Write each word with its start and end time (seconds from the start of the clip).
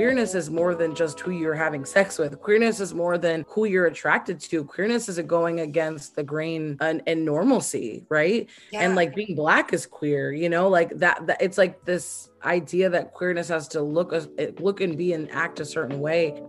queerness 0.00 0.34
is 0.34 0.48
more 0.48 0.74
than 0.74 0.94
just 0.94 1.20
who 1.20 1.30
you're 1.30 1.54
having 1.54 1.84
sex 1.84 2.18
with. 2.18 2.40
Queerness 2.40 2.80
is 2.80 2.94
more 2.94 3.18
than 3.18 3.44
who 3.48 3.66
you're 3.66 3.84
attracted 3.84 4.40
to. 4.40 4.64
Queerness 4.64 5.10
is 5.10 5.18
a 5.18 5.22
going 5.22 5.60
against 5.60 6.16
the 6.16 6.22
grain 6.22 6.78
and, 6.80 7.02
and 7.06 7.22
normalcy, 7.22 8.06
right? 8.08 8.48
Yeah. 8.72 8.80
And 8.80 8.96
like 8.96 9.14
being 9.14 9.34
black 9.34 9.74
is 9.74 9.84
queer, 9.84 10.32
you 10.32 10.48
know, 10.48 10.70
like 10.70 10.96
that, 10.96 11.26
that 11.26 11.42
it's 11.42 11.58
like 11.58 11.84
this 11.84 12.30
idea 12.44 12.88
that 12.88 13.12
queerness 13.12 13.48
has 13.48 13.68
to 13.68 13.82
look 13.82 14.14
uh, 14.14 14.22
look 14.58 14.80
and 14.80 14.96
be 14.96 15.12
and 15.12 15.30
act 15.32 15.60
a 15.60 15.66
certain 15.66 16.00
way. 16.00 16.42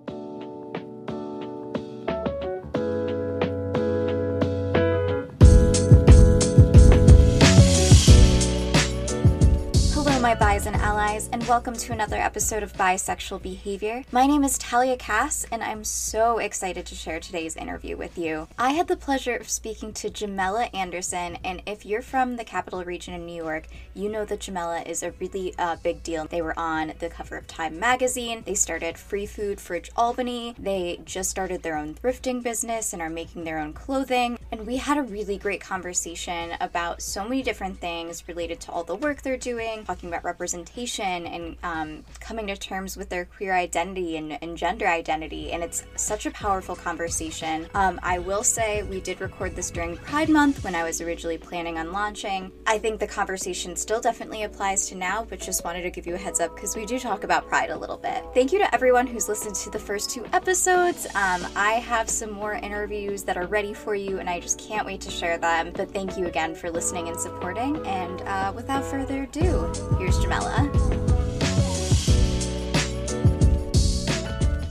And 10.63 10.75
allies, 10.75 11.27
and 11.33 11.43
welcome 11.47 11.73
to 11.73 11.91
another 11.91 12.17
episode 12.17 12.61
of 12.61 12.73
Bisexual 12.73 13.41
Behavior. 13.41 14.03
My 14.11 14.27
name 14.27 14.43
is 14.43 14.59
Talia 14.59 14.95
Cass, 14.95 15.43
and 15.51 15.63
I'm 15.63 15.83
so 15.83 16.37
excited 16.37 16.85
to 16.85 16.93
share 16.93 17.19
today's 17.19 17.55
interview 17.55 17.97
with 17.97 18.15
you. 18.15 18.47
I 18.59 18.73
had 18.73 18.87
the 18.87 18.95
pleasure 18.95 19.35
of 19.35 19.49
speaking 19.49 19.91
to 19.93 20.11
Jammella 20.11 20.69
Anderson, 20.71 21.39
and 21.43 21.63
if 21.65 21.83
you're 21.83 22.03
from 22.03 22.35
the 22.35 22.43
capital 22.43 22.83
region 22.83 23.15
in 23.15 23.25
New 23.25 23.43
York, 23.43 23.69
you 23.95 24.07
know 24.07 24.23
that 24.25 24.41
Jammella 24.41 24.87
is 24.87 25.01
a 25.01 25.13
really 25.19 25.55
uh, 25.57 25.77
big 25.81 26.03
deal. 26.03 26.25
They 26.25 26.43
were 26.43 26.57
on 26.59 26.93
the 26.99 27.09
cover 27.09 27.37
of 27.37 27.47
Time 27.47 27.79
magazine, 27.79 28.43
they 28.45 28.53
started 28.53 28.99
Free 28.99 29.25
Food 29.25 29.59
Fridge 29.59 29.89
Albany, 29.95 30.53
they 30.59 31.01
just 31.05 31.31
started 31.31 31.63
their 31.63 31.75
own 31.75 31.95
thrifting 31.95 32.43
business 32.43 32.93
and 32.93 33.01
are 33.01 33.09
making 33.09 33.45
their 33.45 33.57
own 33.57 33.73
clothing. 33.73 34.37
And 34.51 34.67
we 34.67 34.77
had 34.77 34.99
a 34.99 35.03
really 35.03 35.39
great 35.39 35.61
conversation 35.61 36.51
about 36.61 37.01
so 37.01 37.23
many 37.23 37.41
different 37.41 37.79
things 37.79 38.27
related 38.27 38.59
to 38.61 38.71
all 38.71 38.83
the 38.83 38.95
work 38.95 39.23
they're 39.23 39.37
doing, 39.37 39.85
talking 39.85 40.09
about 40.09 40.23
representation 40.23 40.50
and 40.53 41.55
um, 41.63 42.03
coming 42.19 42.47
to 42.47 42.55
terms 42.57 42.97
with 42.97 43.09
their 43.09 43.25
queer 43.25 43.53
identity 43.53 44.17
and, 44.17 44.37
and, 44.41 44.57
gender 44.57 44.87
identity. 44.87 45.51
And 45.51 45.63
it's 45.63 45.83
such 45.95 46.25
a 46.25 46.31
powerful 46.31 46.75
conversation. 46.75 47.67
Um, 47.73 47.99
I 48.03 48.19
will 48.19 48.43
say 48.43 48.83
we 48.83 49.01
did 49.01 49.21
record 49.21 49.55
this 49.55 49.71
during 49.71 49.97
Pride 49.97 50.29
Month 50.29 50.63
when 50.63 50.75
I 50.75 50.83
was 50.83 51.01
originally 51.01 51.37
planning 51.37 51.77
on 51.77 51.91
launching. 51.91 52.51
I 52.67 52.77
think 52.77 52.99
the 52.99 53.07
conversation 53.07 53.75
still 53.75 54.01
definitely 54.01 54.43
applies 54.43 54.87
to 54.89 54.95
now, 54.95 55.25
but 55.27 55.39
just 55.39 55.63
wanted 55.63 55.83
to 55.83 55.89
give 55.89 56.05
you 56.05 56.15
a 56.15 56.17
heads 56.17 56.39
up 56.39 56.55
because 56.55 56.75
we 56.75 56.85
do 56.85 56.99
talk 56.99 57.23
about 57.23 57.47
Pride 57.47 57.69
a 57.69 57.77
little 57.77 57.97
bit. 57.97 58.23
Thank 58.33 58.51
you 58.51 58.59
to 58.59 58.73
everyone 58.73 59.07
who's 59.07 59.27
listened 59.27 59.55
to 59.55 59.69
the 59.69 59.79
first 59.79 60.09
two 60.09 60.25
episodes. 60.33 61.05
Um, 61.15 61.45
I 61.55 61.81
have 61.83 62.09
some 62.09 62.31
more 62.31 62.53
interviews 62.53 63.23
that 63.23 63.37
are 63.37 63.47
ready 63.47 63.73
for 63.73 63.95
you, 63.95 64.19
and 64.19 64.29
I 64.29 64.39
just 64.39 64.59
can't 64.59 64.85
wait 64.85 65.01
to 65.01 65.11
share 65.11 65.37
them. 65.37 65.71
But 65.73 65.91
thank 65.91 66.17
you 66.17 66.27
again 66.27 66.55
for 66.55 66.69
listening 66.69 67.07
and 67.07 67.19
supporting. 67.19 67.85
And 67.85 68.21
uh, 68.21 68.53
without 68.55 68.83
further 68.83 69.23
ado, 69.23 69.71
here's 69.97 70.19
Jammella. 70.41 70.71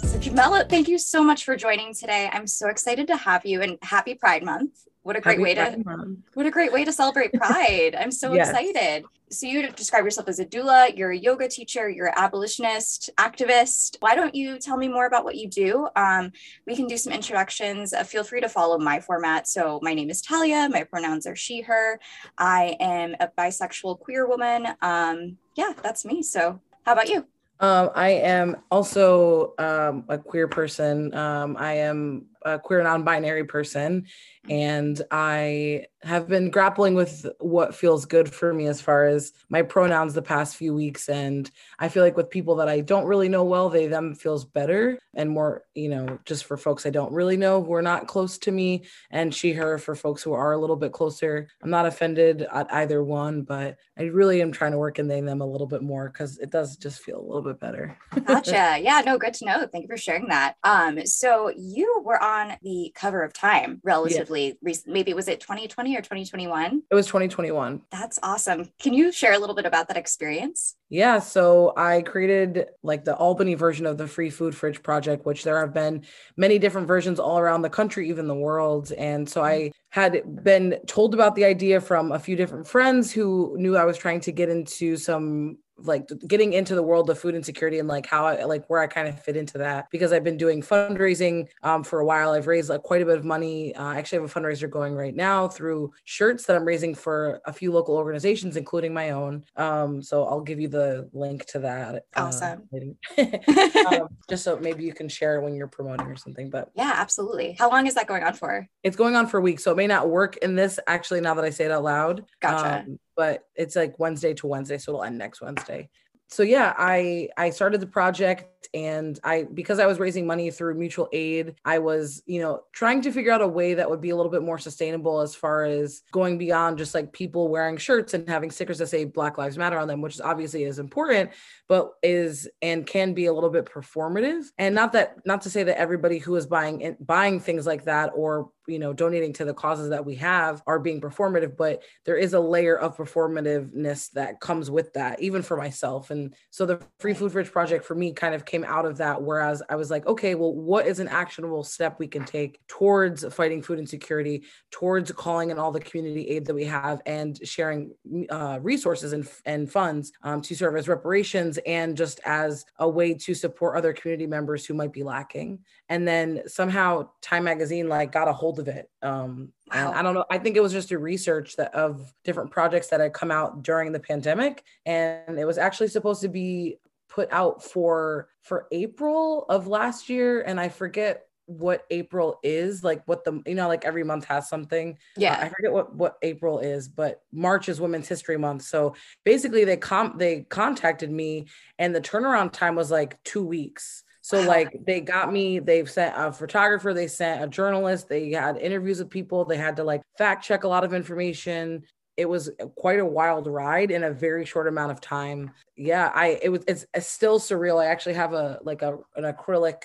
So, 0.01 0.19
Jammella, 0.19 0.69
thank 0.69 0.89
you 0.89 0.99
so 0.99 1.23
much 1.23 1.45
for 1.45 1.57
joining 1.57 1.95
today. 1.95 2.29
I'm 2.33 2.47
so 2.47 2.69
excited 2.69 3.07
to 3.09 3.17
have 3.17 3.47
you 3.47 3.63
and 3.63 3.79
happy 3.83 4.15
Pride 4.15 4.43
Month. 4.43 4.87
What 5.03 5.17
a 5.17 5.21
great 5.21 5.39
happy 5.39 5.43
way 5.43 5.55
Pride 5.55 5.73
to 5.77 5.85
Month. 5.85 6.19
what 6.35 6.47
a 6.47 6.51
great 6.51 6.73
way 6.73 6.85
to 6.85 6.93
celebrate 6.93 7.33
Pride. 7.33 7.97
I'm 7.99 8.11
so 8.11 8.35
yes. 8.35 8.51
excited. 8.51 9.05
So 9.33 9.47
you 9.47 9.71
describe 9.71 10.05
yourself 10.05 10.29
as 10.29 10.41
a 10.41 10.45
doula, 10.45 10.97
you're 10.97 11.13
a 11.13 11.17
yoga 11.17 11.47
teacher, 11.47 11.89
you're 11.89 12.09
an 12.09 12.15
abolitionist, 12.17 13.11
activist. 13.17 13.97
Why 14.01 14.17
don't 14.17 14.35
you 14.35 14.59
tell 14.59 14.77
me 14.77 14.89
more 14.89 15.07
about 15.07 15.25
what 15.25 15.37
you 15.37 15.49
do? 15.49 15.87
Um, 15.95 16.33
we 16.67 16.75
can 16.75 16.89
do 16.89 16.97
some 16.97 17.13
introductions. 17.13 17.93
Uh, 17.93 18.03
feel 18.03 18.25
free 18.25 18.41
to 18.41 18.49
follow 18.49 18.77
my 18.77 18.99
format. 18.99 19.47
So 19.47 19.79
my 19.83 19.95
name 19.95 20.11
is 20.11 20.21
Talia. 20.21 20.69
My 20.69 20.83
pronouns 20.83 21.29
are 21.29 21.37
she, 21.37 21.61
her. 21.61 22.01
I 22.39 22.77
am 22.81 23.15
a 23.21 23.29
bisexual 23.29 24.01
queer 24.01 24.27
woman. 24.27 24.67
Um, 24.83 25.37
yeah, 25.55 25.73
that's 25.83 26.05
me. 26.05 26.23
So 26.23 26.61
how 26.85 26.93
about 26.93 27.09
you? 27.09 27.27
Um, 27.61 27.91
I 27.95 28.11
am 28.11 28.57
also 28.71 29.53
um, 29.59 30.05
a 30.09 30.17
queer 30.17 30.49
person. 30.49 31.15
Um, 31.15 31.57
I 31.59 31.75
am 31.75 32.27
a 32.43 32.59
queer 32.59 32.83
non-binary 32.83 33.45
person 33.45 34.07
and 34.49 35.03
i 35.11 35.85
have 36.03 36.27
been 36.27 36.49
grappling 36.49 36.95
with 36.95 37.27
what 37.41 37.75
feels 37.75 38.07
good 38.07 38.33
for 38.33 38.55
me 38.55 38.67
as 38.67 38.81
far 38.81 39.05
as 39.05 39.35
my 39.51 39.61
pronouns 39.61 40.15
the 40.15 40.23
past 40.23 40.57
few 40.57 40.75
weeks. 40.75 41.11
And 41.11 41.51
i 41.79 41.91
feel 41.91 42.03
like 42.03 42.17
with 42.17 42.31
people 42.31 42.57
that 42.57 42.69
i 42.69 42.81
don't 42.81 43.05
really 43.05 43.29
know 43.29 43.45
well 43.45 43.69
they 43.69 43.87
them 43.87 44.15
feels 44.15 44.47
better 44.47 44.99
and 45.13 45.29
more 45.29 45.65
you 45.75 45.91
know 45.91 46.19
just 46.25 46.47
for 46.47 46.57
folks 46.57 46.87
i 46.87 46.91
don't 46.91 47.13
really 47.13 47.37
know 47.37 47.63
who 47.63 47.75
are 47.75 47.83
not 47.83 48.07
close 48.07 48.39
to 48.39 48.51
me 48.51 48.85
and 49.11 49.35
she 49.35 49.53
her 49.53 49.77
for 49.77 49.95
folks 49.95 50.23
who 50.23 50.33
are 50.33 50.53
a 50.53 50.59
little 50.59 50.77
bit 50.77 50.93
closer. 50.93 51.49
I'm 51.63 51.71
not 51.71 51.85
offended 51.85 52.47
at 52.51 52.73
either 52.73 53.05
one 53.05 53.43
but 53.43 53.77
i 53.99 54.05
really 54.05 54.41
am 54.41 54.53
trying 54.53 54.73
to 54.73 54.79
work 54.79 54.99
in 54.99 55.07
they 55.07 55.21
them 55.21 55.43
a 55.43 55.47
little 55.47 55.67
bit 55.67 55.83
more 55.83 56.09
because 56.09 56.39
it 56.39 56.49
does 56.49 56.79
just 56.79 57.03
feel 57.03 57.21
a 57.21 57.27
little 57.27 57.43
bit 57.43 57.61
better. 57.61 57.99
Gotcha. 58.25 58.79
Yeah 58.81 59.03
no 59.05 59.19
good 59.19 59.35
to 59.35 59.45
know. 59.45 59.67
Thank 59.67 59.83
you 59.83 59.89
for 59.89 59.99
sharing 59.99 60.29
that. 60.29 60.55
Um 60.65 61.05
so 61.05 61.53
you 61.55 62.01
were 62.05 62.23
on 62.23 62.31
on 62.41 62.57
the 62.63 62.93
cover 62.95 63.23
of 63.23 63.33
Time 63.33 63.81
relatively 63.83 64.30
yeah. 64.37 64.53
recent. 64.63 64.93
Maybe 64.93 65.15
was 65.15 65.29
it 65.29 65.41
2020 65.41 65.97
or 65.97 66.01
2021? 66.01 66.83
It 66.91 66.95
was 66.95 67.07
2021. 67.07 67.83
That's 67.91 68.19
awesome. 68.23 68.71
Can 68.81 68.95
you 68.95 69.13
share 69.13 69.35
a 69.35 69.39
little 69.39 69.55
bit 69.55 69.67
about 69.67 69.89
that 69.89 69.97
experience? 69.97 70.77
Yeah, 70.89 71.21
so 71.21 71.73
I 71.77 72.03
created 72.03 72.67
like 72.83 73.05
the 73.05 73.15
Albany 73.15 73.55
version 73.55 73.87
of 73.87 73.97
the 73.97 74.09
Free 74.09 74.31
Food 74.31 74.57
Fridge 74.57 74.83
project, 74.83 75.25
which 75.25 75.45
there 75.45 75.61
have 75.61 75.73
been 75.73 76.05
many 76.37 76.59
different 76.59 76.89
versions 76.89 77.21
all 77.21 77.39
around 77.39 77.63
the 77.63 77.71
country, 77.71 78.09
even 78.09 78.27
the 78.27 78.35
world. 78.35 78.93
And 78.93 79.29
so 79.29 79.43
I 79.43 79.71
had 79.91 80.45
been 80.45 80.79
told 80.87 81.15
about 81.15 81.37
the 81.37 81.45
idea 81.45 81.81
from 81.81 82.13
a 82.13 82.19
few 82.19 82.37
different 82.37 82.67
friends 82.67 83.13
who 83.13 83.55
knew 83.59 83.77
I 83.77 83.85
was 83.85 83.99
trying 83.99 84.21
to 84.23 84.33
get 84.33 84.49
into 84.49 84.97
some 84.97 85.59
like 85.83 86.09
getting 86.27 86.53
into 86.53 86.75
the 86.75 86.83
world 86.83 87.11
of 87.11 87.19
food 87.19 87.35
insecurity 87.35 87.79
and 87.79 87.89
like 87.89 88.07
how 88.07 88.27
I 88.27 88.45
like 88.45 88.69
where 88.69 88.81
I 88.81 88.87
kind 88.87 89.09
of 89.09 89.23
fit 89.23 89.37
into 89.37 89.59
that 89.59 89.89
because 89.91 90.13
I've 90.13 90.25
been 90.25 90.37
doing 90.37 90.63
fundraising 90.63 91.49
um, 91.63 91.85
for 91.85 92.01
a 92.01 92.05
while. 92.05 92.33
I've 92.33 92.47
raised 92.47 92.69
like 92.69 92.83
quite 92.83 93.03
a 93.03 93.07
bit 93.07 93.19
of 93.19 93.25
money. 93.25 93.75
Uh, 93.75 93.85
I 93.85 93.99
actually 93.99 94.21
have 94.21 94.37
a 94.37 94.41
fundraiser 94.41 94.69
going 94.69 94.95
right 94.95 95.15
now 95.15 95.49
through 95.49 95.93
shirts 96.05 96.47
that 96.47 96.57
I'm 96.57 96.65
raising 96.65 96.95
for 96.95 97.41
a 97.45 97.53
few 97.53 97.73
local 97.73 97.97
organizations, 97.97 98.57
including 98.57 98.95
my 98.95 99.11
own. 99.11 99.45
Um, 99.57 100.03
so 100.03 100.25
I'll 100.25 100.41
give 100.41 100.61
you 100.61 100.69
the 100.69 101.09
link 101.13 101.47
to 101.47 101.61
that. 101.61 101.95
Uh, 102.17 102.21
awesome. 102.21 102.69
Um, 103.91 104.09
just 104.29 104.45
so 104.45 104.59
maybe 104.59 104.85
you 104.85 104.93
can 104.93 105.09
share 105.09 105.41
when 105.41 105.55
you're 105.55 105.67
promoting 105.67 106.07
or 106.07 106.17
something. 106.17 106.51
But 106.51 106.71
yeah, 106.75 106.93
absolutely. 106.97 107.57
How 107.59 107.71
long 107.71 107.87
is 107.87 107.95
that 107.95 108.07
going 108.07 108.23
on 108.23 108.35
for? 108.35 108.69
It's 108.83 108.97
going 108.97 109.17
on 109.17 109.27
for 109.27 109.39
a 109.39 109.41
week, 109.41 109.59
so 109.59 109.73
it 109.73 109.77
may 109.77 109.87
not 109.87 110.09
work 110.09 110.37
in 110.39 110.55
this 110.55 110.79
actually. 110.87 111.21
Now 111.21 111.35
that 111.35 111.45
I 111.45 111.51
say 111.51 111.65
it 111.65 111.71
out 111.71 111.83
loud, 111.83 112.25
gotcha. 112.41 112.87
But 113.21 113.45
it's 113.55 113.77
like 113.77 113.99
Wednesday 113.99 114.33
to 114.33 114.47
Wednesday, 114.47 114.79
so 114.79 114.93
it'll 114.93 115.05
end 115.05 115.19
next 115.19 115.43
Wednesday. 115.43 115.91
So 116.29 116.43
yeah, 116.43 116.73
I 116.79 117.29
I 117.37 117.51
started 117.51 117.83
the 117.83 117.87
project 117.87 118.69
and 118.73 119.19
I 119.23 119.43
because 119.53 119.79
I 119.79 119.85
was 119.85 119.99
raising 119.99 120.27
money 120.27 120.51
through 120.51 120.75
mutual 120.75 121.07
aid, 121.13 121.57
I 121.67 121.81
was, 121.81 122.23
you 122.25 122.41
know, 122.41 122.63
trying 122.73 123.03
to 123.03 123.13
figure 123.13 123.31
out 123.31 123.43
a 123.43 123.49
way 123.49 123.75
that 123.75 123.91
would 123.91 124.01
be 124.01 124.09
a 124.09 124.17
little 124.17 124.33
bit 124.33 124.43
more 124.43 124.57
sustainable 124.57 125.21
as 125.21 125.35
far 125.35 125.65
as 125.65 126.01
going 126.13 126.39
beyond 126.39 126.79
just 126.79 126.95
like 126.95 127.13
people 127.13 127.49
wearing 127.49 127.77
shirts 127.77 128.15
and 128.15 128.27
having 128.27 128.51
stickers 128.51 128.79
that 128.79 128.87
say 128.87 129.05
Black 129.05 129.37
Lives 129.37 129.59
Matter 129.59 129.79
on 129.79 129.87
them, 129.87 130.01
which 130.01 130.15
is 130.15 130.21
obviously 130.23 130.65
is 130.65 130.79
important, 130.79 131.31
but 131.69 131.93
is 132.03 132.49
and 132.63 132.87
can 132.87 133.13
be 133.13 133.27
a 133.27 133.35
little 133.35 133.51
bit 133.51 133.67
performative. 133.67 134.45
And 134.57 134.75
not 134.75 134.93
that 134.93 135.27
not 135.27 135.43
to 135.43 135.51
say 135.51 135.65
that 135.65 135.79
everybody 135.79 136.17
who 136.17 136.37
is 136.37 136.47
buying 136.47 136.97
buying 137.01 137.41
things 137.41 137.67
like 137.67 137.85
that 137.85 138.13
or 138.15 138.51
you 138.71 138.79
know 138.79 138.93
donating 138.93 139.33
to 139.35 139.45
the 139.45 139.55
causes 139.55 139.91
that 139.91 140.05
we 140.05 140.15
have 140.17 140.63
are 140.67 140.79
being 140.79 141.01
performative 141.01 141.57
but 141.57 141.83
there 142.05 142.17
is 142.17 142.33
a 142.33 142.41
layer 142.41 142.77
of 142.77 142.97
performativeness 142.97 144.11
that 144.13 144.41
comes 144.41 144.71
with 144.71 144.93
that 144.95 145.21
even 145.21 145.43
for 145.43 145.57
myself. 145.57 146.11
And 146.11 146.35
so 146.51 146.65
the 146.67 146.81
free 146.99 147.15
food 147.15 147.33
fridge 147.33 147.51
project 147.51 147.85
for 147.85 147.95
me 147.95 148.13
kind 148.13 148.35
of 148.35 148.45
came 148.45 148.65
out 148.65 148.87
of 148.87 148.99
that 148.99 149.23
whereas 149.23 149.63
i 149.69 149.77
was 149.77 149.91
like 149.91 150.07
okay 150.07 150.35
well 150.35 150.55
what 150.55 150.87
is 150.87 151.01
an 151.01 151.09
actionable 151.09 151.65
step 151.65 151.99
we 151.99 152.07
can 152.07 152.25
take 152.25 152.61
towards 152.69 153.25
fighting 153.35 153.63
food 153.63 153.79
insecurity 153.79 154.45
towards 154.71 155.11
calling 155.13 155.51
in 155.51 155.59
all 155.59 155.73
the 155.73 155.81
community 155.81 156.29
aid 156.29 156.47
that 156.47 156.55
we 156.55 156.65
have 156.65 157.01
and 157.07 157.39
sharing 157.47 157.93
uh, 158.31 158.59
resources 158.63 159.13
and, 159.13 159.29
and 159.45 159.71
funds 159.71 160.13
um, 160.23 160.41
to 160.41 160.55
serve 160.55 160.77
as 160.77 160.89
reparations 160.89 161.59
and 161.67 161.97
just 161.97 162.21
as 162.25 162.65
a 162.79 162.89
way 162.89 163.15
to 163.15 163.35
support 163.35 163.77
other 163.77 163.93
community 163.93 164.27
members 164.27 164.65
who 164.65 164.75
might 164.75 164.93
be 164.93 165.03
lacking. 165.03 165.59
And 165.89 166.07
then 166.07 166.43
somehow 166.47 167.11
time 167.21 167.45
magazine 167.45 167.89
like 167.89 168.13
got 168.13 168.29
a 168.29 168.33
hold 168.33 168.60
of 168.61 168.69
it 168.69 168.89
um 169.03 169.53
wow. 169.75 169.93
i 169.93 170.03
don't 170.03 170.15
know 170.15 170.25
i 170.31 170.39
think 170.39 170.57
it 170.57 170.63
was 170.63 170.73
just 170.73 170.93
a 170.93 170.99
research 170.99 171.57
that 171.57 171.75
of 171.75 172.15
different 172.25 172.51
projects 172.51 172.87
that 172.89 173.01
had 173.01 173.13
come 173.13 173.33
out 173.33 173.63
during 173.63 173.91
the 173.91 173.99
pandemic 173.99 174.63
and 174.87 175.39
it 175.39 175.45
was 175.45 175.59
actually 175.59 175.89
supposed 175.89 176.21
to 176.21 176.29
be 176.29 176.77
put 177.09 177.29
out 177.33 177.65
for 177.65 178.29
for 178.43 178.69
april 178.71 179.45
of 179.49 179.67
last 179.67 180.09
year 180.09 180.43
and 180.43 180.61
i 180.61 180.69
forget 180.69 181.27
what 181.51 181.85
April 181.91 182.39
is, 182.45 182.85
like 182.85 183.03
what 183.07 183.25
the 183.25 183.43
you 183.45 183.57
know, 183.57 183.67
like 183.67 183.85
every 183.85 184.05
month 184.05 184.25
has 184.27 184.49
something. 184.49 184.97
Yeah, 185.17 185.35
uh, 185.35 185.47
I 185.47 185.49
forget 185.49 185.73
what 185.73 185.95
what 185.95 186.17
April 186.23 186.61
is, 186.61 186.89
but 186.89 187.23
March 187.33 187.69
is 187.69 187.81
Women's 187.81 188.07
History 188.07 188.37
Month. 188.39 188.63
So 188.63 188.95
basically, 189.25 189.65
they 189.65 189.77
com 189.77 190.15
they 190.17 190.43
contacted 190.43 191.11
me, 191.11 191.49
and 191.79 191.93
the 191.93 192.01
turnaround 192.01 192.53
time 192.53 192.77
was 192.77 192.91
like 192.91 193.21
two 193.25 193.45
weeks. 193.45 194.05
So 194.21 194.41
like 194.43 194.77
they 194.87 195.01
got 195.01 195.33
me, 195.33 195.59
they've 195.59 195.91
sent 195.91 196.15
a 196.17 196.33
photographer, 196.33 196.95
they 196.95 197.09
sent 197.09 197.43
a 197.43 197.49
journalist, 197.49 198.09
they 198.09 198.31
had 198.31 198.57
interviews 198.59 198.99
with 198.99 199.11
people, 199.11 199.45
they 199.45 199.57
had 199.57 199.77
to 199.77 199.85
like 199.85 200.03
fact 200.19 200.45
check 200.45 200.65
a 200.65 200.69
lot 200.69 200.85
of 200.85 200.95
information. 200.95 201.85
it 202.17 202.29
was 202.29 202.51
quite 202.77 203.01
a 203.01 203.05
wild 203.05 203.47
ride 203.47 203.91
in 203.91 204.05
a 204.05 204.11
very 204.13 204.45
short 204.45 204.69
amount 204.69 204.93
of 204.93 205.01
time. 205.01 205.51
Yeah, 205.77 206.11
I 206.15 206.39
it 206.43 206.51
was 206.51 206.63
it's, 206.69 206.87
it's 206.95 207.07
still 207.07 207.39
surreal. 207.39 207.83
I 207.83 207.87
actually 207.87 208.15
have 208.15 208.33
a 208.35 208.59
like 208.63 208.83
a 208.83 208.99
an 209.17 209.25
acrylic 209.25 209.83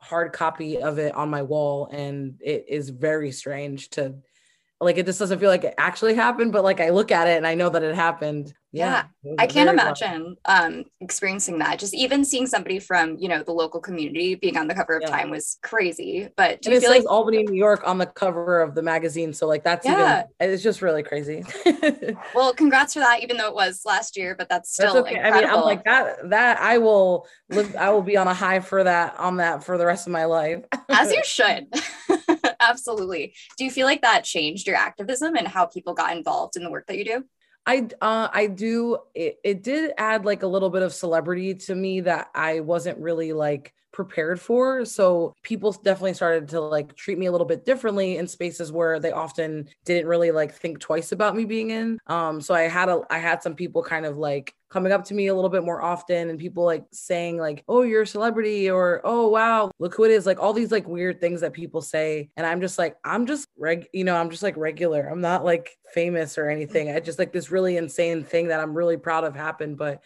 hard 0.00 0.32
copy 0.32 0.80
of 0.80 0.98
it 0.98 1.14
on 1.14 1.28
my 1.28 1.42
wall 1.42 1.86
and 1.92 2.40
it 2.40 2.64
is 2.68 2.88
very 2.88 3.30
strange 3.30 3.90
to 3.90 4.14
like 4.80 4.96
it 4.96 5.06
just 5.06 5.18
doesn't 5.18 5.38
feel 5.38 5.50
like 5.50 5.64
it 5.64 5.74
actually 5.78 6.14
happened 6.14 6.52
but 6.52 6.64
like 6.64 6.80
i 6.80 6.90
look 6.90 7.10
at 7.10 7.28
it 7.28 7.36
and 7.36 7.46
i 7.46 7.54
know 7.54 7.68
that 7.68 7.82
it 7.82 7.94
happened 7.94 8.54
yeah, 8.72 9.04
yeah. 9.24 9.34
i 9.38 9.48
can't 9.48 9.68
imagine 9.68 10.36
um 10.44 10.84
experiencing 11.00 11.58
that 11.58 11.78
just 11.78 11.92
even 11.92 12.24
seeing 12.24 12.46
somebody 12.46 12.78
from 12.78 13.16
you 13.18 13.28
know 13.28 13.42
the 13.42 13.52
local 13.52 13.80
community 13.80 14.36
being 14.36 14.56
on 14.56 14.68
the 14.68 14.74
cover 14.74 14.96
of 14.96 15.02
yeah. 15.02 15.08
time 15.08 15.28
was 15.28 15.58
crazy 15.62 16.28
but 16.36 16.62
do 16.62 16.70
and 16.70 16.74
you 16.74 16.80
feel 16.80 16.90
like 16.90 17.04
albany 17.10 17.42
new 17.42 17.58
york 17.58 17.82
on 17.84 17.98
the 17.98 18.06
cover 18.06 18.60
of 18.60 18.76
the 18.76 18.82
magazine 18.82 19.32
so 19.32 19.46
like 19.46 19.64
that's 19.64 19.84
yeah. 19.84 20.22
even 20.38 20.52
it's 20.52 20.62
just 20.62 20.82
really 20.82 21.02
crazy 21.02 21.44
well 22.34 22.54
congrats 22.54 22.94
for 22.94 23.00
that 23.00 23.22
even 23.24 23.36
though 23.36 23.48
it 23.48 23.54
was 23.54 23.82
last 23.84 24.16
year 24.16 24.36
but 24.38 24.48
that's 24.48 24.72
still 24.72 24.94
that's 24.94 25.06
okay. 25.06 25.16
Incredible. 25.16 25.38
i 25.38 25.40
mean 25.40 25.50
i'm 25.50 25.64
like 25.64 25.84
that 25.84 26.30
that 26.30 26.60
i 26.60 26.78
will 26.78 27.26
live 27.48 27.74
i 27.74 27.90
will 27.90 28.02
be 28.02 28.16
on 28.16 28.28
a 28.28 28.34
high 28.34 28.60
for 28.60 28.84
that 28.84 29.18
on 29.18 29.38
that 29.38 29.64
for 29.64 29.78
the 29.78 29.86
rest 29.86 30.06
of 30.06 30.12
my 30.12 30.26
life 30.26 30.64
as 30.88 31.10
you 31.10 31.20
should 31.24 31.66
absolutely. 32.70 33.34
Do 33.58 33.64
you 33.64 33.70
feel 33.70 33.86
like 33.86 34.02
that 34.02 34.24
changed 34.24 34.66
your 34.66 34.76
activism 34.76 35.36
and 35.36 35.46
how 35.46 35.66
people 35.66 35.94
got 35.94 36.16
involved 36.16 36.56
in 36.56 36.64
the 36.64 36.70
work 36.70 36.86
that 36.86 36.98
you 36.98 37.04
do? 37.04 37.24
I 37.66 37.88
uh, 38.00 38.28
I 38.32 38.46
do. 38.46 38.98
It, 39.14 39.38
it 39.44 39.62
did 39.62 39.92
add 39.98 40.24
like 40.24 40.42
a 40.42 40.46
little 40.46 40.70
bit 40.70 40.82
of 40.82 40.94
celebrity 40.94 41.54
to 41.54 41.74
me 41.74 42.00
that 42.02 42.30
I 42.34 42.60
wasn't 42.60 42.98
really 42.98 43.32
like 43.32 43.74
prepared 43.92 44.40
for. 44.40 44.84
So 44.84 45.34
people 45.42 45.72
definitely 45.72 46.14
started 46.14 46.48
to 46.48 46.60
like 46.60 46.94
treat 46.94 47.18
me 47.18 47.26
a 47.26 47.32
little 47.32 47.46
bit 47.46 47.64
differently 47.64 48.16
in 48.16 48.26
spaces 48.26 48.72
where 48.72 49.00
they 49.00 49.12
often 49.12 49.68
didn't 49.84 50.06
really 50.08 50.30
like 50.30 50.54
think 50.54 50.80
twice 50.80 51.12
about 51.12 51.36
me 51.36 51.44
being 51.44 51.70
in. 51.70 51.98
Um, 52.06 52.40
so 52.40 52.54
I 52.54 52.62
had 52.62 52.88
a 52.88 53.02
I 53.10 53.18
had 53.18 53.42
some 53.42 53.54
people 53.54 53.82
kind 53.82 54.06
of 54.06 54.16
like 54.16 54.54
coming 54.70 54.92
up 54.92 55.04
to 55.04 55.14
me 55.14 55.26
a 55.26 55.34
little 55.34 55.50
bit 55.50 55.64
more 55.64 55.82
often 55.82 56.30
and 56.30 56.38
people 56.38 56.64
like 56.64 56.84
saying 56.92 57.36
like 57.36 57.64
oh 57.68 57.82
you're 57.82 58.02
a 58.02 58.06
celebrity 58.06 58.70
or 58.70 59.00
oh 59.04 59.28
wow 59.28 59.70
look 59.80 59.94
who 59.94 60.04
it 60.04 60.12
is 60.12 60.26
like 60.26 60.40
all 60.40 60.52
these 60.52 60.70
like 60.70 60.86
weird 60.86 61.20
things 61.20 61.40
that 61.40 61.52
people 61.52 61.82
say 61.82 62.30
and 62.36 62.46
i'm 62.46 62.60
just 62.60 62.78
like 62.78 62.96
i'm 63.04 63.26
just 63.26 63.48
reg 63.58 63.88
you 63.92 64.04
know 64.04 64.14
i'm 64.14 64.30
just 64.30 64.44
like 64.44 64.56
regular 64.56 65.08
i'm 65.08 65.20
not 65.20 65.44
like 65.44 65.76
famous 65.92 66.38
or 66.38 66.48
anything 66.48 66.88
i 66.88 67.00
just 67.00 67.18
like 67.18 67.32
this 67.32 67.50
really 67.50 67.76
insane 67.76 68.22
thing 68.22 68.48
that 68.48 68.60
i'm 68.60 68.74
really 68.74 68.96
proud 68.96 69.24
of 69.24 69.34
happened 69.34 69.76
but 69.76 70.04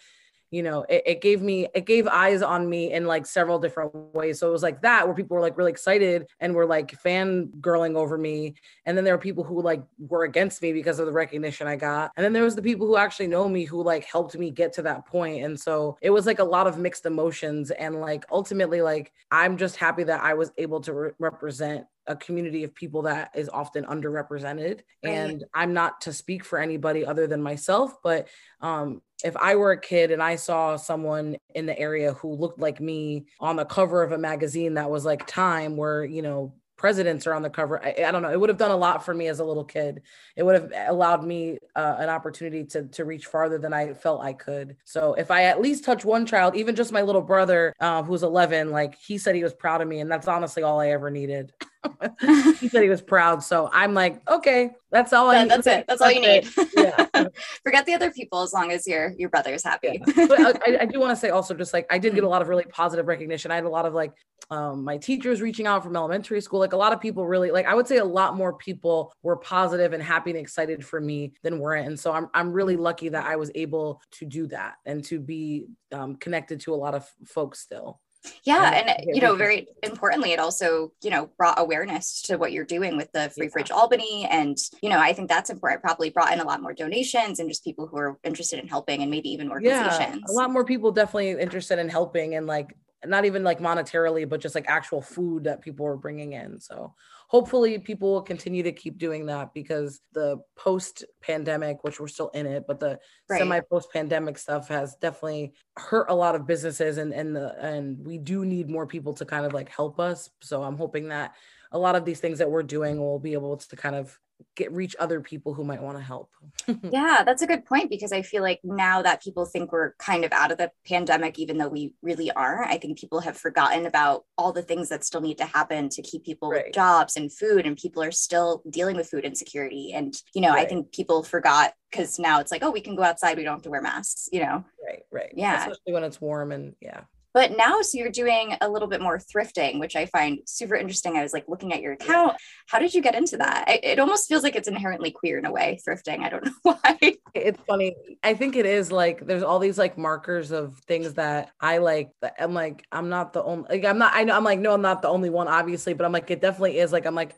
you 0.54 0.62
know 0.62 0.86
it, 0.88 1.02
it, 1.04 1.20
gave 1.20 1.42
me 1.42 1.66
it 1.74 1.84
gave 1.84 2.06
eyes 2.06 2.40
on 2.40 2.68
me 2.68 2.92
in 2.92 3.06
like 3.06 3.26
several 3.26 3.58
different 3.58 3.92
ways. 4.14 4.38
So 4.38 4.48
it 4.48 4.52
was 4.52 4.62
like 4.62 4.82
that 4.82 5.04
where 5.04 5.14
people 5.14 5.34
were 5.34 5.40
like 5.40 5.58
really 5.58 5.72
excited 5.72 6.28
and 6.38 6.54
were 6.54 6.64
like 6.64 6.92
fan 7.00 7.48
girling 7.60 7.96
over 7.96 8.16
me. 8.16 8.54
And 8.86 8.96
then 8.96 9.04
there 9.04 9.14
were 9.14 9.20
people 9.20 9.42
who 9.42 9.60
like 9.60 9.82
were 9.98 10.22
against 10.22 10.62
me 10.62 10.72
because 10.72 11.00
of 11.00 11.06
the 11.06 11.12
recognition 11.12 11.66
i 11.66 11.74
got. 11.74 12.12
And 12.16 12.24
then 12.24 12.32
there 12.32 12.44
was 12.44 12.54
the 12.54 12.62
people 12.62 12.86
who 12.86 12.96
actually 12.96 13.26
know 13.26 13.48
me 13.48 13.64
who 13.64 13.82
like 13.82 14.04
helped 14.04 14.36
me 14.38 14.52
get 14.52 14.72
to 14.74 14.82
that 14.82 15.06
point. 15.06 15.44
And 15.44 15.58
so 15.58 15.98
it 16.00 16.10
was 16.10 16.24
like 16.24 16.38
a 16.38 16.44
lot 16.44 16.68
of 16.68 16.78
mixed 16.78 17.04
emotions. 17.04 17.72
And 17.72 18.00
like 18.00 18.24
ultimately 18.30 18.80
like 18.80 19.12
i'm 19.30 19.56
just 19.56 19.76
happy 19.76 20.04
that 20.04 20.22
i 20.22 20.34
was 20.34 20.52
able 20.58 20.80
to 20.82 20.92
re- 20.92 21.10
represent 21.18 21.86
a 22.06 22.16
community 22.16 22.64
of 22.64 22.74
people 22.74 23.02
that 23.02 23.30
is 23.34 23.48
often 23.48 23.84
underrepresented 23.84 24.80
right. 25.04 25.10
and 25.10 25.44
i'm 25.54 25.72
not 25.72 26.00
to 26.00 26.12
speak 26.12 26.44
for 26.44 26.58
anybody 26.58 27.04
other 27.04 27.26
than 27.26 27.42
myself 27.42 27.96
but 28.02 28.28
um, 28.60 29.00
if 29.24 29.36
i 29.36 29.54
were 29.54 29.72
a 29.72 29.80
kid 29.80 30.10
and 30.10 30.22
i 30.22 30.36
saw 30.36 30.76
someone 30.76 31.36
in 31.54 31.66
the 31.66 31.78
area 31.78 32.12
who 32.14 32.34
looked 32.34 32.58
like 32.58 32.80
me 32.80 33.26
on 33.40 33.56
the 33.56 33.64
cover 33.64 34.02
of 34.02 34.12
a 34.12 34.18
magazine 34.18 34.74
that 34.74 34.90
was 34.90 35.04
like 35.04 35.26
time 35.26 35.76
where 35.76 36.04
you 36.04 36.22
know 36.22 36.54
presidents 36.76 37.26
are 37.26 37.34
on 37.34 37.42
the 37.42 37.50
cover. 37.50 37.82
I, 37.82 37.94
I, 38.06 38.10
don't 38.10 38.22
know. 38.22 38.30
It 38.30 38.38
would 38.38 38.48
have 38.48 38.58
done 38.58 38.70
a 38.70 38.76
lot 38.76 39.04
for 39.04 39.14
me 39.14 39.28
as 39.28 39.40
a 39.40 39.44
little 39.44 39.64
kid. 39.64 40.02
It 40.36 40.42
would 40.42 40.54
have 40.54 40.72
allowed 40.88 41.24
me 41.24 41.58
uh, 41.74 41.96
an 41.98 42.08
opportunity 42.08 42.64
to 42.64 42.84
to 42.88 43.04
reach 43.04 43.26
farther 43.26 43.58
than 43.58 43.72
I 43.72 43.94
felt 43.94 44.22
I 44.22 44.32
could. 44.32 44.76
So 44.84 45.14
if 45.14 45.30
I 45.30 45.44
at 45.44 45.60
least 45.60 45.84
touch 45.84 46.04
one 46.04 46.26
child, 46.26 46.56
even 46.56 46.74
just 46.74 46.92
my 46.92 47.02
little 47.02 47.22
brother 47.22 47.74
uh, 47.80 48.02
who's 48.02 48.22
11, 48.22 48.70
like 48.70 48.96
he 48.96 49.18
said 49.18 49.34
he 49.34 49.42
was 49.42 49.54
proud 49.54 49.80
of 49.80 49.88
me, 49.88 50.00
and 50.00 50.10
that's 50.10 50.28
honestly 50.28 50.62
all 50.62 50.80
I 50.80 50.88
ever 50.88 51.10
needed. 51.10 51.52
he 52.60 52.68
said 52.68 52.82
he 52.82 52.88
was 52.88 53.02
proud. 53.02 53.42
So 53.42 53.70
I'm 53.72 53.94
like, 53.94 54.20
okay, 54.28 54.70
that's 54.90 55.12
all 55.12 55.30
I 55.30 55.42
need. 55.42 55.50
That's 55.50 55.66
it. 55.66 55.84
That's, 55.86 56.00
that's 56.00 56.02
all 56.02 56.12
you 56.12 56.20
need. 56.20 56.48
Yeah. 56.76 57.06
Forget 57.62 57.86
the 57.86 57.94
other 57.94 58.10
people 58.10 58.42
as 58.42 58.52
long 58.52 58.72
as 58.72 58.86
your 58.86 59.12
your 59.18 59.28
brother's 59.28 59.64
happy. 59.64 60.02
Yeah. 60.16 60.26
But 60.28 60.68
I, 60.68 60.82
I, 60.82 60.86
do 60.86 61.00
want 61.00 61.10
to 61.10 61.16
say 61.16 61.30
also 61.30 61.54
just 61.54 61.72
like 61.72 61.86
I 61.90 61.98
did 61.98 62.14
get 62.14 62.20
a 62.20 62.22
mm-hmm. 62.22 62.30
lot 62.30 62.42
of 62.42 62.48
really 62.48 62.64
positive 62.64 63.06
recognition. 63.06 63.50
I 63.50 63.56
had 63.56 63.64
a 63.64 63.68
lot 63.68 63.86
of 63.86 63.94
like 63.94 64.12
um, 64.50 64.84
my 64.84 64.96
teachers 64.96 65.40
reaching 65.40 65.66
out 65.66 65.82
from 65.82 65.96
elementary 65.96 66.40
school. 66.40 66.60
Like 66.60 66.74
a 66.74 66.76
lot 66.76 66.92
of 66.92 67.00
people 67.00 67.26
really 67.26 67.50
like 67.50 67.66
I 67.66 67.74
would 67.74 67.88
say 67.88 67.98
a 67.98 68.04
lot 68.04 68.36
more 68.36 68.52
people 68.54 69.12
were 69.22 69.36
positive 69.36 69.92
and 69.92 70.02
happy 70.02 70.30
and 70.30 70.38
excited 70.38 70.84
for 70.84 71.00
me 71.00 71.32
than 71.42 71.58
weren't. 71.58 71.88
And 71.88 71.98
so 71.98 72.12
I'm 72.12 72.28
I'm 72.34 72.52
really 72.52 72.76
lucky 72.76 73.08
that 73.08 73.26
I 73.26 73.36
was 73.36 73.50
able 73.54 74.00
to 74.12 74.26
do 74.26 74.46
that 74.48 74.74
and 74.86 75.04
to 75.04 75.18
be 75.18 75.66
um, 75.92 76.16
connected 76.16 76.60
to 76.60 76.74
a 76.74 76.76
lot 76.76 76.94
of 76.94 77.08
folks 77.26 77.60
still 77.60 78.00
yeah 78.44 78.72
and 78.72 79.14
you 79.14 79.20
know 79.20 79.34
very 79.34 79.66
importantly 79.82 80.32
it 80.32 80.38
also 80.38 80.92
you 81.02 81.10
know 81.10 81.30
brought 81.36 81.58
awareness 81.58 82.22
to 82.22 82.36
what 82.36 82.52
you're 82.52 82.64
doing 82.64 82.96
with 82.96 83.10
the 83.12 83.30
free 83.36 83.48
fridge 83.48 83.70
albany. 83.70 84.26
And 84.30 84.56
you 84.82 84.88
know 84.88 84.98
i 84.98 85.12
think 85.12 85.28
that's 85.28 85.50
important. 85.50 85.82
Probably 85.82 86.10
brought 86.10 86.32
in 86.32 86.40
a 86.40 86.44
lot 86.44 86.62
more 86.62 86.72
donations 86.72 87.40
and 87.40 87.48
just 87.48 87.64
people 87.64 87.86
who 87.86 87.96
are 87.96 88.18
interested 88.24 88.58
in 88.58 88.68
helping 88.68 89.02
and 89.02 89.10
maybe 89.10 89.30
even 89.30 89.50
organizations 89.50 90.22
yeah, 90.26 90.32
a 90.32 90.32
lot 90.32 90.50
more 90.50 90.64
people 90.64 90.92
definitely 90.92 91.30
interested 91.30 91.78
in 91.78 91.88
helping 91.88 92.34
and 92.34 92.46
like 92.46 92.74
not 93.06 93.24
even 93.24 93.44
like 93.44 93.60
monetarily 93.60 94.28
but 94.28 94.40
just 94.40 94.54
like 94.54 94.66
actual 94.68 95.02
food 95.02 95.44
that 95.44 95.60
people 95.60 95.84
were 95.84 95.96
bringing 95.96 96.32
in. 96.32 96.60
So 96.60 96.94
hopefully 97.34 97.80
people 97.80 98.12
will 98.12 98.22
continue 98.22 98.62
to 98.62 98.70
keep 98.70 98.96
doing 98.96 99.26
that 99.26 99.52
because 99.52 100.00
the 100.12 100.38
post 100.54 101.04
pandemic, 101.20 101.82
which 101.82 101.98
we're 101.98 102.06
still 102.06 102.28
in 102.28 102.46
it, 102.46 102.62
but 102.68 102.78
the 102.78 102.96
right. 103.28 103.38
semi 103.38 103.58
post 103.58 103.92
pandemic 103.92 104.38
stuff 104.38 104.68
has 104.68 104.94
definitely 105.00 105.52
hurt 105.76 106.08
a 106.10 106.14
lot 106.14 106.36
of 106.36 106.46
businesses 106.46 106.96
and 106.96 107.12
and 107.12 107.34
the 107.34 107.52
and 107.58 107.98
we 108.06 108.18
do 108.18 108.44
need 108.44 108.70
more 108.70 108.86
people 108.86 109.12
to 109.12 109.24
kind 109.24 109.44
of 109.44 109.52
like 109.52 109.68
help 109.68 109.98
us. 109.98 110.30
So 110.42 110.62
I'm 110.62 110.76
hoping 110.76 111.08
that 111.08 111.34
a 111.72 111.78
lot 111.78 111.96
of 111.96 112.04
these 112.04 112.20
things 112.20 112.38
that 112.38 112.48
we're 112.48 112.62
doing 112.62 113.00
will 113.00 113.18
be 113.18 113.32
able 113.32 113.56
to 113.56 113.74
kind 113.74 113.96
of 113.96 114.16
get 114.56 114.72
reach 114.72 114.94
other 114.98 115.20
people 115.20 115.54
who 115.54 115.64
might 115.64 115.82
want 115.82 115.96
to 115.96 116.02
help. 116.02 116.30
yeah, 116.90 117.22
that's 117.24 117.42
a 117.42 117.46
good 117.46 117.64
point 117.64 117.90
because 117.90 118.12
I 118.12 118.22
feel 118.22 118.42
like 118.42 118.60
now 118.62 119.02
that 119.02 119.22
people 119.22 119.44
think 119.44 119.72
we're 119.72 119.94
kind 119.98 120.24
of 120.24 120.32
out 120.32 120.52
of 120.52 120.58
the 120.58 120.70
pandemic, 120.86 121.38
even 121.38 121.58
though 121.58 121.68
we 121.68 121.92
really 122.02 122.30
are, 122.32 122.64
I 122.64 122.78
think 122.78 122.98
people 122.98 123.20
have 123.20 123.36
forgotten 123.36 123.86
about 123.86 124.24
all 124.38 124.52
the 124.52 124.62
things 124.62 124.88
that 124.88 125.04
still 125.04 125.20
need 125.20 125.38
to 125.38 125.44
happen 125.44 125.88
to 125.90 126.02
keep 126.02 126.24
people 126.24 126.50
right. 126.50 126.66
with 126.66 126.74
jobs 126.74 127.16
and 127.16 127.32
food, 127.32 127.66
and 127.66 127.76
people 127.76 128.02
are 128.02 128.12
still 128.12 128.62
dealing 128.70 128.96
with 128.96 129.08
food 129.08 129.24
insecurity. 129.24 129.92
And 129.94 130.14
you 130.34 130.40
know, 130.40 130.50
right. 130.50 130.66
I 130.66 130.68
think 130.68 130.92
people 130.92 131.22
forgot 131.22 131.72
because 131.90 132.18
now 132.18 132.40
it's 132.40 132.52
like, 132.52 132.62
oh, 132.64 132.70
we 132.70 132.80
can 132.80 132.96
go 132.96 133.02
outside, 133.02 133.36
we 133.36 133.44
don't 133.44 133.54
have 133.54 133.62
to 133.62 133.70
wear 133.70 133.82
masks. 133.82 134.28
You 134.32 134.40
know, 134.40 134.64
right, 134.86 135.02
right, 135.10 135.32
yeah, 135.34 135.58
especially 135.58 135.92
when 135.92 136.04
it's 136.04 136.20
warm 136.20 136.52
and 136.52 136.74
yeah. 136.80 137.02
But 137.34 137.56
now, 137.56 137.82
so 137.82 137.98
you're 137.98 138.10
doing 138.10 138.56
a 138.60 138.68
little 138.68 138.86
bit 138.86 139.00
more 139.00 139.18
thrifting, 139.18 139.80
which 139.80 139.96
I 139.96 140.06
find 140.06 140.38
super 140.46 140.76
interesting. 140.76 141.16
I 141.16 141.22
was 141.22 141.32
like 141.32 141.46
looking 141.48 141.72
at 141.72 141.82
your 141.82 141.92
account. 141.92 142.36
How 142.68 142.78
did 142.78 142.94
you 142.94 143.02
get 143.02 143.16
into 143.16 143.36
that? 143.38 143.64
I, 143.66 143.80
it 143.82 143.98
almost 143.98 144.28
feels 144.28 144.44
like 144.44 144.54
it's 144.54 144.68
inherently 144.68 145.10
queer 145.10 145.38
in 145.38 145.44
a 145.44 145.50
way, 145.50 145.80
thrifting. 145.86 146.20
I 146.20 146.28
don't 146.28 146.44
know 146.64 146.78
why. 146.80 147.16
It's 147.34 147.60
funny. 147.66 147.96
I 148.22 148.34
think 148.34 148.54
it 148.54 148.66
is 148.66 148.92
like 148.92 149.26
there's 149.26 149.42
all 149.42 149.58
these 149.58 149.78
like 149.78 149.98
markers 149.98 150.52
of 150.52 150.78
things 150.86 151.14
that 151.14 151.50
I 151.60 151.78
like. 151.78 152.12
I'm 152.38 152.54
like, 152.54 152.86
I'm 152.92 153.08
not 153.08 153.32
the 153.32 153.42
only, 153.42 153.68
like, 153.68 153.84
I'm 153.84 153.98
not, 153.98 154.12
I 154.14 154.22
know, 154.22 154.36
I'm 154.36 154.44
like, 154.44 154.60
no, 154.60 154.72
I'm 154.72 154.82
not 154.82 155.02
the 155.02 155.08
only 155.08 155.28
one, 155.28 155.48
obviously, 155.48 155.92
but 155.92 156.06
I'm 156.06 156.12
like, 156.12 156.30
it 156.30 156.40
definitely 156.40 156.78
is 156.78 156.92
like, 156.92 157.04
I'm 157.04 157.16
like, 157.16 157.34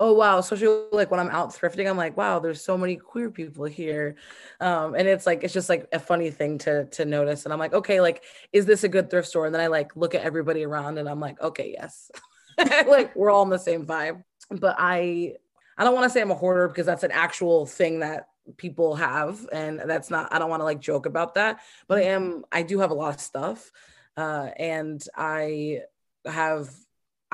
oh 0.00 0.12
wow 0.12 0.38
especially 0.38 0.86
like 0.92 1.10
when 1.10 1.20
i'm 1.20 1.30
out 1.30 1.50
thrifting 1.50 1.88
i'm 1.88 1.96
like 1.96 2.16
wow 2.16 2.38
there's 2.38 2.60
so 2.60 2.76
many 2.76 2.96
queer 2.96 3.30
people 3.30 3.64
here. 3.64 4.16
Um 4.60 4.94
and 4.94 5.06
it's 5.06 5.26
like 5.26 5.44
it's 5.44 5.54
just 5.54 5.68
like 5.68 5.88
a 5.92 6.00
funny 6.00 6.30
thing 6.30 6.58
to 6.58 6.86
to 6.86 7.04
notice 7.04 7.44
and 7.44 7.52
i'm 7.52 7.58
like 7.58 7.74
okay 7.74 8.00
like 8.00 8.24
is 8.52 8.66
this 8.66 8.84
a 8.84 8.88
good 8.88 9.10
thrift 9.10 9.28
store? 9.28 9.46
And 9.46 9.54
then 9.54 9.62
i 9.62 9.68
like 9.68 9.94
look 9.96 10.14
at 10.14 10.22
everybody 10.22 10.64
around 10.64 10.98
and 10.98 11.08
i'm 11.08 11.20
like 11.20 11.40
okay 11.40 11.74
yes. 11.76 12.10
Like 12.86 13.16
we're 13.16 13.30
all 13.30 13.42
in 13.42 13.50
the 13.50 13.58
same 13.58 13.84
vibe 13.84 14.22
but 14.50 14.76
i 14.78 15.34
i 15.76 15.84
don't 15.84 15.94
want 15.94 16.04
to 16.04 16.10
say 16.10 16.20
i'm 16.20 16.30
a 16.30 16.36
hoarder 16.36 16.68
because 16.68 16.86
that's 16.86 17.02
an 17.02 17.10
actual 17.10 17.66
thing 17.66 18.00
that 18.00 18.28
people 18.56 18.94
have 18.94 19.46
and 19.52 19.80
that's 19.86 20.10
not 20.10 20.32
i 20.32 20.38
don't 20.38 20.50
want 20.50 20.60
to 20.60 20.64
like 20.64 20.80
joke 20.80 21.06
about 21.06 21.34
that 21.34 21.60
but 21.88 21.98
i 21.98 22.02
am 22.02 22.44
i 22.52 22.62
do 22.62 22.78
have 22.78 22.90
a 22.90 22.94
lot 22.94 23.14
of 23.14 23.20
stuff 23.20 23.72
uh 24.16 24.50
and 24.56 25.04
i 25.16 25.80
have 26.26 26.70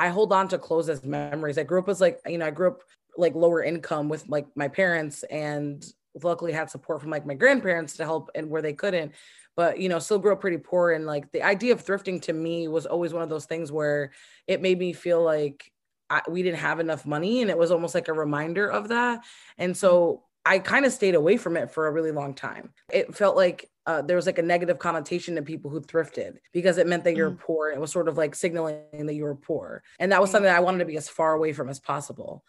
I 0.00 0.08
hold 0.08 0.32
on 0.32 0.48
to 0.48 0.58
clothes 0.58 0.88
as 0.88 1.04
memories. 1.04 1.58
I 1.58 1.62
grew 1.62 1.78
up 1.78 1.88
as 1.88 2.00
like, 2.00 2.20
you 2.26 2.38
know, 2.38 2.46
I 2.46 2.50
grew 2.50 2.68
up 2.68 2.80
like 3.16 3.34
lower 3.34 3.62
income 3.62 4.08
with 4.08 4.28
like 4.28 4.46
my 4.54 4.68
parents 4.68 5.22
and 5.24 5.84
luckily 6.22 6.52
had 6.52 6.70
support 6.70 7.00
from 7.00 7.10
like 7.10 7.26
my 7.26 7.34
grandparents 7.34 7.96
to 7.98 8.04
help 8.04 8.30
and 8.34 8.50
where 8.50 8.62
they 8.62 8.72
couldn't 8.72 9.12
but 9.56 9.78
you 9.78 9.88
know 9.88 9.98
still 9.98 10.18
grew 10.18 10.32
up 10.32 10.40
pretty 10.40 10.58
poor 10.58 10.90
and 10.90 11.06
like 11.06 11.30
the 11.30 11.42
idea 11.42 11.72
of 11.72 11.84
thrifting 11.84 12.20
to 12.20 12.32
me 12.32 12.66
was 12.66 12.84
always 12.84 13.12
one 13.12 13.22
of 13.22 13.28
those 13.28 13.44
things 13.44 13.70
where 13.70 14.10
it 14.48 14.60
made 14.60 14.78
me 14.78 14.92
feel 14.92 15.22
like 15.22 15.70
I, 16.08 16.22
we 16.28 16.42
didn't 16.42 16.58
have 16.58 16.80
enough 16.80 17.06
money 17.06 17.42
and 17.42 17.50
it 17.50 17.56
was 17.56 17.70
almost 17.70 17.94
like 17.94 18.08
a 18.08 18.12
reminder 18.12 18.68
of 18.68 18.88
that 18.88 19.22
and 19.56 19.76
so 19.76 20.24
I 20.44 20.58
kind 20.58 20.84
of 20.84 20.92
stayed 20.92 21.14
away 21.14 21.36
from 21.36 21.56
it 21.56 21.70
for 21.70 21.86
a 21.86 21.92
really 21.92 22.12
long 22.12 22.34
time. 22.34 22.72
It 22.90 23.14
felt 23.14 23.36
like 23.36 23.69
uh, 23.86 24.02
there 24.02 24.16
was 24.16 24.26
like 24.26 24.38
a 24.38 24.42
negative 24.42 24.78
connotation 24.78 25.34
to 25.34 25.42
people 25.42 25.70
who 25.70 25.80
thrifted 25.80 26.36
because 26.52 26.78
it 26.78 26.86
meant 26.86 27.04
that 27.04 27.16
you're 27.16 27.30
mm. 27.30 27.40
poor. 27.40 27.70
It 27.70 27.80
was 27.80 27.90
sort 27.90 28.08
of 28.08 28.16
like 28.16 28.34
signaling 28.34 28.82
that 28.92 29.14
you 29.14 29.24
were 29.24 29.34
poor. 29.34 29.82
And 29.98 30.12
that 30.12 30.20
was 30.20 30.30
something 30.30 30.48
that 30.48 30.56
I 30.56 30.60
wanted 30.60 30.78
to 30.78 30.84
be 30.84 30.96
as 30.96 31.08
far 31.08 31.34
away 31.34 31.52
from 31.52 31.68
as 31.68 31.80
possible. 31.80 32.44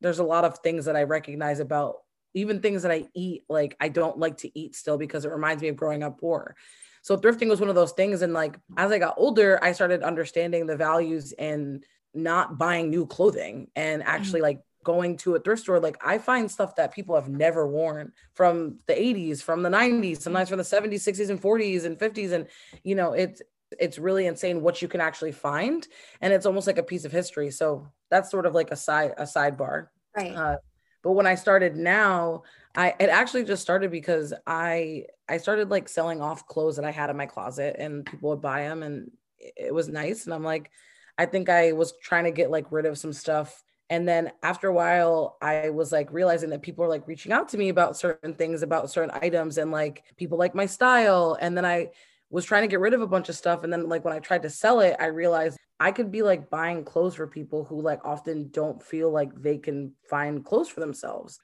There's 0.00 0.18
a 0.18 0.24
lot 0.24 0.44
of 0.44 0.58
things 0.58 0.84
that 0.84 0.96
I 0.96 1.04
recognize 1.04 1.60
about 1.60 1.96
even 2.34 2.60
things 2.60 2.82
that 2.82 2.92
I 2.92 3.06
eat, 3.14 3.44
like 3.48 3.76
I 3.80 3.88
don't 3.88 4.18
like 4.18 4.38
to 4.38 4.58
eat 4.58 4.74
still 4.74 4.98
because 4.98 5.24
it 5.24 5.30
reminds 5.30 5.62
me 5.62 5.68
of 5.68 5.76
growing 5.76 6.02
up 6.02 6.20
poor. 6.20 6.56
So 7.02 7.16
thrifting 7.16 7.48
was 7.48 7.60
one 7.60 7.68
of 7.68 7.74
those 7.74 7.92
things. 7.92 8.22
And 8.22 8.32
like 8.32 8.58
as 8.76 8.90
I 8.90 8.98
got 8.98 9.14
older, 9.16 9.58
I 9.62 9.72
started 9.72 10.02
understanding 10.02 10.66
the 10.66 10.76
values 10.76 11.32
in 11.32 11.82
not 12.12 12.58
buying 12.58 12.90
new 12.90 13.06
clothing 13.06 13.68
and 13.76 14.02
actually 14.02 14.40
mm-hmm. 14.40 14.44
like 14.44 14.60
going 14.84 15.16
to 15.18 15.34
a 15.34 15.40
thrift 15.40 15.62
store, 15.62 15.80
like 15.80 15.96
I 16.04 16.18
find 16.18 16.50
stuff 16.50 16.76
that 16.76 16.94
people 16.94 17.14
have 17.14 17.28
never 17.28 17.66
worn 17.66 18.12
from 18.34 18.78
the 18.86 18.94
80s, 18.94 19.42
from 19.42 19.62
the 19.62 19.70
90s, 19.70 20.20
sometimes 20.20 20.48
from 20.48 20.58
the 20.58 20.64
70s, 20.64 21.02
60s, 21.02 21.30
and 21.30 21.40
40s 21.40 21.84
and 21.84 21.98
50s. 21.98 22.32
And 22.32 22.46
you 22.82 22.94
know, 22.94 23.12
it's 23.14 23.42
it's 23.80 23.98
really 23.98 24.26
insane 24.26 24.60
what 24.62 24.82
you 24.82 24.88
can 24.88 25.00
actually 25.00 25.32
find. 25.32 25.86
And 26.20 26.32
it's 26.32 26.46
almost 26.46 26.66
like 26.66 26.78
a 26.78 26.82
piece 26.82 27.04
of 27.04 27.12
history. 27.12 27.50
So 27.50 27.88
that's 28.10 28.30
sort 28.30 28.46
of 28.46 28.54
like 28.54 28.70
a 28.70 28.76
side 28.76 29.14
a 29.16 29.24
sidebar. 29.24 29.88
Right. 30.16 30.34
Uh, 30.34 30.58
but 31.02 31.12
when 31.12 31.26
I 31.26 31.34
started 31.34 31.76
now, 31.76 32.44
I 32.76 32.94
it 33.00 33.08
actually 33.08 33.44
just 33.44 33.62
started 33.62 33.90
because 33.90 34.32
I 34.46 35.06
I 35.28 35.38
started 35.38 35.70
like 35.70 35.88
selling 35.88 36.20
off 36.20 36.46
clothes 36.46 36.76
that 36.76 36.84
I 36.84 36.90
had 36.90 37.10
in 37.10 37.16
my 37.16 37.26
closet 37.26 37.76
and 37.78 38.06
people 38.06 38.30
would 38.30 38.40
buy 38.40 38.62
them 38.62 38.82
and 38.82 39.10
it 39.38 39.74
was 39.74 39.88
nice. 39.88 40.24
And 40.24 40.34
I'm 40.34 40.44
like, 40.44 40.70
I 41.18 41.26
think 41.26 41.48
I 41.48 41.72
was 41.72 41.94
trying 42.02 42.24
to 42.24 42.30
get 42.30 42.50
like 42.50 42.70
rid 42.70 42.86
of 42.86 42.98
some 42.98 43.12
stuff 43.12 43.63
and 43.90 44.08
then 44.08 44.32
after 44.42 44.68
a 44.68 44.72
while 44.72 45.36
i 45.42 45.70
was 45.70 45.92
like 45.92 46.12
realizing 46.12 46.50
that 46.50 46.62
people 46.62 46.84
are 46.84 46.88
like 46.88 47.06
reaching 47.06 47.32
out 47.32 47.48
to 47.48 47.58
me 47.58 47.68
about 47.68 47.96
certain 47.96 48.34
things 48.34 48.62
about 48.62 48.90
certain 48.90 49.16
items 49.22 49.58
and 49.58 49.70
like 49.70 50.04
people 50.16 50.38
like 50.38 50.54
my 50.54 50.66
style. 50.66 51.36
And 51.40 51.56
then 51.56 51.64
i 51.64 51.90
was 52.30 52.44
trying 52.44 52.62
to 52.62 52.68
get 52.68 52.80
rid 52.80 52.94
of 52.94 53.02
a 53.02 53.06
bunch 53.06 53.28
of 53.28 53.36
stuff. 53.36 53.62
And 53.62 53.72
then 53.72 53.88
like 53.88 54.04
when 54.04 54.14
i 54.14 54.18
tried 54.18 54.42
to 54.42 54.50
sell 54.50 54.80
it 54.80 54.96
i 54.98 55.06
realized 55.06 55.58
i 55.80 55.92
could 55.92 56.10
be 56.10 56.22
like 56.22 56.50
buying 56.50 56.84
clothes 56.84 57.14
for 57.14 57.26
people 57.26 57.64
who 57.64 57.80
like 57.80 58.04
often 58.04 58.48
don't 58.50 58.82
feel 58.82 59.10
like 59.10 59.34
they 59.34 59.58
can 59.58 59.92
find 60.08 60.44
clothes 60.44 60.68
for 60.68 60.80
themselves 60.80 61.40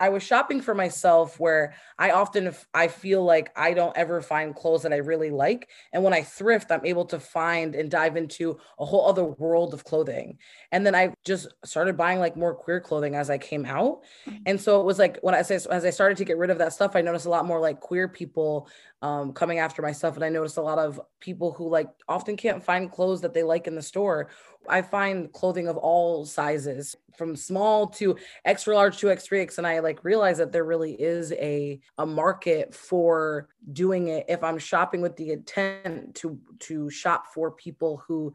I 0.00 0.08
was 0.08 0.22
shopping 0.22 0.60
for 0.60 0.74
myself 0.74 1.38
where 1.38 1.74
I 1.98 2.10
often 2.10 2.52
I 2.72 2.88
feel 2.88 3.24
like 3.24 3.50
I 3.56 3.74
don't 3.74 3.96
ever 3.96 4.20
find 4.20 4.54
clothes 4.54 4.82
that 4.82 4.92
I 4.92 4.96
really 4.96 5.30
like 5.30 5.68
and 5.92 6.02
when 6.02 6.12
I 6.12 6.22
thrift 6.22 6.72
I'm 6.72 6.84
able 6.84 7.04
to 7.06 7.20
find 7.20 7.74
and 7.74 7.90
dive 7.90 8.16
into 8.16 8.58
a 8.78 8.84
whole 8.84 9.06
other 9.06 9.24
world 9.24 9.72
of 9.72 9.84
clothing. 9.84 10.38
And 10.72 10.84
then 10.84 10.94
I 10.94 11.14
just 11.24 11.48
started 11.64 11.96
buying 11.96 12.18
like 12.18 12.36
more 12.36 12.54
queer 12.54 12.80
clothing 12.80 13.14
as 13.14 13.30
I 13.30 13.38
came 13.38 13.64
out. 13.64 14.02
Mm-hmm. 14.26 14.42
And 14.46 14.60
so 14.60 14.80
it 14.80 14.84
was 14.84 14.98
like 14.98 15.18
when 15.22 15.34
I 15.34 15.42
say 15.42 15.54
as 15.54 15.84
I 15.84 15.90
started 15.90 16.18
to 16.18 16.24
get 16.24 16.38
rid 16.38 16.50
of 16.50 16.58
that 16.58 16.72
stuff 16.72 16.96
I 16.96 17.00
noticed 17.00 17.26
a 17.26 17.30
lot 17.30 17.46
more 17.46 17.60
like 17.60 17.80
queer 17.80 18.08
people 18.08 18.68
um, 19.00 19.32
coming 19.32 19.58
after 19.58 19.82
my 19.82 19.92
stuff 19.92 20.16
and 20.16 20.24
I 20.24 20.28
noticed 20.28 20.56
a 20.56 20.62
lot 20.62 20.78
of 20.78 21.00
people 21.20 21.52
who 21.52 21.68
like 21.68 21.88
often 22.08 22.36
can't 22.36 22.64
find 22.64 22.90
clothes 22.90 23.20
that 23.20 23.34
they 23.34 23.42
like 23.42 23.66
in 23.66 23.74
the 23.74 23.82
store 23.82 24.30
I 24.68 24.82
find 24.82 25.32
clothing 25.32 25.68
of 25.68 25.76
all 25.76 26.24
sizes 26.24 26.96
from 27.16 27.36
small 27.36 27.86
to 27.86 28.16
extra 28.44 28.74
large 28.74 28.98
to 28.98 29.06
X3X. 29.06 29.58
And 29.58 29.66
I 29.66 29.78
like 29.78 30.04
realize 30.04 30.38
that 30.38 30.52
there 30.52 30.64
really 30.64 30.92
is 30.94 31.32
a, 31.32 31.80
a 31.98 32.06
market 32.06 32.74
for 32.74 33.48
doing 33.72 34.08
it 34.08 34.26
if 34.28 34.42
I'm 34.42 34.58
shopping 34.58 35.00
with 35.00 35.16
the 35.16 35.32
intent 35.32 36.14
to 36.16 36.38
to 36.60 36.90
shop 36.90 37.26
for 37.32 37.50
people 37.50 38.02
who 38.06 38.34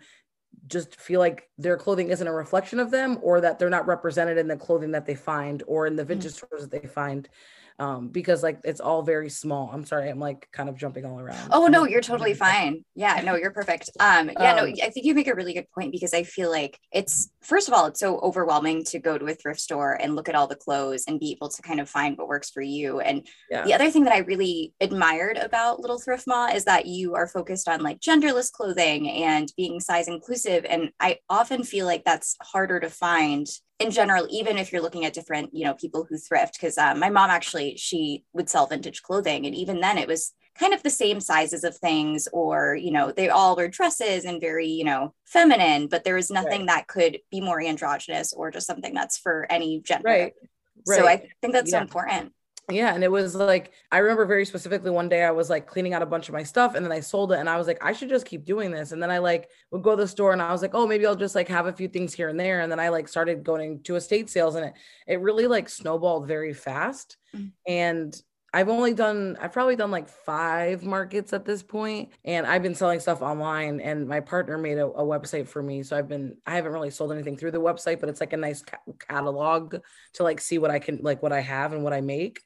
just 0.67 0.95
feel 1.00 1.19
like 1.19 1.50
their 1.57 1.77
clothing 1.77 2.09
isn't 2.09 2.27
a 2.27 2.33
reflection 2.33 2.79
of 2.79 2.91
them 2.91 3.17
or 3.21 3.41
that 3.41 3.59
they're 3.59 3.69
not 3.69 3.88
represented 3.88 4.38
in 4.38 4.48
the 4.48 4.57
clothing 4.57 4.91
that 4.91 5.05
they 5.05 5.15
find 5.15 5.63
or 5.67 5.88
in 5.88 5.95
the 5.95 6.03
mm. 6.03 6.07
vintage 6.07 6.33
mm-hmm. 6.33 6.48
stores 6.48 6.67
that 6.67 6.81
they 6.81 6.88
find 6.88 7.29
um, 7.79 8.09
because 8.09 8.43
like 8.43 8.59
it's 8.63 8.81
all 8.81 9.01
very 9.01 9.29
small. 9.29 9.69
I'm 9.71 9.86
sorry, 9.86 10.09
I'm 10.09 10.19
like 10.19 10.48
kind 10.51 10.69
of 10.69 10.75
jumping 10.75 11.05
all 11.05 11.19
around. 11.19 11.50
Oh 11.51 11.67
no, 11.67 11.86
you're 11.86 12.01
totally 12.01 12.33
fine. 12.33 12.83
Yeah, 12.95 13.21
no, 13.24 13.36
you're 13.36 13.51
perfect. 13.51 13.89
Um, 14.00 14.29
yeah, 14.39 14.55
no, 14.55 14.63
um, 14.63 14.74
I 14.83 14.89
think 14.89 15.05
you 15.05 15.15
make 15.15 15.27
a 15.27 15.36
really 15.36 15.53
good 15.53 15.67
point 15.74 15.91
because 15.91 16.13
I 16.13 16.24
feel 16.24 16.51
like 16.51 16.77
it's 16.91 17.31
first 17.41 17.67
of 17.67 17.74
all, 17.74 17.86
it's 17.86 18.00
so 18.00 18.19
overwhelming 18.19 18.83
to 18.86 19.00
go 19.00 19.17
to 19.17 19.25
a 19.25 19.33
thrift 19.33 19.62
store 19.62 19.93
and 19.93 20.15
look 20.15 20.27
at 20.27 20.36
all 20.36 20.48
the 20.48 20.55
clothes 20.55 21.05
and 21.07 21.19
be 21.19 21.31
able 21.31 21.50
to 21.50 21.62
kind 21.62 21.79
of 21.79 21.89
find 21.89 22.17
what 22.17 22.27
works 22.27 22.50
for 22.50 22.62
you. 22.62 23.00
And 23.00 23.25
yeah. 23.50 23.63
the 23.63 23.74
other 23.74 23.89
thing 23.89 24.03
that 24.03 24.13
I 24.13 24.19
really 24.19 24.74
admired 24.81 25.38
about 25.38 25.79
Little 25.79 26.00
Thrift 26.00 26.27
Ma 26.27 26.48
is 26.48 26.65
that 26.65 26.86
you 26.86 27.15
are 27.15 27.27
focused 27.27 27.69
on 27.69 27.81
like 27.81 28.00
genderless 28.00 28.51
clothing 28.51 29.09
and 29.09 29.51
being 29.55 29.79
size 29.79 30.07
inclusive. 30.07 30.65
And 30.65 30.91
I 31.00 31.19
often 31.29 31.63
feel 31.63 31.86
like 31.86 32.03
that's 32.03 32.36
harder 32.41 32.79
to 32.81 32.89
find 32.89 33.48
in 33.79 33.91
general, 33.91 34.27
even 34.29 34.57
if 34.57 34.71
you're 34.71 34.81
looking 34.81 35.05
at 35.05 35.13
different, 35.13 35.53
you 35.53 35.63
know, 35.63 35.74
people 35.74 36.05
who 36.07 36.17
thrift, 36.17 36.53
because 36.53 36.77
um, 36.77 37.00
my 37.00 37.09
mom 37.09 37.29
actually 37.29 37.77
she 37.77 38.24
would 38.33 38.50
sell 38.50 38.67
vintage 38.67 39.01
clothing, 39.01 39.45
and 39.45 39.55
even 39.55 39.79
then 39.79 39.98
it 39.98 40.07
was 40.07 40.33
kind 40.57 40.74
of 40.74 40.83
the 40.83 40.89
same 40.89 41.21
sizes 41.21 41.63
of 41.63 41.77
things, 41.77 42.27
or 42.33 42.75
you 42.75 42.91
know, 42.91 43.12
they 43.12 43.29
all 43.29 43.55
were 43.55 43.67
dresses 43.67 44.25
and 44.25 44.41
very, 44.41 44.67
you 44.67 44.83
know, 44.83 45.13
feminine, 45.25 45.88
but 45.88 46.03
there 46.03 46.15
was 46.15 46.29
nothing 46.29 46.62
right. 46.62 46.67
that 46.67 46.88
could 46.88 47.19
be 47.31 47.39
more 47.41 47.62
androgynous 47.62 48.33
or 48.33 48.51
just 48.51 48.67
something 48.67 48.93
that's 48.93 49.17
for 49.17 49.48
any 49.50 49.81
gender. 49.81 50.07
Right. 50.07 50.33
Right. 50.88 50.98
So 50.98 51.07
I 51.07 51.27
think 51.41 51.53
that's 51.53 51.71
yeah. 51.71 51.79
so 51.79 51.81
important 51.81 52.33
yeah 52.71 52.93
and 52.93 53.03
it 53.03 53.11
was 53.11 53.35
like 53.35 53.71
i 53.91 53.97
remember 53.97 54.25
very 54.25 54.45
specifically 54.45 54.91
one 54.91 55.09
day 55.09 55.23
i 55.23 55.31
was 55.31 55.49
like 55.49 55.67
cleaning 55.67 55.93
out 55.93 56.01
a 56.01 56.05
bunch 56.05 56.27
of 56.29 56.33
my 56.33 56.43
stuff 56.43 56.75
and 56.75 56.85
then 56.85 56.91
i 56.91 56.99
sold 56.99 57.31
it 57.31 57.39
and 57.39 57.49
i 57.49 57.57
was 57.57 57.67
like 57.67 57.83
i 57.83 57.91
should 57.91 58.09
just 58.09 58.25
keep 58.25 58.45
doing 58.45 58.71
this 58.71 58.91
and 58.91 59.01
then 59.01 59.11
i 59.11 59.17
like 59.17 59.49
would 59.71 59.83
go 59.83 59.95
to 59.95 60.01
the 60.01 60.07
store 60.07 60.33
and 60.33 60.41
i 60.41 60.51
was 60.51 60.61
like 60.61 60.73
oh 60.73 60.88
maybe 60.88 61.05
i'll 61.05 61.15
just 61.15 61.35
like 61.35 61.47
have 61.47 61.67
a 61.67 61.73
few 61.73 61.88
things 61.88 62.13
here 62.13 62.29
and 62.29 62.39
there 62.39 62.61
and 62.61 62.71
then 62.71 62.79
i 62.79 62.89
like 62.89 63.07
started 63.07 63.43
going 63.43 63.81
to 63.83 63.95
estate 63.95 64.29
sales 64.29 64.55
and 64.55 64.65
it 64.65 64.73
it 65.07 65.21
really 65.21 65.47
like 65.47 65.69
snowballed 65.69 66.27
very 66.27 66.53
fast 66.53 67.17
mm-hmm. 67.35 67.47
and 67.67 68.21
I've 68.53 68.70
only 68.70 68.94
done, 68.94 69.38
I've 69.39 69.53
probably 69.53 69.75
done 69.75 69.91
like 69.91 70.08
five 70.08 70.84
markets 70.84 71.34
at 71.34 71.46
this 71.46 71.62
point, 71.62 72.10
and 72.25 72.48
I've 72.48 72.63
been 72.63 72.75
selling 72.75 73.00
stuff 73.00 73.22
online. 73.22 73.79
And 73.79 74.08
my 74.08 74.20
partner 74.20 74.58
made 74.58 74.77
a, 74.77 74.88
a 74.88 75.03
website 75.03 75.48
for 75.48 75.62
me, 75.62 75.84
so 75.84 75.98
I've 75.98 76.08
been, 76.08 76.38
I 76.46 76.56
haven't 76.56 76.72
really 76.72 76.89
sold 76.89 77.12
anything 77.12 77.38
through 77.38 77.51
the 77.51 77.62
website, 77.62 78.00
but 78.00 78.10
it's 78.10 78.20
like 78.20 78.34
a 78.34 78.38
nice 78.38 78.62
ca- 78.62 78.77
catalog 79.08 79.75
to 80.13 80.24
like 80.24 80.41
see 80.41 80.58
what 80.58 80.72
I 80.72 80.79
can, 80.79 81.00
like 81.01 81.22
what 81.22 81.32
I 81.32 81.41
have 81.41 81.74
and 81.74 81.84
what 81.84 81.94
I 81.94 82.01
make. 82.01 82.41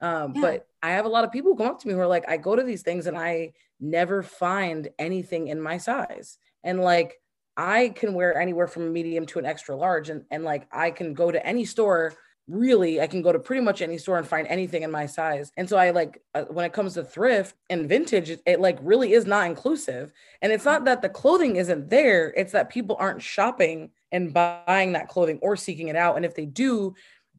Um, 0.00 0.32
yeah. 0.36 0.40
But 0.42 0.66
I 0.82 0.90
have 0.90 1.06
a 1.06 1.08
lot 1.08 1.24
of 1.24 1.32
people 1.32 1.56
come 1.56 1.66
up 1.66 1.80
to 1.80 1.88
me 1.88 1.94
who 1.94 2.00
are 2.00 2.06
like, 2.06 2.28
I 2.28 2.36
go 2.36 2.54
to 2.54 2.62
these 2.62 2.82
things 2.82 3.06
and 3.06 3.18
I 3.18 3.52
never 3.80 4.22
find 4.22 4.88
anything 4.98 5.48
in 5.48 5.60
my 5.60 5.78
size, 5.78 6.38
and 6.62 6.80
like 6.80 7.20
I 7.56 7.88
can 7.88 8.14
wear 8.14 8.38
anywhere 8.38 8.68
from 8.68 8.84
a 8.84 8.90
medium 8.90 9.26
to 9.26 9.40
an 9.40 9.46
extra 9.46 9.74
large, 9.74 10.08
and 10.08 10.24
and 10.30 10.44
like 10.44 10.68
I 10.72 10.92
can 10.92 11.14
go 11.14 11.32
to 11.32 11.44
any 11.44 11.64
store 11.64 12.14
really 12.48 13.00
i 13.00 13.06
can 13.06 13.20
go 13.20 13.30
to 13.30 13.38
pretty 13.38 13.62
much 13.62 13.82
any 13.82 13.98
store 13.98 14.16
and 14.16 14.26
find 14.26 14.46
anything 14.48 14.82
in 14.82 14.90
my 14.90 15.06
size. 15.06 15.52
And 15.56 15.68
so 15.68 15.76
i 15.76 15.90
like 15.90 16.20
uh, 16.34 16.44
when 16.44 16.64
it 16.64 16.72
comes 16.72 16.94
to 16.94 17.04
thrift 17.04 17.54
and 17.68 17.88
vintage 17.88 18.30
it, 18.30 18.42
it, 18.46 18.60
like 18.60 18.78
really 18.82 19.12
is 19.12 19.26
not 19.26 19.46
inclusive. 19.46 20.12
And 20.42 20.52
it's 20.52 20.64
not 20.64 20.84
that 20.86 21.02
the 21.02 21.08
clothing 21.08 21.56
isn't 21.56 21.90
there 21.90 22.32
it's 22.36 22.52
that 22.52 22.70
people 22.70 22.96
aren't 22.98 23.22
shopping 23.22 23.90
and 24.10 24.32
buying 24.32 24.92
that 24.92 25.08
clothing 25.08 25.38
or 25.42 25.56
seeking 25.56 25.88
it 25.88 25.96
out. 25.96 26.16
And 26.16 26.24
if 26.24 26.34
they 26.34 26.46
do 26.46 26.94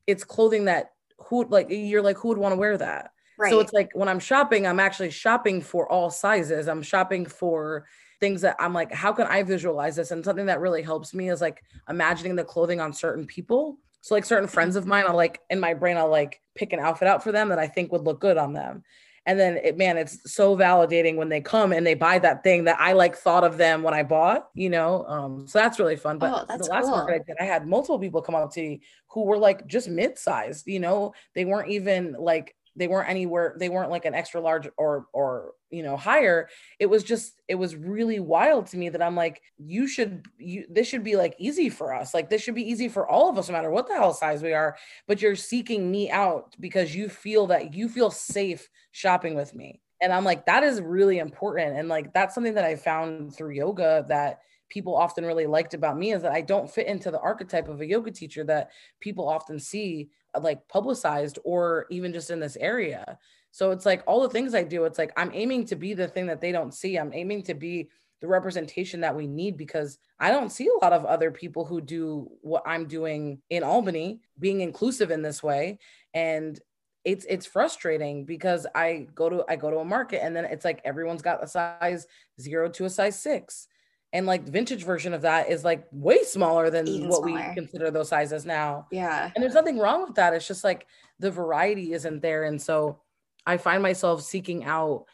it's 0.05 0.23
clothing 0.23 0.65
that 0.65 0.91
who 1.17 1.45
like 1.45 1.67
you're 1.69 2.03
like 2.03 2.17
who 2.17 2.29
would 2.29 2.37
want 2.37 2.53
to 2.53 2.57
wear 2.57 2.77
that? 2.77 3.11
Right. 3.37 3.51
so 3.51 3.61
it's 3.61 3.71
like 3.71 3.89
when 3.93 4.09
i'm 4.09 4.19
shopping 4.19 4.67
i'm 4.67 4.81
actually 4.81 5.11
shopping 5.11 5.61
for 5.61 5.91
all 5.91 6.11
sizes. 6.11 6.67
I'm 6.67 6.83
shopping 6.83 7.25
for 7.25 7.85
things 8.19 8.41
that 8.41 8.57
i'm 8.59 8.73
like 8.73 8.91
how 8.91 9.11
can 9.11 9.27
i 9.27 9.41
visualize 9.41 9.95
this? 9.95 10.11
And 10.11 10.23
something 10.23 10.45
that 10.47 10.59
really 10.59 10.83
helps 10.83 11.13
me 11.15 11.29
is 11.29 11.41
like 11.41 11.63
imagining 11.89 12.35
the 12.35 12.43
clothing 12.43 12.79
on 12.79 12.93
certain 12.93 13.25
people 13.25 13.79
so 14.01 14.15
like 14.15 14.25
certain 14.25 14.47
friends 14.47 14.75
of 14.75 14.85
mine, 14.85 15.05
I'll 15.07 15.15
like 15.15 15.39
in 15.49 15.59
my 15.59 15.73
brain, 15.73 15.97
I'll 15.97 16.09
like 16.09 16.41
pick 16.55 16.73
an 16.73 16.79
outfit 16.79 17.07
out 17.07 17.23
for 17.23 17.31
them 17.31 17.49
that 17.49 17.59
I 17.59 17.67
think 17.67 17.91
would 17.91 18.03
look 18.03 18.19
good 18.19 18.37
on 18.37 18.53
them. 18.53 18.83
And 19.25 19.39
then 19.39 19.57
it, 19.57 19.77
man, 19.77 19.97
it's 19.97 20.33
so 20.33 20.57
validating 20.57 21.15
when 21.15 21.29
they 21.29 21.41
come 21.41 21.71
and 21.71 21.85
they 21.85 21.93
buy 21.93 22.17
that 22.19 22.43
thing 22.43 22.63
that 22.63 22.77
I 22.79 22.93
like 22.93 23.15
thought 23.15 23.43
of 23.43 23.57
them 23.57 23.83
when 23.83 23.93
I 23.93 24.01
bought, 24.01 24.49
you 24.55 24.69
know? 24.69 25.05
Um, 25.05 25.47
so 25.47 25.59
that's 25.59 25.77
really 25.77 25.97
fun. 25.97 26.17
But 26.17 26.47
oh, 26.49 26.57
the 26.57 26.63
last 26.65 26.85
cool. 26.85 26.91
market 26.91 27.13
I 27.13 27.17
did, 27.17 27.35
I 27.39 27.43
had 27.43 27.67
multiple 27.67 27.99
people 27.99 28.21
come 28.21 28.33
up 28.33 28.51
to 28.53 28.61
me 28.61 28.81
who 29.09 29.25
were 29.25 29.37
like 29.37 29.67
just 29.67 29.87
mid-sized, 29.87 30.65
you 30.67 30.79
know, 30.79 31.13
they 31.35 31.45
weren't 31.45 31.69
even 31.69 32.15
like 32.17 32.55
they 32.75 32.87
weren't 32.87 33.09
anywhere 33.09 33.55
they 33.57 33.69
weren't 33.69 33.91
like 33.91 34.05
an 34.05 34.13
extra 34.13 34.41
large 34.41 34.67
or 34.77 35.07
or 35.13 35.53
you 35.69 35.83
know 35.83 35.97
higher. 35.97 36.49
It 36.79 36.87
was 36.87 37.03
just 37.03 37.41
it 37.47 37.55
was 37.55 37.75
really 37.75 38.19
wild 38.19 38.67
to 38.67 38.77
me 38.77 38.89
that 38.89 39.01
i'm 39.01 39.15
like 39.15 39.41
you 39.57 39.87
should 39.87 40.25
you 40.37 40.65
this 40.69 40.87
should 40.87 41.03
be 41.03 41.15
like 41.15 41.35
easy 41.37 41.69
for 41.69 41.93
us. 41.93 42.13
Like 42.13 42.29
this 42.29 42.41
should 42.41 42.55
be 42.55 42.69
easy 42.69 42.87
for 42.87 43.07
all 43.07 43.29
of 43.29 43.37
us 43.37 43.49
no 43.49 43.53
matter 43.53 43.71
what 43.71 43.87
the 43.87 43.95
hell 43.95 44.13
size 44.13 44.41
we 44.41 44.53
are. 44.53 44.77
But 45.07 45.21
you're 45.21 45.35
seeking 45.35 45.89
me 45.89 46.09
out 46.09 46.55
because 46.59 46.95
you 46.95 47.09
feel 47.09 47.47
that 47.47 47.73
you 47.73 47.89
feel 47.89 48.11
safe 48.11 48.69
shopping 48.91 49.35
with 49.35 49.53
me. 49.53 49.81
And 50.01 50.13
i'm 50.13 50.23
like 50.23 50.45
that 50.45 50.63
is 50.63 50.81
really 50.81 51.19
important. 51.19 51.77
And 51.77 51.89
like 51.89 52.13
that's 52.13 52.33
something 52.35 52.55
that 52.55 52.65
i 52.65 52.75
found 52.75 53.35
through 53.35 53.51
yoga 53.51 54.05
that 54.09 54.39
people 54.69 54.95
often 54.95 55.25
really 55.25 55.47
liked 55.47 55.73
about 55.73 55.97
me 55.97 56.13
is 56.13 56.21
that 56.21 56.31
I 56.31 56.41
don't 56.41 56.69
fit 56.69 56.87
into 56.87 57.11
the 57.11 57.19
archetype 57.19 57.67
of 57.67 57.81
a 57.81 57.85
yoga 57.85 58.11
teacher 58.11 58.43
that 58.45 58.71
people 58.99 59.27
often 59.27 59.59
see 59.59 60.09
uh, 60.35 60.39
like 60.39 60.67
publicized 60.67 61.39
or 61.43 61.87
even 61.89 62.13
just 62.13 62.29
in 62.29 62.39
this 62.39 62.57
area. 62.57 63.17
So 63.51 63.71
it's 63.71 63.85
like 63.85 64.03
all 64.05 64.21
the 64.21 64.29
things 64.29 64.53
I 64.53 64.63
do, 64.63 64.85
it's 64.85 64.99
like 64.99 65.11
I'm 65.17 65.31
aiming 65.33 65.65
to 65.65 65.75
be 65.75 65.93
the 65.93 66.07
thing 66.07 66.27
that 66.27 66.39
they 66.39 66.51
don't 66.51 66.73
see. 66.73 66.97
I'm 66.97 67.13
aiming 67.13 67.43
to 67.43 67.53
be 67.53 67.89
the 68.21 68.27
representation 68.27 69.01
that 69.01 69.15
we 69.15 69.27
need 69.27 69.57
because 69.57 69.97
I 70.19 70.29
don't 70.29 70.51
see 70.51 70.67
a 70.67 70.83
lot 70.83 70.93
of 70.93 71.05
other 71.05 71.31
people 71.31 71.65
who 71.65 71.81
do 71.81 72.29
what 72.41 72.63
I'm 72.65 72.85
doing 72.85 73.41
in 73.49 73.63
Albany, 73.63 74.19
being 74.39 74.61
inclusive 74.61 75.09
in 75.09 75.21
this 75.21 75.41
way. 75.41 75.79
And 76.13 76.59
it's 77.05 77.25
it's 77.29 77.45
frustrating 77.45 78.25
because 78.25 78.67
I 78.75 79.07
go 79.15 79.29
to 79.29 79.45
I 79.47 79.55
go 79.55 79.71
to 79.71 79.77
a 79.77 79.85
market 79.85 80.23
and 80.23 80.35
then 80.35 80.45
it's 80.45 80.65
like 80.65 80.81
everyone's 80.83 81.21
got 81.21 81.43
a 81.43 81.47
size 81.47 82.05
zero 82.39 82.69
to 82.69 82.85
a 82.85 82.89
size 82.89 83.17
six 83.17 83.67
and 84.11 84.25
like 84.25 84.45
the 84.45 84.51
vintage 84.51 84.83
version 84.83 85.13
of 85.13 85.21
that 85.21 85.49
is 85.49 85.63
like 85.63 85.85
way 85.91 86.23
smaller 86.23 86.69
than 86.69 86.87
Even 86.87 87.09
what 87.09 87.23
smaller. 87.23 87.49
we 87.49 87.53
consider 87.55 87.91
those 87.91 88.09
sizes 88.09 88.45
now. 88.45 88.87
Yeah. 88.91 89.29
and 89.33 89.43
there's 89.43 89.53
nothing 89.53 89.77
wrong 89.77 90.05
with 90.05 90.15
that. 90.15 90.33
It's 90.33 90.47
just 90.47 90.63
like 90.63 90.87
the 91.19 91.31
variety 91.31 91.93
isn't 91.93 92.21
there. 92.21 92.43
And 92.43 92.61
so 92.61 92.99
i 93.45 93.57
find 93.57 93.81
myself 93.81 94.21
seeking 94.21 94.65
out 94.65 95.05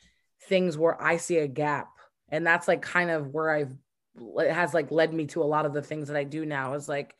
things 0.49 0.77
where 0.77 1.01
i 1.01 1.17
see 1.17 1.37
a 1.37 1.47
gap. 1.47 1.89
And 2.29 2.45
that's 2.45 2.67
like 2.67 2.81
kind 2.81 3.09
of 3.09 3.33
where 3.33 3.51
i've 3.51 3.73
it 4.37 4.51
has 4.51 4.73
like 4.73 4.91
led 4.91 5.13
me 5.13 5.25
to 5.27 5.43
a 5.43 5.45
lot 5.45 5.65
of 5.65 5.73
the 5.73 5.81
things 5.81 6.07
that 6.07 6.15
i 6.17 6.23
do 6.23 6.45
now 6.45 6.73
is 6.73 6.87
like 6.87 7.15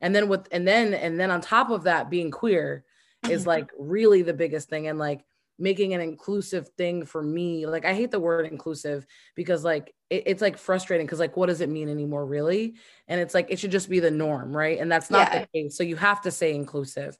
and 0.00 0.14
then 0.14 0.28
with 0.28 0.48
and 0.50 0.66
then 0.66 0.94
and 0.94 1.20
then 1.20 1.30
on 1.30 1.40
top 1.40 1.70
of 1.70 1.84
that 1.84 2.08
being 2.10 2.30
queer 2.30 2.84
is 3.28 3.46
like 3.54 3.70
really 3.78 4.22
the 4.22 4.32
biggest 4.34 4.68
thing. 4.68 4.88
And 4.88 4.98
like 4.98 5.24
making 5.60 5.94
an 5.94 6.00
inclusive 6.00 6.68
thing 6.70 7.04
for 7.04 7.22
me 7.22 7.66
like 7.66 7.84
i 7.84 7.94
hate 7.94 8.10
the 8.10 8.18
word 8.18 8.46
inclusive 8.46 9.06
because 9.36 9.62
like 9.62 9.94
it, 10.10 10.24
it's 10.26 10.42
like 10.42 10.58
frustrating 10.58 11.06
because 11.06 11.20
like 11.20 11.36
what 11.36 11.46
does 11.46 11.60
it 11.60 11.68
mean 11.68 11.88
anymore 11.88 12.26
really? 12.26 12.74
And 13.08 13.20
it's 13.20 13.32
like 13.34 13.46
it 13.50 13.58
should 13.58 13.70
just 13.70 13.88
be 13.88 14.00
the 14.00 14.10
norm 14.10 14.54
right? 14.54 14.78
And 14.78 14.90
that's 14.90 15.10
not 15.10 15.28
Yeah. 15.32 15.40
the 15.40 15.46
case. 15.54 15.76
So 15.76 15.84
you 15.84 15.96
have 15.96 16.20
to 16.22 16.30
say 16.30 16.54
inclusive. 16.54 17.16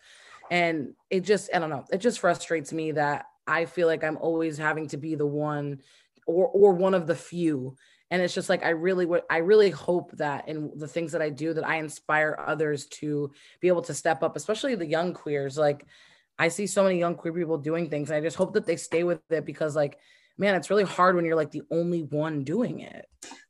And 0.50 0.94
it 1.08 1.20
just 1.20 1.50
i 1.54 1.58
don't 1.58 1.70
know 1.70 1.84
it 1.92 1.98
just 1.98 2.18
frustrates 2.18 2.72
me 2.72 2.92
that 2.92 3.26
i 3.46 3.64
feel 3.64 3.86
like 3.86 4.02
i'm 4.02 4.16
always 4.18 4.58
having 4.58 4.88
to 4.88 4.96
be 4.96 5.14
the 5.14 5.26
one 5.26 5.80
or 6.26 6.48
or 6.48 6.72
one 6.72 6.94
of 6.94 7.06
the 7.06 7.14
few. 7.14 7.76
And 8.10 8.20
it's 8.20 8.34
just 8.34 8.48
like 8.48 8.64
i 8.64 8.70
really 8.70 9.06
would 9.06 9.22
i 9.30 9.36
really 9.38 9.70
hope 9.70 10.10
that 10.16 10.48
in 10.48 10.72
the 10.76 10.88
things 10.88 11.12
that 11.12 11.22
i 11.22 11.30
do 11.30 11.54
that 11.54 11.66
i 11.66 11.76
inspire 11.76 12.36
others 12.44 12.86
to 12.86 13.30
be 13.60 13.68
able 13.68 13.82
to 13.82 13.94
step 13.94 14.24
up 14.24 14.34
especially 14.34 14.74
the 14.74 14.86
young 14.86 15.14
queers. 15.14 15.56
Like 15.56 15.86
i 16.40 16.48
see 16.48 16.66
so 16.66 16.82
many 16.82 16.98
young 16.98 17.14
queer 17.14 17.32
people 17.32 17.58
doing 17.58 17.88
things 17.88 18.10
and 18.10 18.16
i 18.16 18.20
just 18.20 18.36
hope 18.36 18.54
that 18.54 18.66
they 18.66 18.76
stay 18.76 19.04
with 19.04 19.20
it 19.30 19.44
because 19.44 19.76
like 19.76 19.98
man 20.38 20.54
it's 20.54 20.70
really 20.70 20.84
hard 20.84 21.14
when 21.14 21.24
you're 21.24 21.36
like 21.36 21.50
the 21.50 21.62
only 21.70 22.02
one 22.02 22.42
doing 22.44 22.80
it 22.80 23.06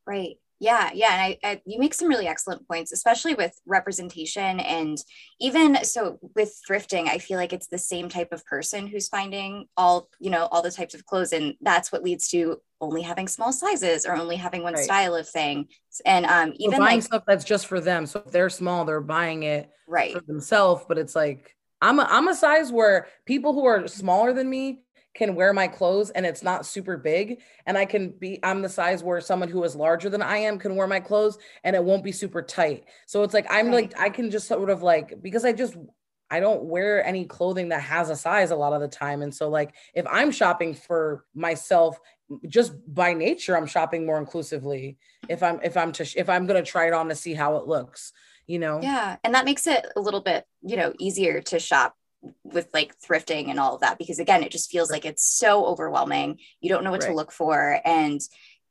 Right. 0.07 0.37
Yeah, 0.63 0.91
yeah, 0.93 1.13
and 1.13 1.23
I, 1.23 1.39
I 1.43 1.63
you 1.65 1.79
make 1.79 1.95
some 1.95 2.09
really 2.09 2.27
excellent 2.29 2.69
points, 2.69 2.93
especially 2.93 3.33
with 3.35 3.59
representation 3.65 4.61
and 4.61 4.99
even 5.41 5.83
so 5.85 6.19
with 6.35 6.55
thrifting. 6.69 7.09
I 7.09 7.17
feel 7.17 7.39
like 7.39 7.55
it's 7.55 7.69
the 7.69 7.79
same 7.79 8.11
type 8.11 8.29
of 8.31 8.45
person 8.45 8.87
who's 8.87 9.09
finding 9.09 9.69
all 9.79 10.11
you 10.19 10.29
know 10.29 10.49
all 10.53 10.61
the 10.61 10.71
types 10.71 10.95
of 10.95 11.07
clothes, 11.07 11.33
and 11.33 11.55
that's 11.63 11.91
what 11.91 12.03
leads 12.03 12.29
to 12.31 12.61
only 12.79 13.01
having 13.01 13.27
small 13.27 13.53
sizes 13.53 14.05
or 14.05 14.15
only 14.15 14.37
having 14.37 14.63
one 14.63 14.75
Right. 14.75 14.85
style 14.85 15.15
of 15.15 15.27
thing. 15.29 15.69
And 16.05 16.27
um, 16.27 16.53
even 16.57 16.79
buying 16.79 16.97
like 16.97 17.05
stuff 17.05 17.23
that's 17.27 17.45
just 17.45 17.67
for 17.67 17.81
them 17.81 18.05
so 18.05 18.23
if 18.27 18.31
they're 18.33 18.51
small 18.51 18.85
they're 18.85 19.01
buying 19.01 19.43
it 19.45 19.71
right, 19.87 20.13
for 20.13 20.21
themselves 20.21 20.85
but 20.89 20.99
it's 20.99 21.15
like 21.17 21.57
i'm 21.81 21.99
a, 21.99 22.07
I'm 22.11 22.29
a 22.29 22.35
size 22.35 22.71
where 22.73 23.09
people 23.27 23.53
who 23.53 23.65
are 23.67 23.87
smaller 23.89 24.33
than 24.33 24.49
me 24.49 24.83
can 25.15 25.35
wear 25.35 25.53
my 25.53 25.67
clothes 25.67 26.11
and 26.11 26.25
it's 26.25 26.43
not 26.43 26.65
super 26.65 26.97
big 26.97 27.41
and 27.67 27.77
i 27.77 27.85
can 27.85 28.11
be 28.11 28.39
i'm 28.45 28.63
the 28.63 28.69
size 28.69 29.03
where 29.03 29.21
someone 29.21 29.49
who 29.49 29.65
is 29.65 29.75
larger 29.75 30.09
than 30.09 30.23
i 30.23 30.37
am 30.39 30.59
can 30.59 30.77
wear 30.77 30.87
my 30.87 31.01
clothes 31.01 31.37
and 31.65 31.75
it 31.75 31.83
won't 31.83 32.05
be 32.05 32.13
super 32.13 32.43
tight 32.43 32.85
so 33.07 33.23
it's 33.23 33.35
like 33.35 33.47
i'm 33.51 33.67
Right. 33.67 33.75
like 33.93 33.99
i 34.01 34.09
can 34.09 34.31
just 34.31 34.47
sort 34.47 34.71
of 34.71 34.83
like 34.83 35.21
because 35.23 35.45
i 35.45 35.53
just 35.53 35.77
I 36.33 36.39
don't 36.39 36.63
wear 36.63 37.05
any 37.05 37.25
clothing 37.25 37.71
that 37.71 37.83
has 37.83 38.09
a 38.09 38.15
size 38.15 38.53
a 38.53 38.57
lot 38.57 38.73
of 38.73 38.81
the 38.81 38.87
time. 38.87 39.23
And 39.23 39.35
so 39.35 39.49
like 39.49 39.75
if 39.95 40.07
I'm 40.09 40.31
shopping 40.31 40.75
for 40.75 41.25
myself 41.35 41.99
just 42.47 42.73
by 42.87 43.15
nature 43.15 43.57
I'm 43.57 43.67
shopping 43.67 44.07
more 44.07 44.17
inclusively 44.17 44.97
if 45.29 45.43
I'm 45.43 45.59
if 45.65 45.77
I'm 45.77 45.91
to 45.91 46.05
if 46.17 46.29
I'm 46.29 46.47
going 46.47 46.63
to 46.65 46.71
try 46.71 46.87
it 46.87 46.93
on 46.93 47.09
to 47.09 47.17
see 47.17 47.35
how 47.35 47.57
it 47.57 47.67
looks, 47.67 48.13
you 48.47 48.59
know. 48.59 48.81
yeah, 48.83 49.17
and 49.25 49.35
that 49.35 49.45
makes 49.45 49.67
it 49.67 49.87
a 49.97 50.01
little 50.01 50.21
bit 50.21 50.45
you 50.63 50.77
know 50.77 50.93
easier 50.99 51.41
to 51.43 51.59
shop 51.59 51.95
with 52.45 52.69
like 52.75 52.95
thrifting 53.01 53.49
and 53.49 53.59
all 53.59 53.75
of 53.75 53.81
that 53.81 53.99
because 53.99 54.19
again 54.19 54.43
it 54.43 54.53
just 54.53 54.71
feels 54.71 54.91
like 54.91 55.07
it's 55.07 55.25
so 55.25 55.65
overwhelming 55.65 56.39
you 56.61 56.69
don't 56.69 56.85
know 56.85 56.91
what 56.91 57.01
to 57.01 57.15
look 57.15 57.33
for 57.33 57.81
and 57.83 58.21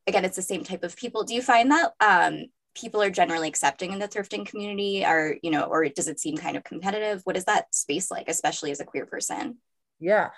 again 0.05 0.23
it's 0.23 0.35
the 0.35 0.41
same 0.43 0.63
type 0.63 0.83
of 0.83 0.95
people 0.95 1.23
do 1.23 1.33
you 1.33 1.41
find 1.41 1.71
that 1.71 1.93
um 1.99 2.45
people 2.75 3.01
are 3.01 3.09
generally 3.09 3.47
accepting 3.47 3.91
in 3.91 3.97
the 3.97 4.07
thrifting 4.07 4.45
community 4.45 5.03
or 5.03 5.38
you 5.41 5.49
know 5.49 5.63
or 5.63 5.88
does 5.89 6.07
it 6.07 6.19
seem 6.19 6.38
kind 6.38 6.57
of 6.57 6.63
competitive 6.63 7.21
what 7.23 7.35
is 7.35 7.45
that 7.45 7.73
space 7.73 8.11
like 8.11 8.29
especially 8.29 8.69
as 8.69 8.79
a 8.79 8.85
queer 8.85 9.07
person 9.07 9.57
Yeah. 9.99 10.29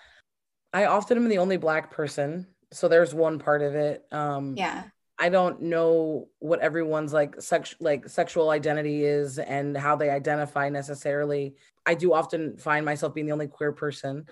I 0.74 0.86
often 0.86 1.18
am 1.18 1.28
the 1.28 1.40
only 1.40 1.58
black 1.58 1.92
person. 1.92 2.48
So 2.72 2.88
there's 2.88 3.14
one 3.14 3.40
part 3.40 3.62
of 3.62 3.76
it. 3.76 4.06
Um 4.12 4.56
yeah 4.58 4.86
I 5.22 5.30
don't 5.30 5.62
know 5.62 6.30
what 6.40 6.62
everyone's 6.62 7.14
like 7.14 7.40
sex 7.40 7.76
like 7.80 8.10
sexual 8.10 8.50
identity 8.50 9.06
is 9.06 9.38
and 9.38 9.78
how 9.78 9.96
they 9.96 10.10
identify 10.10 10.68
necessarily. 10.70 11.54
I 11.86 11.94
do 11.94 12.12
often 12.12 12.58
find 12.58 12.84
myself 12.84 13.14
being 13.14 13.28
the 13.28 13.32
only 13.32 13.48
queer 13.48 13.72
person. 13.72 14.26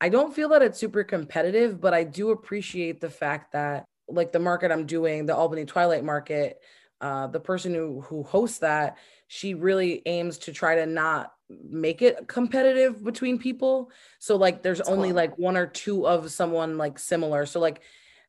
I 0.00 0.08
don't 0.10 0.32
feel 0.32 0.50
that 0.50 0.62
it's 0.62 0.78
super 0.78 1.02
competitive, 1.02 1.80
but 1.80 1.92
I 1.92 2.04
do 2.04 2.30
appreciate 2.30 3.00
the 3.00 3.10
fact 3.10 3.50
that 3.54 3.86
like 4.06 4.30
the 4.30 4.38
market 4.38 4.70
I'm 4.70 4.86
doing, 4.86 5.26
the 5.26 5.34
Albany 5.34 5.64
Twilight 5.64 6.04
Market, 6.04 6.60
uh, 7.00 7.26
the 7.26 7.40
person 7.40 7.74
who 7.74 8.00
who 8.02 8.22
hosts 8.22 8.58
that, 8.58 8.98
she 9.26 9.54
really 9.54 10.02
aims 10.06 10.38
to 10.38 10.52
try 10.52 10.76
to 10.76 10.86
not 10.86 11.32
make 11.68 12.00
it 12.00 12.28
competitive 12.28 13.02
between 13.02 13.40
people. 13.40 13.90
So 14.20 14.36
like 14.36 14.62
there's 14.62 14.78
That's 14.78 14.88
only 14.88 15.08
cool. 15.08 15.16
like 15.16 15.36
one 15.36 15.56
or 15.56 15.66
two 15.66 16.06
of 16.06 16.30
someone 16.30 16.78
like 16.78 17.00
similar. 17.00 17.44
So 17.44 17.58
like 17.58 17.82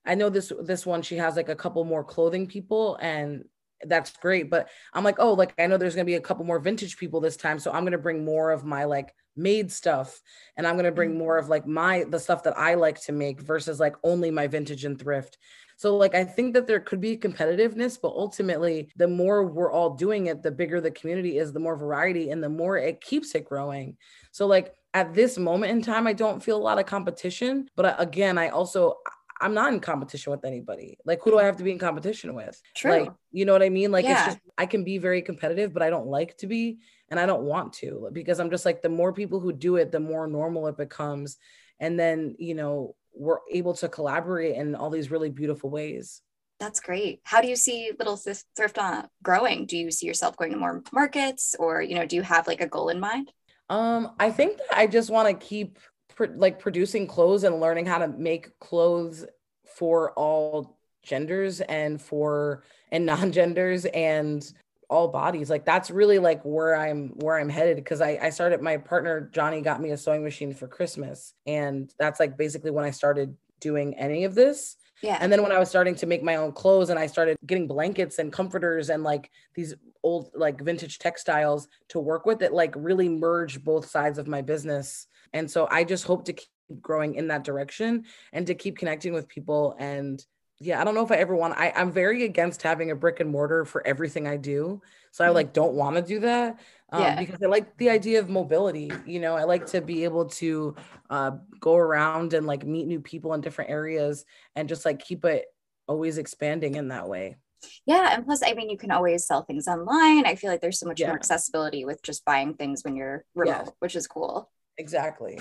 I 0.06 0.16
know 0.16 0.30
this 0.30 0.52
this 0.62 0.86
one 0.86 1.02
she 1.02 1.18
has 1.18 1.36
like 1.36 1.50
a 1.50 1.56
couple 1.56 1.84
more 1.84 2.04
clothing 2.04 2.48
people 2.48 2.98
and 3.02 3.44
that's 3.84 4.12
great 4.18 4.50
but 4.50 4.70
I'm 4.94 5.04
like 5.04 5.20
oh 5.20 5.34
like 5.34 5.54
I 5.60 5.68
know 5.68 5.78
there's 5.78 5.96
going 5.96 6.06
to 6.06 6.10
be 6.10 6.16
a 6.16 6.22
couple 6.22 6.46
more 6.46 6.60
vintage 6.60 6.98
people 6.98 7.22
this 7.22 7.38
time 7.38 7.60
so 7.60 7.72
I'm 7.72 7.84
going 7.84 7.94
to 7.94 7.98
bring 7.98 8.26
more 8.26 8.52
of 8.52 8.66
my 8.66 8.86
like 8.86 9.14
made 9.36 9.72
stuff 9.72 10.20
and 10.58 10.68
I'm 10.68 10.76
going 10.76 10.86
to 10.86 10.92
bring 10.92 11.18
more 11.18 11.38
of 11.38 11.50
like 11.50 11.66
my 11.66 12.06
the 12.10 12.20
stuff 12.20 12.44
that 12.44 12.58
I 12.58 12.76
like 12.76 13.00
to 13.04 13.12
make 13.12 13.42
versus 13.42 13.80
like 13.80 13.96
only 14.04 14.32
my 14.32 14.48
vintage 14.48 14.86
and 14.86 15.00
thrift. 15.00 15.38
So 15.78 15.96
like 15.96 16.14
I 16.14 16.26
think 16.26 16.54
that 16.56 16.68
there 16.68 16.82
could 16.82 17.00
be 17.00 17.18
competitiveness 17.18 17.98
but 18.02 18.10
ultimately 18.10 18.92
the 18.98 19.08
more 19.08 19.46
we're 19.46 19.72
all 19.72 19.92
doing 19.96 20.28
it 20.28 20.44
the 20.44 20.52
bigger 20.52 20.82
the 20.82 20.92
community 20.92 21.38
is 21.38 21.54
the 21.54 21.60
more 21.60 21.78
variety 21.78 22.32
and 22.32 22.44
the 22.44 22.50
more 22.50 22.78
it 22.78 23.02
keeps 23.02 23.34
it 23.34 23.46
growing. 23.46 23.96
So 24.32 24.46
like 24.46 24.74
at 24.94 25.14
this 25.14 25.38
moment 25.38 25.72
in 25.72 25.82
time 25.82 26.06
I 26.06 26.14
don't 26.14 26.44
feel 26.44 26.58
a 26.58 26.62
lot 26.62 26.80
of 26.80 26.86
competition 26.86 27.70
but 27.76 27.86
uh, 27.86 27.96
again 27.98 28.38
I 28.38 28.50
also 28.50 28.98
I'm 29.42 29.54
not 29.54 29.74
in 29.74 29.80
competition 29.80 30.32
with 30.32 30.44
anybody. 30.46 30.98
Like, 31.06 31.22
who 31.24 31.32
do 31.32 31.40
I 31.40 31.44
have 31.46 31.58
to 31.58 31.64
be 31.64 31.72
in 31.72 31.80
competition 31.80 32.34
with? 32.34 32.62
True. 32.76 32.92
Like, 32.92 33.12
you 33.32 33.46
know 33.46 33.54
what 33.54 33.64
I 33.64 33.70
mean? 33.70 33.92
Like, 33.92 34.06
Yeah. 34.06 34.18
it's 34.26 34.26
just, 34.36 34.40
I 34.58 34.66
can 34.66 34.84
be 34.84 34.98
very 34.98 35.22
competitive, 35.22 35.74
but 35.74 35.82
I 35.84 35.90
don't 35.90 36.08
like 36.08 36.36
to 36.38 36.48
be. 36.48 36.80
And 37.10 37.20
I 37.20 37.26
don't 37.26 37.44
want 37.44 37.74
to 37.74 38.10
because 38.14 38.40
I'm 38.40 38.50
just 38.52 38.66
like, 38.66 38.82
the 38.82 38.90
more 38.90 39.14
people 39.14 39.40
who 39.40 39.52
do 39.54 39.78
it, 39.78 39.92
the 39.92 40.00
more 40.00 40.28
normal 40.28 40.68
it 40.68 40.78
becomes. 40.78 41.38
And 41.80 42.00
then, 42.00 42.36
you 42.38 42.54
know, 42.56 42.96
we're 43.14 43.40
able 43.52 43.74
to 43.76 43.90
collaborate 43.90 44.56
in 44.56 44.76
all 44.76 44.90
these 44.90 45.10
really 45.10 45.30
beautiful 45.30 45.70
ways. 45.70 46.22
that's 46.60 46.80
great 46.82 47.22
how 47.24 47.40
do 47.42 47.48
you 47.48 47.56
see 47.56 47.92
little 47.98 48.18
Thrift- 48.18 48.78
uh, 48.78 49.04
growing 49.24 49.66
do 49.66 49.78
you 49.78 49.90
see 49.92 50.06
yourself 50.08 50.36
going 50.38 50.52
to 50.52 50.58
more 50.58 50.84
markets 50.92 51.56
or 51.58 51.82
you 51.82 51.96
know 51.96 52.06
do 52.06 52.16
you 52.18 52.22
have 52.22 52.48
like 52.48 52.60
a 52.62 52.68
goal 52.68 52.90
in 52.90 53.00
mind 53.00 53.32
Um, 53.70 54.02
I 54.20 54.30
think 54.32 54.58
that 54.58 54.78
I 54.82 54.86
just 54.88 55.10
want 55.10 55.28
to 55.30 55.46
keep 55.52 55.80
pr- 56.20 56.36
like 56.36 56.60
producing 56.60 57.08
clothes 57.08 57.46
and 57.46 57.62
learning 57.62 57.86
how 57.86 57.98
to 57.98 58.10
make 58.10 58.60
clothes 58.60 59.26
for 59.66 60.12
all 60.12 60.78
genders 61.02 61.62
and 61.62 62.02
for 62.02 62.64
and 62.92 63.06
non-genders 63.14 63.86
and 63.86 64.52
all 64.90 65.08
bodies. 65.08 65.50
Like 65.50 65.66
that's 65.66 65.90
really 65.90 66.20
like 66.20 66.44
where 66.44 66.76
I'm 66.76 67.10
where 67.20 67.40
I'm 67.40 67.50
headed 67.50 67.78
because 67.78 68.02
I 68.02 68.20
I 68.22 68.30
started 68.32 68.62
my 68.62 68.78
partner 68.78 69.30
Johnny 69.32 69.62
got 69.62 69.82
me 69.82 69.92
a 69.92 69.98
sewing 69.98 70.24
machine 70.24 70.54
for 70.54 70.68
Christmas 70.68 71.34
and 71.48 71.92
that's 71.98 72.20
like 72.20 72.38
basically 72.38 72.72
when 72.72 72.86
I 72.86 72.92
started 72.92 73.36
doing 73.62 73.94
any 73.96 74.26
of 74.26 74.36
this. 74.36 74.76
yeah 75.02 75.18
And 75.22 75.32
then 75.32 75.42
when 75.42 75.54
I 75.54 75.60
was 75.60 75.70
starting 75.70 75.96
to 75.96 76.06
make 76.06 76.24
my 76.24 76.36
own 76.36 76.52
clothes 76.52 76.90
and 76.90 77.00
I 77.00 77.08
started 77.08 77.38
getting 77.46 77.68
blankets 77.68 78.20
and 78.20 78.34
comforters 78.34 78.90
and 78.90 79.04
like 79.04 79.30
these 79.54 79.74
old 80.04 80.32
like 80.34 80.60
vintage 80.62 81.00
textiles 81.00 81.68
to 81.90 82.00
work 82.00 82.26
with, 82.26 82.42
it 82.42 82.52
like 82.52 82.74
really 82.76 83.08
merged 83.08 83.64
both 83.64 83.86
sides 83.90 84.18
of 84.18 84.28
my 84.28 84.42
business. 84.42 85.08
And 85.34 85.50
so 85.50 85.68
I 85.70 85.84
just 85.84 86.06
hope 86.06 86.26
to 86.26 86.34
keep 86.34 86.50
growing 86.82 87.16
in 87.16 87.28
that 87.30 87.44
direction 87.44 88.06
and 88.34 88.46
to 88.48 88.56
keep 88.56 88.78
connecting 88.78 89.14
with 89.14 89.28
people. 89.28 89.76
And 89.80 90.24
yeah, 90.60 90.82
I 90.82 90.84
don't 90.84 90.94
know 90.96 91.06
if 91.06 91.12
I 91.12 91.16
ever 91.16 91.36
want, 91.36 91.58
I, 91.58 91.72
I'm 91.76 91.92
very 91.92 92.26
against 92.26 92.62
having 92.62 92.92
a 92.92 92.96
brick 92.96 93.20
and 93.22 93.30
mortar 93.30 93.66
for 93.66 93.86
everything 93.88 94.28
I 94.28 94.38
do. 94.38 94.82
So 95.12 95.24
I 95.26 95.30
Mhm. 95.30 95.34
like 95.36 95.54
don't 95.54 95.74
want 95.74 95.96
to 95.96 96.02
do 96.02 96.20
that 96.20 96.60
um, 96.92 97.02
Yeah. 97.02 97.20
because 97.20 97.40
I 97.42 97.48
like 97.48 97.76
the 97.78 97.90
idea 97.90 98.20
of 98.20 98.30
mobility. 98.30 98.92
You 99.06 99.20
know, 99.20 99.36
I 99.36 99.46
like 99.46 99.66
to 99.68 99.82
be 99.82 100.04
able 100.04 100.26
to 100.26 100.76
uh, 101.10 101.32
go 101.60 101.76
around 101.76 102.34
and 102.34 102.46
like 102.46 102.66
meet 102.66 102.88
new 102.88 103.00
people 103.00 103.34
in 103.34 103.42
different 103.42 103.72
areas 103.72 104.26
and 104.56 104.68
just 104.70 104.86
like 104.86 105.00
keep 105.00 105.26
it 105.26 105.46
always 105.88 106.18
expanding 106.18 106.76
in 106.76 106.90
that 106.90 107.08
way. 107.08 107.38
Yeah, 107.86 108.14
and 108.14 108.26
plus, 108.26 108.42
I 108.44 108.54
mean, 108.54 108.70
you 108.70 108.78
can 108.78 108.92
always 108.92 109.26
sell 109.26 109.44
things 109.44 109.68
online. 109.68 110.26
I 110.26 110.36
feel 110.36 110.50
like 110.50 110.62
there's 110.62 110.80
so 110.80 110.86
much 110.88 111.00
Yeah. 111.00 111.08
more 111.08 111.16
accessibility 111.16 111.84
with 111.86 112.02
just 112.04 112.24
buying 112.24 112.54
things 112.54 112.84
when 112.84 112.96
you're 112.96 113.26
remote, 113.36 113.66
Yes. 113.66 113.72
which 113.80 113.96
is 113.96 114.08
cool. 114.08 114.50
Exactly. 114.80 115.40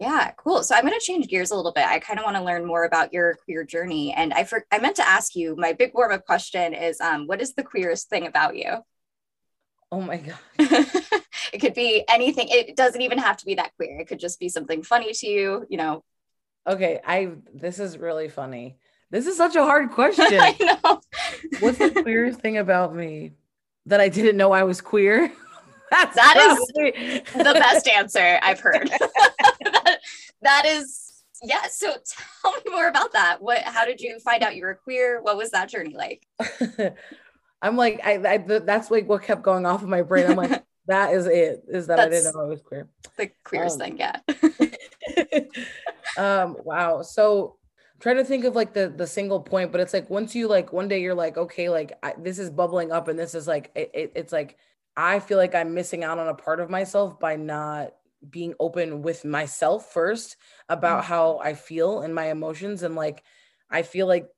Yeah, 0.00 0.30
cool. 0.36 0.62
So 0.62 0.76
I'm 0.76 0.86
going 0.86 0.98
to 0.98 1.04
change 1.04 1.26
gears 1.26 1.50
a 1.50 1.56
little 1.56 1.72
bit. 1.72 1.84
I 1.84 1.98
kind 1.98 2.20
of 2.20 2.24
want 2.24 2.36
to 2.36 2.42
learn 2.42 2.64
more 2.64 2.84
about 2.84 3.12
your 3.12 3.34
queer 3.44 3.64
journey, 3.64 4.14
and 4.14 4.32
I 4.32 4.44
for- 4.44 4.64
I 4.70 4.78
meant 4.78 4.96
to 4.96 5.06
ask 5.06 5.34
you. 5.34 5.56
My 5.56 5.72
big 5.72 5.92
warm 5.92 6.12
up 6.12 6.24
question 6.24 6.72
is, 6.72 7.00
um, 7.00 7.26
what 7.26 7.42
is 7.42 7.54
the 7.54 7.64
queerest 7.64 8.08
thing 8.08 8.26
about 8.26 8.56
you? 8.56 8.76
Oh 9.90 10.00
my 10.00 10.18
God. 10.18 10.38
it 11.52 11.60
could 11.60 11.74
be 11.74 12.04
anything. 12.08 12.46
It 12.48 12.76
doesn't 12.76 13.00
even 13.00 13.18
have 13.18 13.38
to 13.38 13.46
be 13.46 13.56
that 13.56 13.74
queer. 13.74 13.98
It 13.98 14.06
could 14.06 14.20
just 14.20 14.38
be 14.38 14.48
something 14.48 14.84
funny 14.84 15.12
to 15.12 15.26
you. 15.26 15.66
You 15.68 15.78
know. 15.78 16.04
Okay. 16.66 17.00
I, 17.04 17.32
this 17.52 17.80
is 17.80 17.98
really 17.98 18.28
funny. 18.28 18.78
This 19.10 19.26
is 19.26 19.36
such 19.36 19.56
a 19.56 19.64
hard 19.64 19.90
question. 19.98 20.26
I 20.30 20.56
know. 20.60 21.00
What's 21.58 21.78
the 21.78 21.90
queerest 21.90 22.40
thing 22.40 22.58
about 22.58 22.94
me 22.94 23.32
that 23.86 24.00
I 24.00 24.08
didn't 24.10 24.36
know 24.36 24.52
I 24.52 24.62
was 24.62 24.80
queer? 24.80 25.32
That's 25.90 26.14
that 26.16 26.34
probably- 26.34 26.90
is 26.90 27.22
the 27.32 27.54
best 27.54 27.88
answer 27.96 28.38
I've 28.42 28.60
heard. 28.60 28.88
that, 28.88 29.98
that 30.42 30.66
is 30.66 31.22
yeah. 31.42 31.62
So 31.70 31.94
tell 32.42 32.52
me 32.52 32.72
more 32.72 32.88
about 32.88 33.12
that. 33.12 33.40
What? 33.40 33.62
How 33.62 33.84
did 33.84 34.00
you 34.00 34.18
find 34.20 34.42
out 34.42 34.56
you 34.56 34.64
were 34.64 34.74
queer? 34.74 35.22
What 35.22 35.36
was 35.36 35.50
that 35.52 35.68
journey 35.68 35.94
like? 35.96 36.26
I'm 37.62 37.76
like, 37.76 38.00
I, 38.04 38.34
I 38.34 38.36
that's 38.38 38.90
like 38.90 39.08
what 39.08 39.22
kept 39.22 39.42
going 39.42 39.66
off 39.66 39.82
of 39.82 39.88
my 39.88 40.02
brain. 40.02 40.30
I'm 40.30 40.36
like, 40.36 40.62
that 40.88 41.12
is 41.14 41.26
it. 41.26 41.62
Is 41.68 41.86
that 41.86 41.96
that's 41.96 42.06
I 42.06 42.10
didn't 42.10 42.34
know 42.34 42.42
I 42.42 42.48
was 42.48 42.60
queer. 42.60 42.88
The 43.16 43.30
queerest 43.44 43.80
um, 43.80 43.86
thing, 43.86 43.98
yeah. 43.98 44.20
um. 46.18 46.56
Wow. 46.64 47.02
So 47.02 47.58
trying 48.00 48.16
to 48.16 48.24
think 48.24 48.44
of 48.44 48.54
like 48.54 48.72
the 48.72 48.92
the 48.96 49.06
single 49.06 49.40
point 49.40 49.72
but 49.72 49.80
it's 49.80 49.92
like 49.92 50.08
once 50.08 50.34
you 50.34 50.46
like 50.46 50.72
one 50.72 50.88
day 50.88 51.00
you're 51.00 51.14
like 51.14 51.36
okay 51.36 51.68
like 51.68 51.92
I, 52.02 52.14
this 52.18 52.38
is 52.38 52.50
bubbling 52.50 52.92
up 52.92 53.08
and 53.08 53.18
this 53.18 53.34
is 53.34 53.46
like 53.46 53.70
it, 53.74 53.90
it, 53.92 54.12
it's 54.14 54.32
like 54.32 54.56
i 54.98 55.18
feel 55.20 55.38
like 55.38 55.54
i'm 55.54 55.74
missing 55.74 56.04
out 56.04 56.18
on 56.18 56.28
a 56.28 56.34
part 56.34 56.60
of 56.60 56.68
myself 56.68 57.18
by 57.18 57.36
not 57.36 57.92
being 58.28 58.52
open 58.58 59.00
with 59.00 59.24
myself 59.24 59.92
first 59.92 60.36
about 60.68 61.02
mm-hmm. 61.02 61.12
how 61.12 61.38
i 61.38 61.54
feel 61.54 62.00
and 62.00 62.14
my 62.14 62.30
emotions 62.30 62.82
and 62.82 62.94
like 62.94 63.22
i 63.70 63.82
feel 63.82 64.06
like 64.06 64.28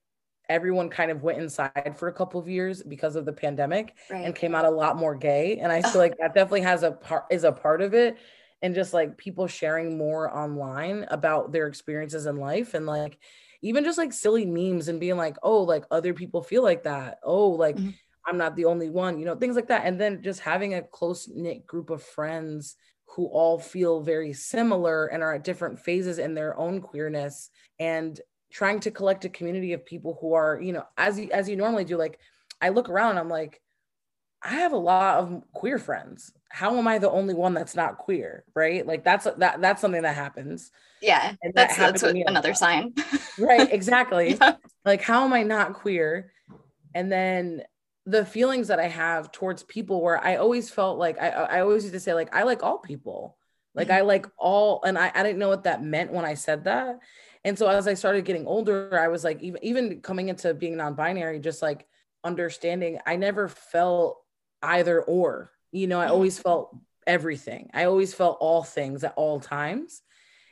everyone 0.48 0.90
kind 0.90 1.10
of 1.10 1.22
went 1.22 1.38
inside 1.38 1.94
for 1.96 2.08
a 2.08 2.12
couple 2.12 2.38
of 2.38 2.48
years 2.48 2.82
because 2.82 3.16
of 3.16 3.24
the 3.24 3.32
pandemic 3.32 3.96
right. 4.10 4.24
and 4.24 4.34
came 4.34 4.54
out 4.54 4.64
a 4.64 4.70
lot 4.70 4.96
more 4.96 5.14
gay 5.14 5.58
and 5.58 5.72
i 5.72 5.80
feel 5.90 6.00
like 6.00 6.16
that 6.18 6.34
definitely 6.34 6.60
has 6.60 6.82
a 6.82 6.92
part 6.92 7.24
is 7.30 7.44
a 7.44 7.52
part 7.52 7.80
of 7.80 7.94
it 7.94 8.18
and 8.62 8.74
just 8.74 8.92
like 8.92 9.16
people 9.16 9.46
sharing 9.46 9.96
more 9.96 10.36
online 10.36 11.06
about 11.08 11.52
their 11.52 11.66
experiences 11.66 12.26
in 12.26 12.36
life 12.36 12.74
and 12.74 12.84
like 12.84 13.18
even 13.62 13.84
just 13.84 13.98
like 13.98 14.12
silly 14.12 14.46
memes 14.46 14.88
and 14.88 15.00
being 15.00 15.16
like, 15.16 15.36
oh, 15.42 15.62
like 15.62 15.84
other 15.90 16.14
people 16.14 16.42
feel 16.42 16.62
like 16.62 16.84
that. 16.84 17.18
Oh, 17.22 17.50
like 17.50 17.76
mm-hmm. 17.76 17.90
I'm 18.26 18.36
not 18.36 18.56
the 18.56 18.66
only 18.66 18.90
one, 18.90 19.18
you 19.18 19.24
know, 19.24 19.36
things 19.36 19.56
like 19.56 19.68
that. 19.68 19.86
And 19.86 20.00
then 20.00 20.22
just 20.22 20.40
having 20.40 20.74
a 20.74 20.82
close 20.82 21.28
knit 21.28 21.66
group 21.66 21.90
of 21.90 22.02
friends 22.02 22.76
who 23.06 23.26
all 23.26 23.58
feel 23.58 24.00
very 24.00 24.32
similar 24.32 25.06
and 25.06 25.22
are 25.22 25.34
at 25.34 25.44
different 25.44 25.80
phases 25.80 26.18
in 26.18 26.34
their 26.34 26.56
own 26.56 26.80
queerness 26.80 27.50
and 27.78 28.20
trying 28.52 28.80
to 28.80 28.90
collect 28.90 29.24
a 29.24 29.28
community 29.28 29.72
of 29.72 29.84
people 29.84 30.18
who 30.20 30.34
are, 30.34 30.60
you 30.60 30.72
know, 30.72 30.84
as 30.96 31.18
you, 31.18 31.30
as 31.32 31.48
you 31.48 31.56
normally 31.56 31.84
do, 31.84 31.96
like 31.96 32.20
I 32.60 32.68
look 32.68 32.88
around, 32.88 33.18
I'm 33.18 33.28
like, 33.28 33.60
I 34.42 34.54
have 34.54 34.72
a 34.72 34.76
lot 34.76 35.18
of 35.18 35.42
queer 35.52 35.78
friends. 35.78 36.32
How 36.48 36.76
am 36.76 36.88
I 36.88 36.98
the 36.98 37.10
only 37.10 37.34
one 37.34 37.54
that's 37.54 37.76
not 37.76 37.98
queer? 37.98 38.44
Right. 38.54 38.86
Like 38.86 39.04
that's 39.04 39.26
that 39.36 39.60
that's 39.60 39.80
something 39.80 40.02
that 40.02 40.14
happens. 40.14 40.70
Yeah. 41.02 41.34
And 41.42 41.52
that's, 41.54 41.76
that 41.76 41.92
that's 41.92 42.02
what, 42.02 42.16
another 42.16 42.54
sign. 42.54 42.94
right. 43.38 43.70
Exactly. 43.70 44.36
yeah. 44.40 44.56
Like, 44.84 45.02
how 45.02 45.24
am 45.24 45.32
I 45.32 45.42
not 45.42 45.74
queer? 45.74 46.32
And 46.94 47.12
then 47.12 47.62
the 48.10 48.24
feelings 48.24 48.68
that 48.68 48.80
I 48.80 48.88
have 48.88 49.30
towards 49.30 49.62
people 49.62 50.02
where 50.02 50.22
I 50.22 50.36
always 50.36 50.70
felt 50.70 50.98
like 50.98 51.20
I, 51.20 51.28
I 51.28 51.60
always 51.60 51.84
used 51.84 51.94
to 51.94 52.00
say, 52.00 52.14
like, 52.14 52.34
I 52.34 52.42
like 52.42 52.62
all 52.62 52.78
people. 52.78 53.36
Like 53.74 53.88
mm-hmm. 53.88 53.98
I 53.98 54.00
like 54.00 54.26
all, 54.36 54.82
and 54.82 54.98
I, 54.98 55.12
I 55.14 55.22
didn't 55.22 55.38
know 55.38 55.48
what 55.48 55.64
that 55.64 55.82
meant 55.82 56.12
when 56.12 56.24
I 56.24 56.34
said 56.34 56.64
that. 56.64 56.98
And 57.44 57.56
so 57.56 57.68
as 57.68 57.86
I 57.86 57.94
started 57.94 58.24
getting 58.24 58.46
older, 58.46 58.98
I 58.98 59.08
was 59.08 59.22
like, 59.22 59.40
even 59.42 59.64
even 59.64 60.00
coming 60.00 60.28
into 60.28 60.52
being 60.52 60.76
non-binary, 60.76 61.38
just 61.38 61.62
like 61.62 61.86
understanding, 62.24 62.98
I 63.06 63.16
never 63.16 63.48
felt 63.48 64.18
either 64.60 65.00
or. 65.00 65.52
You 65.72 65.86
know, 65.86 66.00
I 66.00 66.06
mm-hmm. 66.06 66.14
always 66.14 66.38
felt 66.38 66.76
everything. 67.06 67.70
I 67.72 67.84
always 67.84 68.12
felt 68.12 68.38
all 68.40 68.64
things 68.64 69.04
at 69.04 69.14
all 69.16 69.38
times. 69.40 70.02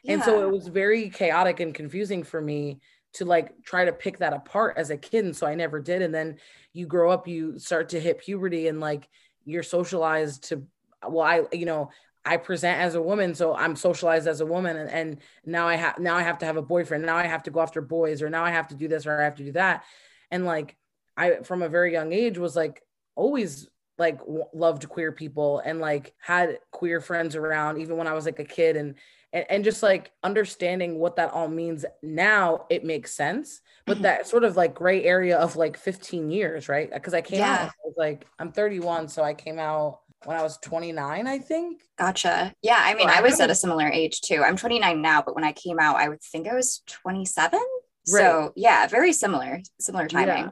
Yeah. 0.05 0.15
And 0.15 0.23
so 0.23 0.47
it 0.47 0.51
was 0.51 0.69
very 0.69 1.11
chaotic 1.11 1.61
and 1.61 1.75
confusing 1.75 2.23
for 2.23 2.41
me 2.41 2.81
to 3.19 3.25
like 3.25 3.63
try 3.63 3.85
to 3.85 3.93
pick 3.93 4.19
that 4.19 4.33
apart 4.33 4.75
as 4.77 4.91
a 4.91 4.97
kid. 4.97 5.25
And 5.25 5.37
so 5.37 5.47
I 5.47 5.55
never 5.55 5.81
did. 5.81 6.03
And 6.03 6.15
then 6.15 6.39
you 6.73 6.87
grow 6.87 7.11
up, 7.11 7.29
you 7.29 7.59
start 7.59 7.91
to 7.91 8.01
hit 8.01 8.19
puberty 8.19 8.69
and 8.69 8.81
like 8.81 9.09
you're 9.45 9.63
socialized 9.63 10.45
to, 10.49 10.65
well, 11.07 11.25
I, 11.25 11.43
you 11.53 11.67
know, 11.67 11.91
I 12.25 12.37
present 12.37 12.81
as 12.81 12.95
a 12.95 13.01
woman, 13.01 13.35
so 13.35 13.55
I'm 13.55 13.75
socialized 13.75 14.29
as 14.29 14.43
a 14.43 14.47
woman, 14.47 14.77
and, 14.77 14.91
and 14.91 15.19
now 15.47 15.67
I 15.67 15.77
have 15.77 15.99
now 15.99 16.15
I 16.15 16.23
have 16.23 16.39
to 16.39 16.47
have 16.47 16.59
a 16.59 16.63
boyfriend. 16.63 17.07
Now 17.07 17.17
I 17.17 17.25
have 17.25 17.45
to 17.45 17.51
go 17.51 17.61
after 17.61 17.81
boys, 17.81 18.21
or 18.21 18.29
now 18.29 18.45
I 18.45 18.51
have 18.51 18.69
to 18.69 18.75
do 18.75 18.87
this, 18.87 19.07
or 19.07 19.19
I 19.19 19.25
have 19.25 19.37
to 19.37 19.45
do 19.45 19.53
that. 19.53 19.85
And 20.31 20.45
like 20.45 20.77
I, 21.17 21.37
from 21.37 21.63
a 21.63 21.71
very 21.71 21.93
young 21.93 22.13
age, 22.13 22.37
was 22.37 22.55
like 22.55 22.83
always 23.15 23.69
like 23.97 24.19
w- 24.19 24.45
loved 24.53 24.89
queer 24.91 25.11
people 25.11 25.61
and 25.61 25.81
like 25.81 26.15
had 26.19 26.59
queer 26.71 27.01
friends 27.01 27.35
around 27.35 27.79
even 27.79 27.97
when 27.97 28.07
I 28.07 28.13
was 28.13 28.27
like 28.27 28.41
a 28.41 28.45
kid 28.45 28.77
and, 28.77 28.97
and 29.33 29.45
and 29.49 29.65
just 29.65 29.83
like 29.83 30.13
understanding 30.23 30.99
what 30.99 31.17
that 31.17 31.33
all 31.33 31.49
means 31.49 31.85
now 32.03 32.67
it 32.71 32.85
makes 32.85 33.15
sense 33.15 33.61
but 33.87 33.95
mm-hmm. 33.95 34.05
that 34.05 34.27
sort 34.27 34.45
of 34.45 34.57
like 34.57 34.75
gray 34.75 35.05
area 35.05 35.37
of 35.39 35.57
like 35.57 35.77
15 35.77 36.31
years 36.31 36.69
right 36.69 36.93
because 36.93 37.15
I 37.15 37.21
came 37.21 37.41
yeah. 37.41 37.55
out 37.55 37.69
I 37.69 37.73
was 37.85 37.95
like 37.97 38.27
I'm 38.39 38.53
31 38.53 39.09
so 39.09 39.23
I 39.23 39.35
came 39.35 39.59
out 39.59 40.01
when 40.25 40.37
I 40.37 40.43
was 40.43 40.59
29 40.59 41.27
I 41.27 41.39
think 41.39 41.83
gotcha 41.99 42.55
yeah 42.63 42.81
I 42.81 42.95
mean 42.95 43.09
I 43.09 43.21
was 43.21 43.41
at 43.41 43.51
a 43.51 43.55
similar 43.55 43.89
age 43.89 44.21
too 44.21 44.43
I'm 44.43 44.57
29 44.57 45.01
now 45.01 45.23
but 45.23 45.35
when 45.35 45.45
I 45.45 45.53
came 45.53 45.79
out 45.79 45.97
I 45.97 46.09
would 46.09 46.23
think 46.23 46.49
I 46.49 46.55
was 46.55 46.83
27 46.87 47.59
right. 47.59 47.67
so 48.07 48.53
yeah 48.57 48.87
very 48.87 49.13
similar 49.13 49.61
similar 49.79 50.09
timing 50.09 50.45
yeah. 50.45 50.51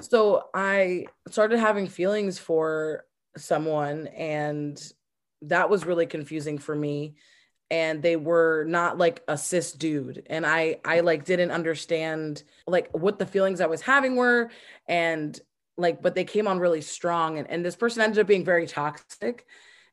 So 0.00 0.48
I 0.52 1.06
started 1.28 1.58
having 1.58 1.86
feelings 1.86 2.38
for 2.38 3.04
someone, 3.36 4.08
and 4.08 4.80
that 5.42 5.70
was 5.70 5.86
really 5.86 6.06
confusing 6.06 6.58
for 6.58 6.74
me. 6.74 7.14
And 7.70 8.02
they 8.02 8.16
were 8.16 8.64
not 8.64 8.96
like 8.96 9.22
a 9.26 9.36
cis 9.36 9.72
dude. 9.72 10.24
And 10.30 10.46
I 10.46 10.78
I 10.84 11.00
like 11.00 11.24
didn't 11.24 11.50
understand 11.50 12.42
like 12.66 12.88
what 12.96 13.18
the 13.18 13.26
feelings 13.26 13.60
I 13.60 13.66
was 13.66 13.80
having 13.80 14.16
were. 14.16 14.50
And 14.88 15.38
like, 15.76 16.00
but 16.00 16.14
they 16.14 16.24
came 16.24 16.46
on 16.46 16.58
really 16.58 16.80
strong. 16.80 17.38
And, 17.38 17.50
and 17.50 17.64
this 17.64 17.76
person 17.76 18.02
ended 18.02 18.20
up 18.20 18.26
being 18.26 18.44
very 18.44 18.66
toxic 18.66 19.46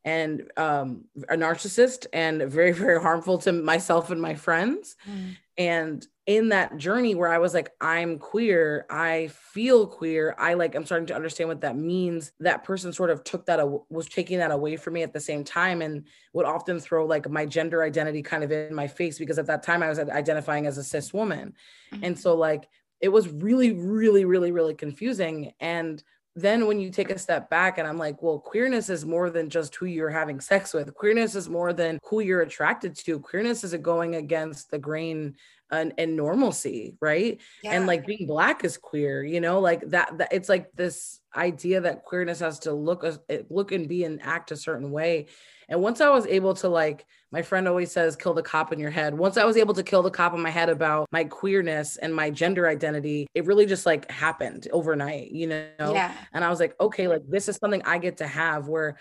and 0.06 0.52
um, 0.58 1.06
a 1.30 1.36
narcissist 1.36 2.08
and 2.14 2.42
very 2.44 2.72
very 2.72 3.02
harmful 3.02 3.38
to 3.40 3.52
myself 3.52 4.12
and 4.12 4.22
my 4.22 4.36
friends 4.36 4.96
mm. 5.10 5.36
and 5.58 6.06
in 6.26 6.50
that 6.50 6.78
journey 6.78 7.16
where 7.16 7.32
i 7.32 7.38
was 7.38 7.54
like 7.54 7.72
i'm 7.82 8.18
queer 8.18 8.86
i 8.90 9.28
feel 9.32 9.86
queer 9.86 10.34
i 10.38 10.54
like 10.54 10.74
i'm 10.74 10.86
starting 10.86 11.06
to 11.06 11.16
understand 11.16 11.50
what 11.50 11.62
that 11.62 11.76
means 11.76 12.32
that 12.40 12.64
person 12.64 12.94
sort 12.94 13.10
of 13.10 13.24
took 13.26 13.46
that 13.46 13.60
was 13.90 14.08
taking 14.08 14.38
that 14.38 14.52
away 14.52 14.78
from 14.78 14.94
me 14.94 15.04
at 15.04 15.12
the 15.12 15.20
same 15.20 15.44
time 15.44 15.82
and 15.82 16.08
would 16.32 16.46
often 16.46 16.80
throw 16.80 17.06
like 17.06 17.30
my 17.30 17.46
gender 17.46 17.84
identity 17.84 18.22
kind 18.22 18.44
of 18.44 18.52
in 18.52 18.74
my 18.74 18.88
face 18.88 19.20
because 19.20 19.38
at 19.38 19.48
that 19.48 19.64
time 19.64 19.84
i 19.84 19.90
was 19.90 20.00
identifying 20.00 20.66
as 20.66 20.78
a 20.78 20.84
cis 20.84 21.14
woman 21.14 21.54
mm-hmm. 21.94 22.04
and 22.06 22.18
so 22.18 22.36
like 22.36 22.70
it 23.02 23.10
was 23.10 23.28
really 23.28 23.74
really 23.74 24.24
really 24.24 24.52
really 24.52 24.76
confusing 24.76 25.52
and 25.60 26.04
then 26.36 26.66
when 26.66 26.80
you 26.80 26.90
take 26.90 27.12
a 27.12 27.20
step 27.20 27.50
back 27.50 27.78
and 27.78 27.88
I'm 27.88 27.98
like, 27.98 28.24
well, 28.24 28.40
queerness 28.40 28.90
is 28.90 29.06
more 29.06 29.30
than 29.30 29.50
just 29.50 29.76
who 29.76 29.86
you're 29.86 30.10
having 30.10 30.40
sex 30.40 30.74
with. 30.74 30.94
Queerness 30.96 31.36
is 31.36 31.48
more 31.48 31.74
than 31.74 32.00
who 32.04 32.22
you're 32.22 32.42
attracted 32.42 32.96
to. 32.96 33.20
Queerness 33.20 33.64
is 33.64 33.76
going 33.76 34.16
against 34.16 34.72
the 34.72 34.80
grain 34.80 35.36
and, 35.74 35.94
and 35.98 36.16
normalcy, 36.16 36.96
right? 37.02 37.40
Yeah. 37.64 37.74
And 37.74 37.88
like 37.88 38.06
being 38.06 38.28
black 38.28 38.64
is 38.64 38.78
queer, 38.78 39.24
you 39.24 39.42
know, 39.42 39.60
like 39.60 39.90
that, 39.90 40.18
that 40.18 40.32
it's 40.32 40.50
like 40.50 40.72
this 40.74 41.20
idea 41.36 41.82
that 41.82 42.04
queerness 42.04 42.40
has 42.40 42.60
to 42.60 42.74
look 42.74 43.04
look 43.50 43.72
and 43.72 43.90
be 43.90 44.04
and 44.04 44.22
act 44.22 44.52
a 44.52 44.56
certain 44.56 44.92
way. 44.92 45.28
And 45.68 45.82
once 45.82 46.02
I 46.02 46.10
was 46.10 46.28
able 46.28 46.54
to 46.56 46.70
like, 46.70 47.06
my 47.32 47.42
friend 47.42 47.68
always 47.68 47.92
says, 47.92 48.16
kill 48.16 48.34
the 48.34 48.44
cop 48.44 48.72
in 48.72 48.80
your 48.80 48.92
head. 48.92 49.18
Once 49.18 49.38
I 49.38 49.46
was 49.46 49.58
able 49.58 49.74
to 49.74 49.84
kill 49.84 50.04
the 50.04 50.12
cop 50.12 50.34
in 50.34 50.42
my 50.42 50.52
head 50.52 50.70
about 50.70 51.08
my 51.12 51.24
queerness 51.24 51.98
and 51.98 52.14
my 52.14 52.30
gender 52.30 52.68
identity, 52.68 53.28
it 53.34 53.46
really 53.46 53.66
just 53.66 53.86
like 53.86 54.10
happened 54.12 54.68
overnight, 54.72 55.32
you 55.32 55.48
know? 55.48 55.70
Yeah. 55.80 56.14
And 56.34 56.44
I 56.44 56.50
was 56.50 56.60
like, 56.60 56.76
okay, 56.80 57.08
like 57.08 57.24
this 57.28 57.50
is 57.50 57.56
something 57.56 57.82
I 57.84 57.98
get 57.98 58.18
to 58.18 58.28
have 58.28 58.68
where, 58.68 58.98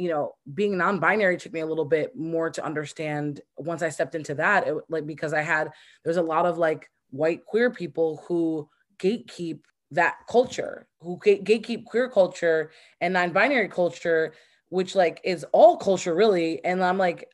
you 0.00 0.08
know, 0.08 0.32
being 0.54 0.78
non-binary 0.78 1.36
took 1.36 1.52
me 1.52 1.60
a 1.60 1.66
little 1.66 1.84
bit 1.84 2.16
more 2.16 2.48
to 2.48 2.64
understand 2.64 3.42
once 3.58 3.82
I 3.82 3.90
stepped 3.90 4.14
into 4.14 4.34
that, 4.36 4.66
it, 4.66 4.74
like 4.88 5.06
because 5.06 5.34
I 5.34 5.42
had 5.42 5.70
there's 6.04 6.16
a 6.16 6.22
lot 6.22 6.46
of 6.46 6.56
like 6.56 6.90
white 7.10 7.44
queer 7.44 7.70
people 7.70 8.24
who 8.26 8.68
gatekeep 8.98 9.60
that 9.90 10.16
culture, 10.28 10.88
who 11.00 11.18
gate- 11.22 11.44
gatekeep 11.44 11.84
queer 11.84 12.08
culture 12.08 12.70
and 13.00 13.12
non-binary 13.12 13.68
culture 13.68 14.32
which 14.70 14.94
like 14.94 15.20
is 15.24 15.44
all 15.52 15.76
culture 15.76 16.14
really. 16.14 16.64
And 16.64 16.82
i'm 16.82 16.96
like 16.96 17.28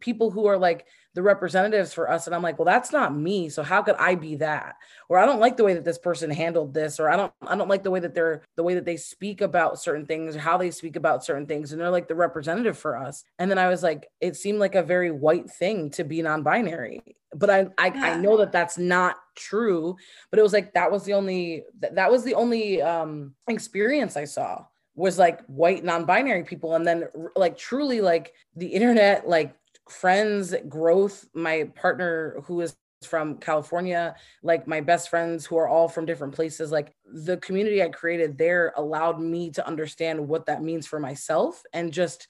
people 0.00 0.30
who 0.30 0.46
are 0.46 0.56
like 0.56 0.86
the 1.14 1.22
representatives 1.22 1.92
for 1.92 2.10
us. 2.10 2.26
And 2.26 2.34
i'm 2.34 2.42
like 2.42 2.58
well 2.58 2.66
that's 2.66 2.92
not 2.92 3.16
me. 3.16 3.48
So 3.48 3.62
how 3.62 3.82
could 3.82 3.96
i 3.96 4.14
be 4.14 4.36
that? 4.36 4.76
Or 5.08 5.18
i 5.18 5.26
don't 5.26 5.40
like 5.40 5.56
the 5.56 5.64
way 5.64 5.74
that 5.74 5.84
this 5.84 5.98
person 5.98 6.30
handled 6.30 6.74
this 6.74 7.00
or 7.00 7.08
i 7.08 7.16
don't 7.16 7.32
i 7.42 7.56
don't 7.56 7.68
like 7.68 7.82
the 7.82 7.90
way 7.90 8.00
that 8.00 8.14
they're 8.14 8.42
the 8.56 8.62
way 8.62 8.74
that 8.74 8.84
they 8.84 8.96
speak 8.96 9.40
about 9.40 9.80
certain 9.80 10.06
things 10.06 10.36
or 10.36 10.40
how 10.40 10.56
they 10.56 10.70
speak 10.70 10.96
about 10.96 11.24
certain 11.24 11.46
things. 11.46 11.72
And 11.72 11.80
they're 11.80 11.90
like 11.90 12.08
the 12.08 12.14
representative 12.14 12.78
for 12.78 12.96
us. 12.96 13.24
And 13.38 13.50
then 13.50 13.58
i 13.58 13.68
was 13.68 13.82
like 13.82 14.08
it 14.20 14.36
seemed 14.36 14.58
like 14.58 14.74
a 14.74 14.82
very 14.82 15.10
white 15.10 15.50
thing 15.50 15.90
to 15.92 16.04
be 16.04 16.22
non-binary. 16.22 17.02
But 17.34 17.50
i 17.50 17.66
i, 17.78 17.86
yeah. 17.88 18.02
I 18.02 18.16
know 18.16 18.36
that 18.38 18.52
that's 18.52 18.78
not 18.78 19.16
true. 19.34 19.96
But 20.30 20.38
it 20.38 20.42
was 20.42 20.52
like 20.52 20.74
that 20.74 20.90
was 20.90 21.04
the 21.04 21.14
only 21.14 21.64
that 21.80 22.10
was 22.10 22.24
the 22.24 22.34
only 22.34 22.82
um 22.82 23.34
experience 23.48 24.16
i 24.16 24.24
saw 24.24 24.64
was 24.98 25.16
like 25.16 25.44
white 25.46 25.84
non-binary 25.84 26.42
people. 26.44 26.74
And 26.74 26.86
then 26.86 27.08
like 27.36 27.56
truly 27.56 28.00
like 28.00 28.34
the 28.56 28.66
internet 28.66 29.28
like 29.28 29.54
friends 29.90 30.54
growth 30.68 31.26
my 31.34 31.70
partner 31.74 32.42
who 32.44 32.60
is 32.60 32.76
from 33.04 33.36
California, 33.36 34.14
like 34.42 34.66
my 34.66 34.80
best 34.80 35.08
friends 35.08 35.46
who 35.46 35.56
are 35.56 35.68
all 35.68 35.88
from 35.88 36.04
different 36.04 36.34
places, 36.34 36.72
like 36.72 36.92
the 37.04 37.36
community 37.36 37.82
I 37.82 37.88
created 37.88 38.36
there 38.36 38.72
allowed 38.76 39.20
me 39.20 39.50
to 39.52 39.66
understand 39.66 40.26
what 40.26 40.46
that 40.46 40.62
means 40.62 40.86
for 40.86 40.98
myself 40.98 41.62
and 41.72 41.92
just 41.92 42.26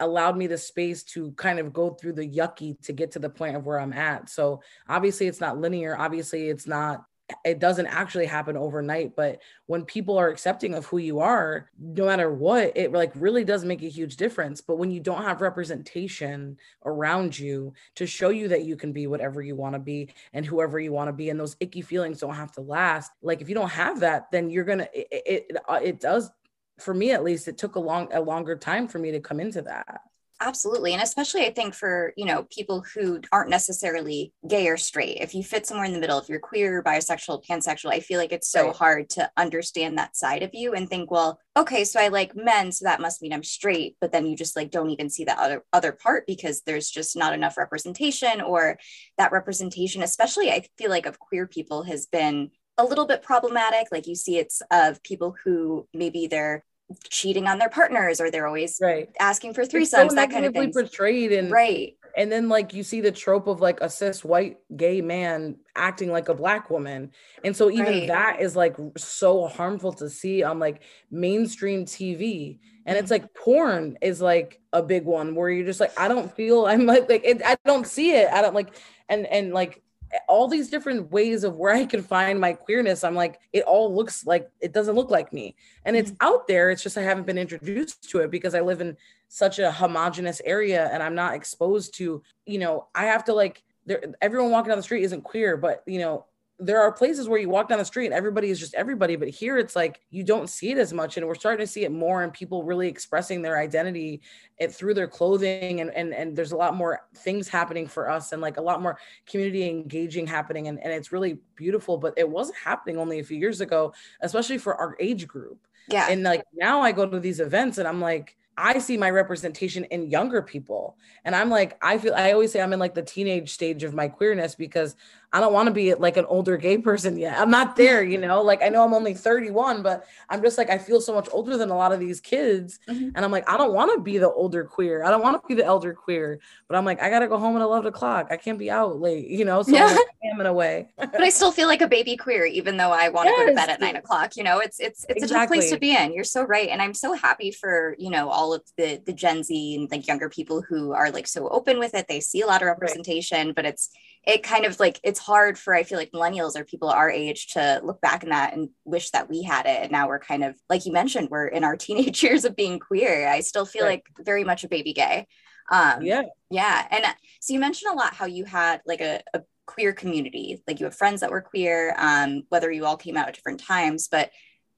allowed 0.00 0.36
me 0.36 0.46
the 0.46 0.58
space 0.58 1.02
to 1.02 1.32
kind 1.32 1.58
of 1.58 1.72
go 1.72 1.90
through 1.90 2.12
the 2.12 2.28
yucky 2.28 2.80
to 2.82 2.92
get 2.92 3.12
to 3.12 3.18
the 3.18 3.30
point 3.30 3.56
of 3.56 3.66
where 3.66 3.80
I'm 3.80 3.92
at. 3.92 4.28
So 4.28 4.62
obviously 4.88 5.26
it's 5.26 5.40
not 5.40 5.58
linear. 5.58 5.96
Obviously 5.98 6.48
it's 6.48 6.66
not 6.66 7.04
it 7.44 7.58
doesn't 7.58 7.86
actually 7.86 8.26
happen 8.26 8.56
overnight 8.56 9.14
but 9.16 9.40
when 9.66 9.84
people 9.84 10.18
are 10.18 10.28
accepting 10.28 10.74
of 10.74 10.86
who 10.86 10.98
you 10.98 11.20
are 11.20 11.70
no 11.78 12.06
matter 12.06 12.32
what 12.32 12.72
it 12.76 12.92
like 12.92 13.12
really 13.14 13.44
does 13.44 13.64
make 13.64 13.82
a 13.82 13.88
huge 13.88 14.16
difference. 14.16 14.60
But 14.60 14.78
when 14.78 14.90
you 14.90 15.00
don't 15.00 15.22
have 15.22 15.40
representation 15.40 16.58
around 16.84 17.38
you 17.38 17.72
to 17.96 18.06
show 18.06 18.30
you 18.30 18.48
that 18.48 18.64
you 18.64 18.76
can 18.76 18.92
be 18.92 19.06
whatever 19.06 19.42
you 19.42 19.56
want 19.56 19.74
to 19.74 19.78
be 19.78 20.10
and 20.32 20.44
whoever 20.44 20.78
you 20.78 20.92
want 20.92 21.08
to 21.08 21.12
be 21.12 21.30
and 21.30 21.38
those 21.38 21.56
icky 21.60 21.82
feelings 21.82 22.20
don't 22.20 22.34
have 22.34 22.52
to 22.52 22.60
last 22.60 23.12
like 23.22 23.40
if 23.40 23.48
you 23.48 23.54
don't 23.54 23.70
have 23.70 24.00
that 24.00 24.30
then 24.30 24.50
you're 24.50 24.64
gonna 24.64 24.88
it 24.92 25.06
it, 25.10 25.46
it, 25.50 25.56
uh, 25.68 25.80
does 25.98 26.30
for 26.78 26.94
me 26.94 27.12
at 27.12 27.24
least 27.24 27.48
it 27.48 27.58
took 27.58 27.76
a 27.76 27.80
long 27.80 28.08
a 28.12 28.20
longer 28.20 28.56
time 28.56 28.88
for 28.88 28.98
me 28.98 29.12
to 29.12 29.20
come 29.20 29.40
into 29.40 29.62
that 29.62 30.00
absolutely 30.42 30.92
and 30.92 31.02
especially 31.02 31.46
i 31.46 31.50
think 31.50 31.74
for 31.74 32.12
you 32.16 32.24
know 32.24 32.46
people 32.50 32.84
who 32.94 33.20
aren't 33.30 33.50
necessarily 33.50 34.32
gay 34.48 34.68
or 34.68 34.76
straight 34.76 35.18
if 35.20 35.34
you 35.34 35.42
fit 35.42 35.66
somewhere 35.66 35.86
in 35.86 35.92
the 35.92 35.98
middle 35.98 36.18
if 36.18 36.28
you're 36.28 36.40
queer 36.40 36.82
bisexual 36.82 37.44
pansexual 37.44 37.92
i 37.92 38.00
feel 38.00 38.18
like 38.18 38.32
it's 38.32 38.50
so 38.50 38.66
right. 38.66 38.76
hard 38.76 39.10
to 39.10 39.30
understand 39.36 39.96
that 39.96 40.16
side 40.16 40.42
of 40.42 40.50
you 40.52 40.74
and 40.74 40.88
think 40.88 41.10
well 41.10 41.38
okay 41.56 41.84
so 41.84 42.00
i 42.00 42.08
like 42.08 42.34
men 42.34 42.72
so 42.72 42.84
that 42.84 43.00
must 43.00 43.22
mean 43.22 43.32
i'm 43.32 43.44
straight 43.44 43.96
but 44.00 44.12
then 44.12 44.26
you 44.26 44.36
just 44.36 44.56
like 44.56 44.70
don't 44.70 44.90
even 44.90 45.08
see 45.08 45.24
that 45.24 45.38
other 45.38 45.64
other 45.72 45.92
part 45.92 46.26
because 46.26 46.62
there's 46.62 46.90
just 46.90 47.16
not 47.16 47.32
enough 47.32 47.56
representation 47.56 48.40
or 48.40 48.78
that 49.18 49.32
representation 49.32 50.02
especially 50.02 50.50
i 50.50 50.64
feel 50.76 50.90
like 50.90 51.06
of 51.06 51.18
queer 51.18 51.46
people 51.46 51.84
has 51.84 52.06
been 52.06 52.50
a 52.78 52.84
little 52.84 53.06
bit 53.06 53.22
problematic 53.22 53.86
like 53.92 54.06
you 54.06 54.14
see 54.14 54.38
it's 54.38 54.62
of 54.70 55.02
people 55.02 55.36
who 55.44 55.86
maybe 55.94 56.26
they're 56.26 56.64
cheating 57.08 57.46
on 57.46 57.58
their 57.58 57.68
partners 57.68 58.20
or 58.20 58.30
they're 58.30 58.46
always 58.46 58.78
right. 58.80 59.10
asking 59.20 59.54
for 59.54 59.64
threesomes, 59.64 60.10
so 60.10 60.14
that 60.14 60.30
kind 60.30 60.44
of 60.44 60.52
thing. 60.52 60.72
portrayed 60.72 61.32
and 61.32 61.50
right. 61.50 61.96
And 62.16 62.30
then 62.30 62.48
like 62.48 62.74
you 62.74 62.82
see 62.82 63.00
the 63.00 63.12
trope 63.12 63.46
of 63.46 63.60
like 63.60 63.80
a 63.80 63.88
cis 63.88 64.22
white 64.22 64.58
gay 64.76 65.00
man 65.00 65.56
acting 65.74 66.10
like 66.10 66.28
a 66.28 66.34
black 66.34 66.70
woman. 66.70 67.10
And 67.42 67.56
so 67.56 67.70
even 67.70 67.86
right. 68.00 68.08
that 68.08 68.40
is 68.40 68.54
like 68.54 68.76
so 68.96 69.46
harmful 69.46 69.92
to 69.94 70.10
see 70.10 70.42
on 70.42 70.58
like 70.58 70.82
mainstream 71.10 71.86
TV. 71.86 72.58
And 72.84 72.98
it's 72.98 73.10
mm-hmm. 73.10 73.24
like 73.24 73.34
porn 73.34 73.96
is 74.02 74.20
like 74.20 74.60
a 74.72 74.82
big 74.82 75.04
one 75.04 75.34
where 75.34 75.48
you're 75.48 75.64
just 75.64 75.80
like, 75.80 75.98
I 75.98 76.08
don't 76.08 76.34
feel 76.34 76.66
I'm 76.66 76.84
like 76.84 77.08
like 77.08 77.24
it, 77.24 77.40
I 77.44 77.56
don't 77.64 77.86
see 77.86 78.12
it. 78.12 78.28
I 78.30 78.42
don't 78.42 78.54
like 78.54 78.76
and 79.08 79.26
and 79.26 79.54
like 79.54 79.82
all 80.28 80.48
these 80.48 80.68
different 80.68 81.10
ways 81.10 81.44
of 81.44 81.56
where 81.56 81.74
I 81.74 81.86
can 81.86 82.02
find 82.02 82.40
my 82.40 82.52
queerness. 82.52 83.04
I'm 83.04 83.14
like, 83.14 83.40
it 83.52 83.64
all 83.64 83.94
looks 83.94 84.26
like 84.26 84.50
it 84.60 84.72
doesn't 84.72 84.94
look 84.94 85.10
like 85.10 85.32
me. 85.32 85.54
And 85.84 85.96
it's 85.96 86.10
mm-hmm. 86.10 86.26
out 86.26 86.46
there. 86.46 86.70
It's 86.70 86.82
just 86.82 86.98
I 86.98 87.02
haven't 87.02 87.26
been 87.26 87.38
introduced 87.38 88.10
to 88.10 88.18
it 88.18 88.30
because 88.30 88.54
I 88.54 88.60
live 88.60 88.80
in 88.80 88.96
such 89.28 89.58
a 89.58 89.72
homogenous 89.72 90.42
area 90.44 90.90
and 90.92 91.02
I'm 91.02 91.14
not 91.14 91.34
exposed 91.34 91.94
to, 91.96 92.22
you 92.46 92.58
know, 92.58 92.88
I 92.94 93.06
have 93.06 93.24
to 93.24 93.34
like 93.34 93.62
there 93.86 94.02
everyone 94.20 94.50
walking 94.50 94.68
down 94.68 94.78
the 94.78 94.82
street 94.82 95.04
isn't 95.04 95.22
queer, 95.22 95.56
but 95.56 95.82
you 95.86 95.98
know, 95.98 96.26
there 96.58 96.80
are 96.80 96.92
places 96.92 97.28
where 97.28 97.40
you 97.40 97.48
walk 97.48 97.68
down 97.68 97.78
the 97.78 97.84
street 97.84 98.06
and 98.06 98.14
everybody 98.14 98.50
is 98.50 98.60
just 98.60 98.74
everybody 98.74 99.16
but 99.16 99.28
here 99.28 99.58
it's 99.58 99.74
like 99.74 100.00
you 100.10 100.22
don't 100.22 100.48
see 100.48 100.70
it 100.70 100.78
as 100.78 100.92
much 100.92 101.16
and 101.16 101.26
we're 101.26 101.34
starting 101.34 101.64
to 101.64 101.70
see 101.70 101.84
it 101.84 101.90
more 101.90 102.22
and 102.22 102.32
people 102.32 102.62
really 102.62 102.88
expressing 102.88 103.42
their 103.42 103.58
identity 103.58 104.20
it, 104.58 104.72
through 104.72 104.94
their 104.94 105.08
clothing 105.08 105.80
and, 105.80 105.90
and 105.94 106.14
and 106.14 106.36
there's 106.36 106.52
a 106.52 106.56
lot 106.56 106.76
more 106.76 107.00
things 107.16 107.48
happening 107.48 107.86
for 107.86 108.08
us 108.08 108.32
and 108.32 108.40
like 108.42 108.58
a 108.58 108.62
lot 108.62 108.82
more 108.82 108.98
community 109.26 109.68
engaging 109.68 110.26
happening 110.26 110.68
and, 110.68 110.78
and 110.82 110.92
it's 110.92 111.10
really 111.10 111.38
beautiful 111.56 111.96
but 111.96 112.14
it 112.16 112.28
wasn't 112.28 112.56
happening 112.56 112.96
only 112.98 113.18
a 113.18 113.24
few 113.24 113.38
years 113.38 113.60
ago 113.60 113.92
especially 114.20 114.58
for 114.58 114.74
our 114.76 114.96
age 115.00 115.26
group 115.26 115.66
yeah 115.88 116.06
and 116.10 116.22
like 116.22 116.44
now 116.54 116.80
i 116.80 116.92
go 116.92 117.06
to 117.06 117.18
these 117.18 117.40
events 117.40 117.78
and 117.78 117.88
i'm 117.88 118.00
like 118.00 118.36
I 118.56 118.78
see 118.78 118.96
my 118.96 119.10
representation 119.10 119.84
in 119.84 120.10
younger 120.10 120.42
people. 120.42 120.96
And 121.24 121.34
I'm 121.34 121.48
like, 121.48 121.78
I 121.82 121.96
feel, 121.96 122.14
I 122.14 122.32
always 122.32 122.52
say 122.52 122.60
I'm 122.60 122.72
in 122.72 122.78
like 122.78 122.94
the 122.94 123.02
teenage 123.02 123.50
stage 123.50 123.82
of 123.82 123.94
my 123.94 124.08
queerness 124.08 124.54
because 124.54 124.94
I 125.34 125.40
don't 125.40 125.52
want 125.54 125.66
to 125.68 125.72
be 125.72 125.94
like 125.94 126.18
an 126.18 126.26
older 126.26 126.58
gay 126.58 126.76
person 126.76 127.16
yet. 127.16 127.38
I'm 127.38 127.50
not 127.50 127.74
there, 127.74 128.02
you 128.02 128.18
know, 128.18 128.42
like 128.42 128.62
I 128.62 128.68
know 128.68 128.84
I'm 128.84 128.92
only 128.92 129.14
31, 129.14 129.82
but 129.82 130.04
I'm 130.28 130.42
just 130.42 130.58
like, 130.58 130.68
I 130.68 130.76
feel 130.76 131.00
so 131.00 131.14
much 131.14 131.26
older 131.32 131.56
than 131.56 131.70
a 131.70 131.76
lot 131.76 131.92
of 131.92 132.00
these 132.00 132.20
kids. 132.20 132.78
Mm-hmm. 132.86 133.10
And 133.14 133.24
I'm 133.24 133.30
like, 133.30 133.48
I 133.48 133.56
don't 133.56 133.72
want 133.72 133.92
to 133.94 134.02
be 134.02 134.18
the 134.18 134.30
older 134.30 134.62
queer. 134.64 135.02
I 135.02 135.10
don't 135.10 135.22
want 135.22 135.40
to 135.40 135.48
be 135.48 135.54
the 135.54 135.64
elder 135.64 135.94
queer, 135.94 136.38
but 136.68 136.76
I'm 136.76 136.84
like, 136.84 137.00
I 137.00 137.08
got 137.08 137.20
to 137.20 137.28
go 137.28 137.38
home 137.38 137.56
at 137.56 137.62
11 137.62 137.86
o'clock. 137.86 138.28
I 138.30 138.36
can't 138.36 138.58
be 138.58 138.70
out 138.70 139.00
late, 139.00 139.26
you 139.26 139.46
know, 139.46 139.62
so 139.62 139.72
yeah. 139.72 139.86
I'm, 139.86 139.96
like, 139.96 140.06
I'm 140.34 140.40
in 140.40 140.46
a 140.46 140.52
way. 140.52 140.90
but 140.98 141.22
I 141.22 141.30
still 141.30 141.50
feel 141.50 141.66
like 141.66 141.80
a 141.80 141.88
baby 141.88 142.14
queer, 142.14 142.44
even 142.44 142.76
though 142.76 142.92
I 142.92 143.08
want 143.08 143.28
to 143.28 143.30
yes. 143.30 143.40
go 143.40 143.46
to 143.48 143.54
bed 143.54 143.70
at 143.70 143.80
nine 143.80 143.96
o'clock, 143.96 144.36
you 144.36 144.44
know, 144.44 144.58
it's, 144.58 144.80
it's, 144.80 145.06
it's 145.08 145.22
exactly. 145.22 145.34
a 145.34 145.38
tough 145.38 145.48
place 145.48 145.70
to 145.70 145.78
be 145.78 145.96
in. 145.96 146.12
You're 146.12 146.24
so 146.24 146.44
right. 146.44 146.68
And 146.68 146.82
I'm 146.82 146.94
so 146.94 147.14
happy 147.14 147.52
for, 147.52 147.96
you 147.98 148.10
know, 148.10 148.28
all 148.28 148.52
of 148.52 148.62
the, 148.76 149.00
the 149.06 149.14
Gen 149.14 149.42
Z 149.42 149.74
and 149.76 149.90
like 149.90 150.06
younger 150.06 150.28
people 150.28 150.60
who 150.60 150.92
are 150.92 151.10
like 151.10 151.26
so 151.26 151.48
open 151.48 151.78
with 151.78 151.94
it. 151.94 152.06
They 152.06 152.20
see 152.20 152.42
a 152.42 152.46
lot 152.46 152.60
of 152.60 152.66
representation, 152.66 153.46
right. 153.46 153.56
but 153.56 153.64
it's, 153.64 153.88
it 154.24 154.42
kind 154.42 154.64
of 154.64 154.78
like 154.78 155.00
it's 155.02 155.18
hard 155.18 155.58
for 155.58 155.74
I 155.74 155.82
feel 155.82 155.98
like 155.98 156.12
millennials 156.12 156.56
or 156.56 156.64
people 156.64 156.88
our 156.88 157.10
age 157.10 157.48
to 157.54 157.80
look 157.82 158.00
back 158.00 158.22
in 158.22 158.30
that 158.30 158.54
and 158.54 158.68
wish 158.84 159.10
that 159.10 159.28
we 159.28 159.42
had 159.42 159.66
it. 159.66 159.82
And 159.82 159.90
now 159.90 160.06
we're 160.06 160.20
kind 160.20 160.44
of 160.44 160.54
like 160.68 160.86
you 160.86 160.92
mentioned, 160.92 161.28
we're 161.30 161.46
in 161.46 161.64
our 161.64 161.76
teenage 161.76 162.22
years 162.22 162.44
of 162.44 162.54
being 162.54 162.78
queer. 162.78 163.28
I 163.28 163.40
still 163.40 163.66
feel 163.66 163.84
right. 163.84 164.02
like 164.18 164.24
very 164.24 164.44
much 164.44 164.64
a 164.64 164.68
baby 164.68 164.92
gay. 164.92 165.26
Um, 165.70 166.02
yeah, 166.02 166.22
yeah. 166.50 166.86
And 166.90 167.04
so 167.40 167.52
you 167.52 167.60
mentioned 167.60 167.92
a 167.92 167.96
lot 167.96 168.14
how 168.14 168.26
you 168.26 168.44
had 168.44 168.82
like 168.86 169.00
a, 169.00 169.22
a 169.34 169.42
queer 169.66 169.92
community, 169.92 170.62
like 170.66 170.80
you 170.80 170.86
have 170.86 170.94
friends 170.94 171.20
that 171.20 171.30
were 171.30 171.40
queer, 171.40 171.94
um, 171.98 172.42
whether 172.48 172.70
you 172.70 172.84
all 172.84 172.96
came 172.96 173.16
out 173.16 173.28
at 173.28 173.34
different 173.34 173.60
times, 173.60 174.08
but 174.08 174.30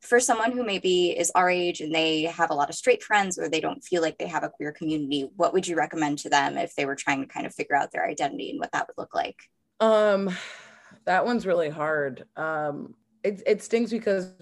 for 0.04 0.20
someone 0.20 0.52
who 0.52 0.64
maybe 0.64 1.10
is 1.10 1.32
our 1.34 1.48
age 1.48 1.80
and 1.80 1.94
they 1.94 2.22
have 2.22 2.50
a 2.50 2.54
lot 2.54 2.68
of 2.68 2.74
straight 2.74 3.02
friends 3.02 3.38
or 3.38 3.48
they 3.48 3.60
don't 3.60 3.82
feel 3.82 4.02
like 4.02 4.18
they 4.18 4.26
have 4.26 4.44
a 4.44 4.50
queer 4.50 4.70
community, 4.70 5.30
what 5.36 5.52
would 5.52 5.66
you 5.66 5.76
recommend 5.76 6.18
to 6.18 6.28
them 6.28 6.58
if 6.58 6.74
they 6.74 6.84
were 6.84 6.94
trying 6.94 7.20
to 7.22 7.26
kind 7.26 7.46
of 7.46 7.54
figure 7.54 7.74
out 7.74 7.90
their 7.90 8.06
identity 8.06 8.50
and 8.50 8.60
what 8.60 8.70
that 8.72 8.86
would 8.86 9.00
look 9.00 9.14
like? 9.14 9.36
Um, 9.80 10.36
that 11.06 11.24
one's 11.24 11.46
really 11.46 11.70
hard. 11.70 12.24
Um, 12.36 12.94
it, 13.22 13.42
it 13.46 13.62
stings 13.62 13.90
because 13.90 14.34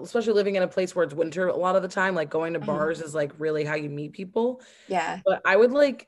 especially 0.00 0.34
living 0.34 0.54
in 0.54 0.62
a 0.62 0.68
place 0.68 0.94
where 0.94 1.04
it's 1.04 1.14
winter 1.14 1.48
a 1.48 1.56
lot 1.56 1.74
of 1.74 1.82
the 1.82 1.88
time, 1.88 2.14
like 2.14 2.30
going 2.30 2.52
to 2.52 2.60
mm-hmm. 2.60 2.66
bars 2.66 3.00
is 3.00 3.14
like 3.14 3.32
really 3.38 3.64
how 3.64 3.74
you 3.74 3.90
meet 3.90 4.12
people. 4.12 4.62
Yeah. 4.86 5.20
But 5.26 5.42
I 5.44 5.56
would 5.56 5.72
like, 5.72 6.06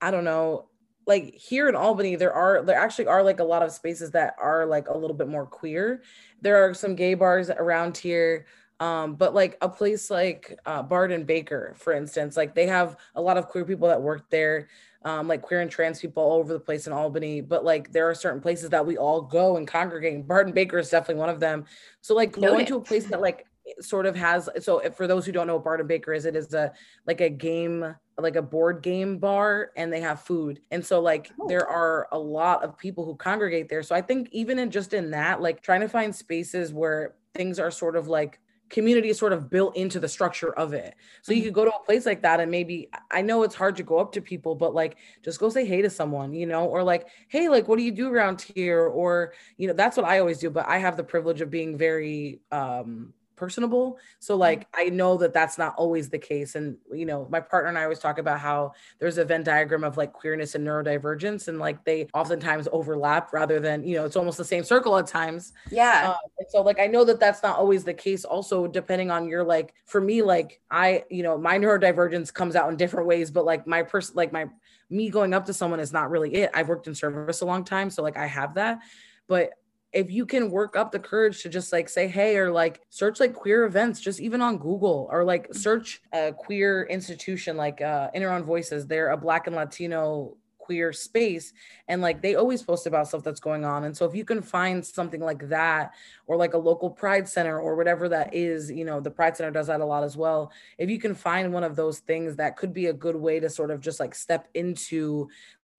I 0.00 0.12
don't 0.12 0.24
know, 0.24 0.68
like 1.06 1.34
here 1.34 1.68
in 1.68 1.74
Albany, 1.74 2.16
there 2.16 2.32
are 2.32 2.62
there 2.62 2.78
actually 2.78 3.06
are 3.06 3.22
like 3.22 3.40
a 3.40 3.44
lot 3.44 3.62
of 3.62 3.72
spaces 3.72 4.10
that 4.12 4.34
are 4.38 4.66
like 4.66 4.88
a 4.88 4.96
little 4.96 5.16
bit 5.16 5.28
more 5.28 5.46
queer. 5.46 6.02
There 6.40 6.64
are 6.64 6.74
some 6.74 6.94
gay 6.94 7.14
bars 7.14 7.50
around 7.50 7.96
here. 7.96 8.46
Um, 8.80 9.14
but 9.14 9.32
like 9.32 9.56
a 9.60 9.68
place 9.68 10.10
like 10.10 10.58
uh, 10.66 10.82
Bard 10.82 11.12
and 11.12 11.24
Baker, 11.24 11.74
for 11.76 11.92
instance, 11.92 12.36
like 12.36 12.52
they 12.52 12.66
have 12.66 12.96
a 13.14 13.22
lot 13.22 13.36
of 13.36 13.46
queer 13.46 13.64
people 13.64 13.86
that 13.86 14.02
work 14.02 14.28
there, 14.28 14.66
um, 15.04 15.28
like 15.28 15.40
queer 15.40 15.60
and 15.60 15.70
trans 15.70 16.00
people 16.00 16.20
all 16.20 16.40
over 16.40 16.52
the 16.52 16.58
place 16.58 16.88
in 16.88 16.92
Albany. 16.92 17.42
But 17.42 17.64
like 17.64 17.92
there 17.92 18.10
are 18.10 18.14
certain 18.14 18.40
places 18.40 18.70
that 18.70 18.84
we 18.84 18.96
all 18.96 19.20
go 19.20 19.56
and 19.56 19.68
congregate. 19.68 20.26
Bard 20.26 20.46
and 20.46 20.54
Baker 20.54 20.78
is 20.78 20.90
definitely 20.90 21.20
one 21.20 21.28
of 21.28 21.38
them. 21.38 21.64
So 22.00 22.16
like 22.16 22.36
Noted. 22.36 22.52
going 22.52 22.66
to 22.66 22.76
a 22.76 22.80
place 22.80 23.06
that 23.06 23.20
like 23.20 23.46
sort 23.80 24.06
of 24.06 24.16
has 24.16 24.48
so 24.60 24.80
for 24.90 25.06
those 25.06 25.24
who 25.24 25.32
don't 25.32 25.46
know 25.46 25.54
what 25.54 25.64
Bard 25.64 25.80
and 25.80 25.88
Baker 25.88 26.12
is, 26.12 26.24
it 26.24 26.36
is 26.36 26.52
a 26.54 26.72
like 27.06 27.20
a 27.20 27.30
game 27.30 27.94
like 28.18 28.36
a 28.36 28.42
board 28.42 28.82
game 28.82 29.18
bar 29.18 29.70
and 29.76 29.92
they 29.92 30.00
have 30.00 30.20
food. 30.20 30.60
And 30.70 30.84
so 30.84 31.00
like 31.00 31.30
oh. 31.40 31.48
there 31.48 31.66
are 31.66 32.08
a 32.12 32.18
lot 32.18 32.62
of 32.62 32.78
people 32.78 33.04
who 33.04 33.16
congregate 33.16 33.68
there. 33.68 33.82
So 33.82 33.94
I 33.94 34.02
think 34.02 34.28
even 34.32 34.58
in 34.58 34.70
just 34.70 34.92
in 34.92 35.10
that, 35.12 35.40
like 35.40 35.62
trying 35.62 35.80
to 35.80 35.88
find 35.88 36.14
spaces 36.14 36.72
where 36.72 37.14
things 37.34 37.58
are 37.58 37.70
sort 37.70 37.96
of 37.96 38.08
like 38.08 38.38
community 38.68 39.10
is 39.10 39.18
sort 39.18 39.34
of 39.34 39.50
built 39.50 39.76
into 39.76 40.00
the 40.00 40.08
structure 40.08 40.52
of 40.54 40.72
it. 40.72 40.94
So 41.20 41.32
you 41.32 41.38
mm-hmm. 41.38 41.46
could 41.48 41.54
go 41.54 41.64
to 41.66 41.72
a 41.72 41.84
place 41.84 42.06
like 42.06 42.22
that 42.22 42.40
and 42.40 42.50
maybe 42.50 42.88
I 43.10 43.22
know 43.22 43.42
it's 43.42 43.54
hard 43.54 43.76
to 43.76 43.82
go 43.82 43.98
up 43.98 44.12
to 44.12 44.22
people, 44.22 44.54
but 44.54 44.74
like 44.74 44.96
just 45.22 45.38
go 45.38 45.48
say 45.48 45.66
hey 45.66 45.82
to 45.82 45.90
someone, 45.90 46.32
you 46.32 46.46
know, 46.46 46.66
or 46.66 46.82
like, 46.82 47.08
hey, 47.28 47.48
like 47.48 47.68
what 47.68 47.76
do 47.76 47.84
you 47.84 47.92
do 47.92 48.08
around 48.08 48.40
here? 48.40 48.86
Or, 48.86 49.34
you 49.56 49.68
know, 49.68 49.74
that's 49.74 49.96
what 49.96 50.06
I 50.06 50.18
always 50.20 50.38
do. 50.38 50.50
But 50.50 50.68
I 50.68 50.78
have 50.78 50.96
the 50.96 51.04
privilege 51.04 51.40
of 51.40 51.50
being 51.50 51.76
very 51.76 52.40
um 52.50 53.12
personable. 53.36 53.98
So 54.18 54.34
mm-hmm. 54.34 54.40
like 54.40 54.66
I 54.74 54.84
know 54.86 55.16
that 55.18 55.32
that's 55.32 55.58
not 55.58 55.74
always 55.76 56.08
the 56.08 56.18
case. 56.18 56.54
And 56.54 56.76
you 56.92 57.06
know, 57.06 57.26
my 57.30 57.40
partner 57.40 57.68
and 57.68 57.78
I 57.78 57.84
always 57.84 57.98
talk 57.98 58.18
about 58.18 58.40
how 58.40 58.72
there's 58.98 59.18
a 59.18 59.24
Venn 59.24 59.42
diagram 59.42 59.84
of 59.84 59.96
like 59.96 60.12
queerness 60.12 60.54
and 60.54 60.66
neurodivergence, 60.66 61.48
and 61.48 61.58
like 61.58 61.84
they 61.84 62.08
oftentimes 62.14 62.68
overlap 62.72 63.32
rather 63.32 63.60
than 63.60 63.84
you 63.84 63.96
know 63.96 64.04
it's 64.04 64.16
almost 64.16 64.38
the 64.38 64.44
same 64.44 64.64
circle 64.64 64.96
at 64.98 65.06
times. 65.06 65.52
Yeah. 65.70 66.10
Um, 66.10 66.16
and 66.38 66.48
so 66.50 66.62
like 66.62 66.80
I 66.80 66.86
know 66.86 67.04
that 67.04 67.20
that's 67.20 67.42
not 67.42 67.58
always 67.58 67.84
the 67.84 67.94
case. 67.94 68.24
Also, 68.24 68.66
depending 68.66 69.10
on 69.10 69.28
your 69.28 69.44
like 69.44 69.74
for 69.86 70.00
me 70.00 70.22
like 70.22 70.60
I 70.70 71.04
you 71.10 71.22
know 71.22 71.38
my 71.38 71.58
neurodivergence 71.58 72.32
comes 72.32 72.56
out 72.56 72.70
in 72.70 72.76
different 72.76 73.06
ways, 73.06 73.30
but 73.30 73.44
like 73.44 73.66
my 73.66 73.82
person 73.82 74.14
like 74.16 74.32
my 74.32 74.46
me 74.90 75.08
going 75.08 75.32
up 75.32 75.46
to 75.46 75.54
someone 75.54 75.80
is 75.80 75.92
not 75.92 76.10
really 76.10 76.34
it. 76.34 76.50
I've 76.54 76.68
worked 76.68 76.86
in 76.86 76.94
service 76.94 77.40
a 77.40 77.46
long 77.46 77.64
time, 77.64 77.90
so 77.90 78.02
like 78.02 78.16
I 78.16 78.26
have 78.26 78.54
that 78.54 78.80
but 79.28 79.52
if 79.92 80.10
you 80.10 80.24
can 80.24 80.50
work 80.50 80.76
up 80.76 80.90
the 80.90 80.98
courage 80.98 81.42
to 81.42 81.48
just 81.48 81.72
like 81.72 81.88
say 81.88 82.08
hey 82.08 82.36
or 82.36 82.50
like 82.50 82.80
search 82.88 83.20
like 83.20 83.34
queer 83.34 83.64
events 83.64 84.00
just 84.00 84.20
even 84.20 84.40
on 84.40 84.58
google 84.58 85.08
or 85.10 85.24
like 85.24 85.44
mm-hmm. 85.44 85.58
search 85.58 86.00
a 86.12 86.32
queer 86.32 86.84
institution 86.84 87.56
like 87.56 87.80
uh 87.80 88.10
In 88.14 88.22
Our 88.22 88.30
Own 88.30 88.44
Voices. 88.44 88.86
They're 88.86 89.10
a 89.10 89.16
black 89.16 89.46
and 89.46 89.56
latino 89.56 90.36
queer 90.58 90.92
space 90.92 91.52
and 91.88 92.00
like 92.00 92.22
they 92.22 92.36
always 92.36 92.62
post 92.62 92.86
about 92.86 93.08
stuff 93.08 93.24
that's 93.24 93.40
going 93.40 93.64
on. 93.64 93.84
And 93.84 93.96
so 93.96 94.06
if 94.06 94.14
you 94.14 94.24
can 94.24 94.40
find 94.40 94.86
something 94.86 95.20
like 95.20 95.48
that 95.48 95.92
or 96.26 96.36
like 96.36 96.54
a 96.54 96.58
local 96.58 96.88
pride 96.88 97.28
center 97.28 97.58
or 97.58 97.74
whatever 97.74 98.08
that 98.08 98.32
is 98.32 98.70
you 98.70 98.84
know 98.84 99.00
the 99.00 99.10
pride 99.10 99.36
center 99.36 99.50
does 99.50 99.66
that 99.66 99.80
a 99.80 99.84
lot 99.84 100.04
as 100.04 100.16
well. 100.16 100.52
If 100.78 100.88
you 100.88 100.98
can 100.98 101.14
find 101.14 101.52
one 101.52 101.64
of 101.64 101.76
those 101.76 101.98
things 101.98 102.36
that 102.36 102.56
could 102.56 102.72
be 102.72 102.86
a 102.86 102.92
good 102.92 103.16
way 103.16 103.40
to 103.40 103.50
sort 103.50 103.70
of 103.70 103.80
just 103.80 104.00
like 104.00 104.14
step 104.14 104.48
into 104.54 105.28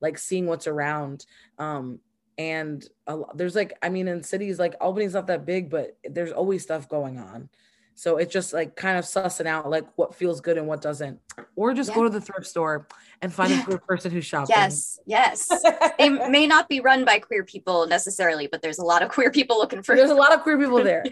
like 0.02 0.18
seeing 0.18 0.48
what's 0.48 0.68
around. 0.68 1.26
Um 1.58 2.00
and 2.38 2.88
a, 3.08 3.20
there's 3.36 3.56
like 3.56 3.74
i 3.82 3.90
mean 3.90 4.08
in 4.08 4.24
cities 4.24 4.60
like 4.60 4.76
albany's 4.82 5.14
not 5.14 5.28
that 5.28 5.46
big 5.46 5.70
but 5.70 5.98
there's 6.10 6.32
always 6.32 6.64
stuff 6.64 6.90
going 6.90 7.20
on 7.20 7.50
so 7.96 8.18
it's 8.18 8.34
just 8.34 8.54
like 8.54 8.76
kind 8.76 8.98
of 8.98 9.06
sussing 9.06 9.46
out 9.46 9.70
like 9.70 9.86
what 9.96 10.16
feels 10.16 10.42
good 10.42 10.58
and 10.58 10.68
what 10.68 10.82
doesn't. 10.82 11.20
Or 11.56 11.74
just 11.74 11.90
yeah. 11.90 11.96
go 11.96 12.04
to 12.04 12.10
the 12.10 12.22
thrift 12.22 12.48
store 12.48 12.88
and 13.22 13.34
find 13.34 13.54
a 13.54 13.64
queer 13.64 13.78
person 13.78 14.12
who's 14.12 14.26
shopping. 14.26 14.54
Yes, 14.56 15.00
yes. 15.06 15.50
they 15.98 16.10
may 16.10 16.48
not 16.48 16.68
be 16.68 16.80
run 16.80 17.06
by 17.06 17.20
queer 17.20 17.44
people 17.44 17.88
necessarily, 17.88 18.48
but 18.48 18.62
there's 18.62 18.80
a 18.80 18.84
lot 18.84 19.02
of 19.02 19.10
queer 19.10 19.32
people 19.32 19.58
looking 19.58 19.82
for 19.82 19.96
There's 19.96 20.10
a 20.10 20.16
lot 20.16 20.34
of 20.34 20.42
queer 20.42 20.58
people 20.58 20.84
there. 20.84 21.04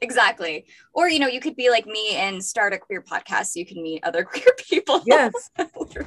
exactly. 0.00 0.66
Or 0.92 1.08
you 1.08 1.18
know, 1.18 1.28
you 1.28 1.40
could 1.40 1.56
be 1.56 1.70
like 1.70 1.86
me 1.86 2.16
and 2.16 2.44
start 2.44 2.72
a 2.72 2.78
queer 2.78 3.00
podcast 3.00 3.46
so 3.46 3.60
you 3.60 3.66
can 3.66 3.82
meet 3.82 4.04
other 4.04 4.24
queer 4.24 4.54
people. 4.58 5.02
Yes. 5.06 5.32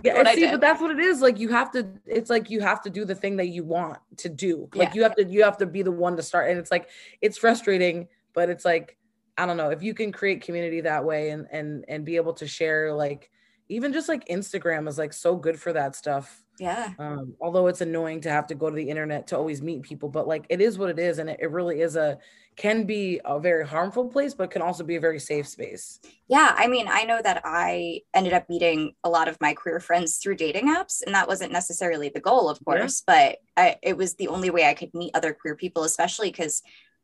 yeah, 0.03 0.33
see, 0.33 0.47
but 0.51 0.61
that's 0.61 0.81
what 0.81 0.91
it 0.91 0.99
is. 0.99 1.21
Like 1.21 1.39
you 1.39 1.49
have 1.49 1.71
to 1.71 1.87
it's 2.05 2.29
like 2.29 2.49
you 2.49 2.59
have 2.59 2.81
to 2.83 2.89
do 2.89 3.05
the 3.05 3.15
thing 3.15 3.37
that 3.37 3.47
you 3.47 3.63
want 3.63 3.97
to 4.17 4.29
do. 4.29 4.69
Like 4.75 4.89
yeah. 4.89 4.93
you 4.93 5.03
have 5.03 5.15
to 5.15 5.23
you 5.25 5.43
have 5.43 5.57
to 5.57 5.65
be 5.65 5.81
the 5.81 5.91
one 5.91 6.17
to 6.17 6.23
start 6.23 6.49
and 6.49 6.59
it's 6.59 6.71
like 6.71 6.89
it's 7.21 7.37
frustrating, 7.37 8.07
but 8.33 8.49
it's 8.49 8.65
like 8.65 8.97
I 9.37 9.45
don't 9.45 9.57
know 9.57 9.69
if 9.69 9.83
you 9.83 9.93
can 9.93 10.11
create 10.11 10.41
community 10.41 10.81
that 10.81 11.03
way 11.03 11.29
and 11.29 11.47
and 11.51 11.85
and 11.87 12.05
be 12.05 12.15
able 12.15 12.33
to 12.35 12.47
share 12.47 12.93
like 12.93 13.29
even 13.67 13.93
just 13.93 14.07
like 14.07 14.27
Instagram 14.27 14.87
is 14.87 14.97
like 14.97 15.13
so 15.13 15.35
good 15.35 15.59
for 15.59 15.73
that 15.73 15.95
stuff. 15.95 16.43
Yeah. 16.59 16.93
Um, 16.99 17.33
although 17.41 17.67
it's 17.67 17.81
annoying 17.81 18.21
to 18.21 18.29
have 18.29 18.47
to 18.47 18.55
go 18.55 18.69
to 18.69 18.75
the 18.75 18.89
internet 18.89 19.27
to 19.27 19.37
always 19.37 19.61
meet 19.61 19.81
people, 19.81 20.07
but 20.07 20.27
like 20.27 20.45
it 20.49 20.61
is 20.61 20.77
what 20.77 20.89
it 20.89 20.99
is, 20.99 21.19
and 21.19 21.29
it, 21.29 21.39
it 21.41 21.51
really 21.51 21.81
is 21.81 21.95
a 21.95 22.17
can 22.55 22.85
be 22.85 23.19
a 23.25 23.37
very 23.37 23.67
harmful 23.67 24.07
place, 24.07 24.33
but 24.33 24.51
can 24.51 24.61
also 24.61 24.83
be 24.83 24.95
a 24.95 24.99
very 24.99 25.19
safe 25.19 25.47
space. 25.47 25.99
Yeah, 26.29 26.55
I 26.57 26.67
mean, 26.67 26.87
I 26.89 27.03
know 27.03 27.19
that 27.21 27.41
I 27.43 28.01
ended 28.13 28.31
up 28.31 28.47
meeting 28.49 28.93
a 29.03 29.09
lot 29.09 29.27
of 29.27 29.41
my 29.41 29.53
queer 29.53 29.81
friends 29.81 30.17
through 30.17 30.37
dating 30.37 30.73
apps, 30.73 31.01
and 31.05 31.13
that 31.13 31.27
wasn't 31.27 31.51
necessarily 31.51 32.07
the 32.07 32.21
goal, 32.21 32.47
of 32.47 32.63
course, 32.63 33.03
yeah. 33.05 33.35
but 33.55 33.61
I, 33.61 33.75
it 33.83 33.97
was 33.97 34.15
the 34.15 34.29
only 34.29 34.49
way 34.49 34.65
I 34.69 34.73
could 34.73 34.93
meet 34.93 35.11
other 35.13 35.33
queer 35.33 35.55
people, 35.55 35.83
especially 35.83 36.31
because 36.31 36.61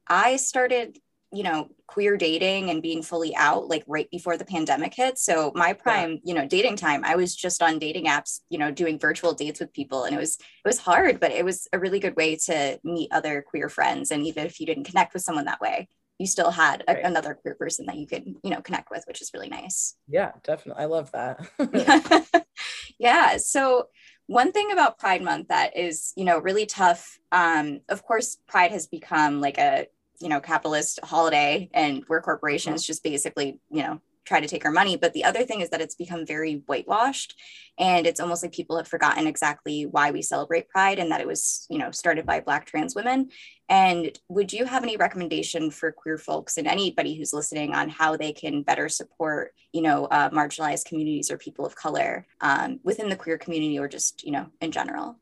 I 0.07 0.37
started 0.37 0.97
you 1.31 1.43
know 1.43 1.69
queer 1.87 2.17
dating 2.17 2.69
and 2.69 2.81
being 2.81 3.01
fully 3.01 3.35
out 3.35 3.67
like 3.67 3.83
right 3.87 4.09
before 4.11 4.37
the 4.37 4.45
pandemic 4.45 4.93
hit 4.93 5.17
so 5.17 5.51
my 5.55 5.73
prime 5.73 6.11
yeah. 6.11 6.19
you 6.23 6.33
know 6.33 6.47
dating 6.47 6.75
time 6.75 7.03
i 7.05 7.15
was 7.15 7.35
just 7.35 7.61
on 7.61 7.79
dating 7.79 8.05
apps 8.05 8.41
you 8.49 8.57
know 8.57 8.71
doing 8.71 8.99
virtual 8.99 9.33
dates 9.33 9.59
with 9.59 9.73
people 9.73 10.03
and 10.03 10.15
it 10.15 10.19
was 10.19 10.35
it 10.35 10.67
was 10.67 10.79
hard 10.79 11.19
but 11.19 11.31
it 11.31 11.45
was 11.45 11.67
a 11.73 11.79
really 11.79 11.99
good 11.99 12.15
way 12.15 12.35
to 12.35 12.79
meet 12.83 13.09
other 13.11 13.41
queer 13.41 13.69
friends 13.69 14.11
and 14.11 14.25
even 14.25 14.45
if 14.45 14.59
you 14.59 14.65
didn't 14.65 14.83
connect 14.83 15.13
with 15.13 15.23
someone 15.23 15.45
that 15.45 15.61
way 15.61 15.87
you 16.17 16.27
still 16.27 16.51
had 16.51 16.83
a, 16.87 16.93
right. 16.93 17.03
another 17.03 17.33
queer 17.33 17.55
person 17.55 17.85
that 17.87 17.97
you 17.97 18.05
could 18.05 18.25
you 18.43 18.51
know 18.51 18.61
connect 18.61 18.91
with 18.91 19.03
which 19.07 19.21
is 19.21 19.31
really 19.33 19.49
nice 19.49 19.95
yeah 20.07 20.31
definitely 20.43 20.83
i 20.83 20.85
love 20.85 21.11
that 21.11 21.39
yeah 22.99 23.37
so 23.37 23.87
one 24.27 24.51
thing 24.51 24.71
about 24.71 24.97
pride 24.97 25.21
month 25.21 25.47
that 25.49 25.75
is 25.75 26.13
you 26.15 26.23
know 26.23 26.39
really 26.39 26.65
tough 26.65 27.19
um, 27.31 27.81
of 27.89 28.03
course 28.03 28.37
pride 28.47 28.71
has 28.71 28.87
become 28.87 29.41
like 29.41 29.57
a 29.57 29.87
you 30.21 30.29
know 30.29 30.39
capitalist 30.39 30.99
holiday 31.03 31.69
and 31.73 32.03
where 32.07 32.21
corporations 32.21 32.85
just 32.85 33.03
basically 33.03 33.59
you 33.69 33.83
know 33.83 34.01
try 34.25 34.39
to 34.39 34.47
take 34.47 34.65
our 34.65 34.71
money. 34.71 34.97
But 34.97 35.13
the 35.13 35.23
other 35.23 35.43
thing 35.43 35.61
is 35.61 35.69
that 35.69 35.81
it's 35.81 35.95
become 35.95 36.25
very 36.25 36.63
whitewashed 36.67 37.35
and 37.77 38.05
it's 38.05 38.19
almost 38.19 38.43
like 38.43 38.51
people 38.51 38.77
have 38.77 38.87
forgotten 38.87 39.25
exactly 39.25 39.85
why 39.85 40.11
we 40.11 40.21
celebrate 40.21 40.69
pride 40.69 40.99
and 40.99 41.11
that 41.11 41.21
it 41.21 41.27
was 41.27 41.65
you 41.69 41.77
know 41.77 41.91
started 41.91 42.25
by 42.25 42.39
black 42.39 42.65
trans 42.65 42.95
women. 42.95 43.29
And 43.69 44.17
would 44.27 44.51
you 44.51 44.65
have 44.65 44.83
any 44.83 44.97
recommendation 44.97 45.71
for 45.71 45.91
queer 45.91 46.17
folks 46.17 46.57
and 46.57 46.67
anybody 46.67 47.15
who's 47.15 47.33
listening 47.33 47.73
on 47.73 47.89
how 47.89 48.17
they 48.17 48.33
can 48.33 48.63
better 48.63 48.89
support 48.89 49.53
you 49.73 49.81
know 49.81 50.05
uh, 50.05 50.29
marginalized 50.29 50.85
communities 50.85 51.31
or 51.31 51.37
people 51.37 51.65
of 51.65 51.75
color 51.75 52.27
um, 52.41 52.79
within 52.83 53.09
the 53.09 53.15
queer 53.15 53.37
community 53.37 53.79
or 53.79 53.87
just 53.87 54.23
you 54.23 54.31
know 54.31 54.47
in 54.61 54.71
general 54.71 55.17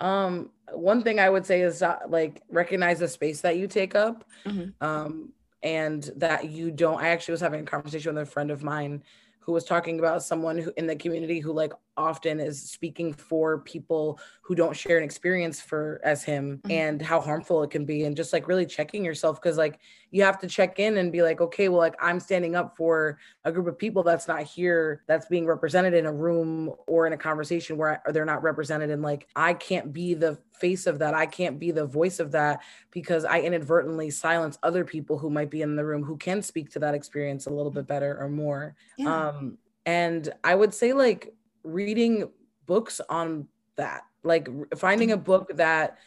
um, 0.00 0.50
one 0.72 1.02
thing 1.02 1.20
I 1.20 1.30
would 1.30 1.46
say 1.46 1.60
is 1.60 1.82
uh, 1.82 1.98
like 2.08 2.42
recognize 2.50 2.98
the 2.98 3.08
space 3.08 3.40
that 3.42 3.56
you 3.56 3.66
take 3.66 3.94
up. 3.94 4.24
Mm-hmm. 4.44 4.84
Um, 4.84 5.32
and 5.62 6.10
that 6.16 6.48
you 6.48 6.70
don't. 6.70 7.02
I 7.02 7.08
actually 7.08 7.32
was 7.32 7.40
having 7.40 7.60
a 7.60 7.64
conversation 7.64 8.14
with 8.14 8.22
a 8.22 8.30
friend 8.30 8.50
of 8.50 8.62
mine 8.62 9.02
who 9.40 9.52
was 9.52 9.64
talking 9.64 9.98
about 9.98 10.22
someone 10.22 10.58
who 10.58 10.72
in 10.76 10.86
the 10.86 10.94
community 10.94 11.40
who 11.40 11.52
like 11.52 11.72
often 11.96 12.40
is 12.40 12.60
speaking 12.70 13.12
for 13.12 13.58
people 13.58 14.18
who 14.42 14.54
don't 14.54 14.76
share 14.76 14.98
an 14.98 15.04
experience 15.04 15.60
for 15.60 16.00
as 16.04 16.22
him 16.22 16.58
mm-hmm. 16.58 16.70
and 16.70 17.02
how 17.02 17.20
harmful 17.20 17.62
it 17.62 17.70
can 17.70 17.84
be 17.84 18.04
and 18.04 18.16
just 18.16 18.32
like 18.32 18.48
really 18.48 18.66
checking 18.66 19.04
yourself 19.04 19.40
because 19.40 19.56
like 19.56 19.80
you 20.10 20.22
have 20.22 20.38
to 20.38 20.46
check 20.46 20.78
in 20.78 20.98
and 20.98 21.10
be 21.10 21.22
like 21.22 21.40
okay 21.40 21.68
well 21.68 21.80
like 21.80 21.96
i'm 22.00 22.20
standing 22.20 22.54
up 22.54 22.76
for 22.76 23.18
a 23.44 23.52
group 23.52 23.66
of 23.66 23.78
people 23.78 24.02
that's 24.02 24.28
not 24.28 24.42
here 24.42 25.02
that's 25.06 25.26
being 25.26 25.46
represented 25.46 25.94
in 25.94 26.06
a 26.06 26.12
room 26.12 26.72
or 26.86 27.06
in 27.06 27.12
a 27.12 27.18
conversation 27.18 27.76
where 27.76 28.02
they're 28.12 28.24
not 28.24 28.42
represented 28.42 28.90
and 28.90 29.02
like 29.02 29.26
i 29.34 29.52
can't 29.52 29.92
be 29.92 30.14
the 30.14 30.38
face 30.52 30.86
of 30.86 30.98
that 30.98 31.14
i 31.14 31.26
can't 31.26 31.58
be 31.58 31.70
the 31.70 31.84
voice 31.84 32.20
of 32.20 32.32
that 32.32 32.62
because 32.90 33.24
i 33.24 33.40
inadvertently 33.40 34.10
silence 34.10 34.58
other 34.62 34.84
people 34.84 35.18
who 35.18 35.30
might 35.30 35.50
be 35.50 35.62
in 35.62 35.76
the 35.76 35.84
room 35.84 36.02
who 36.02 36.16
can 36.16 36.40
speak 36.40 36.70
to 36.70 36.78
that 36.78 36.94
experience 36.94 37.46
a 37.46 37.50
little 37.50 37.72
bit 37.72 37.86
better 37.86 38.16
or 38.20 38.28
more 38.28 38.74
yeah. 38.96 39.28
um 39.28 39.58
and 39.84 40.32
i 40.44 40.54
would 40.54 40.72
say 40.72 40.92
like 40.92 41.34
reading 41.66 42.30
books 42.66 43.00
on 43.08 43.48
that 43.76 44.02
like 44.22 44.48
finding 44.76 45.12
a 45.12 45.16
book 45.16 45.50
that 45.54 45.98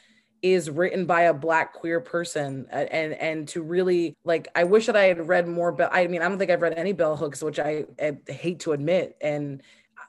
is 0.42 0.70
written 0.70 1.06
by 1.06 1.24
a 1.24 1.34
black 1.34 1.74
queer 1.74 2.00
person 2.00 2.66
and 2.72 3.14
and 3.14 3.48
to 3.48 3.62
really 3.62 4.16
like 4.24 4.48
i 4.56 4.64
wish 4.64 4.86
that 4.86 4.96
i 4.96 5.04
had 5.04 5.28
read 5.28 5.48
more 5.48 5.72
but 5.72 5.90
i 5.94 6.08
mean 6.08 6.22
i 6.22 6.28
don't 6.28 6.38
think 6.38 6.50
i've 6.50 6.62
read 6.62 6.74
any 6.78 6.94
bell 6.94 7.16
hooks 7.16 7.44
which 7.44 7.60
I, 7.60 7.86
I 8.02 8.18
hate 8.28 8.62
to 8.62 8.72
admit 8.72 9.18
and 9.22 9.62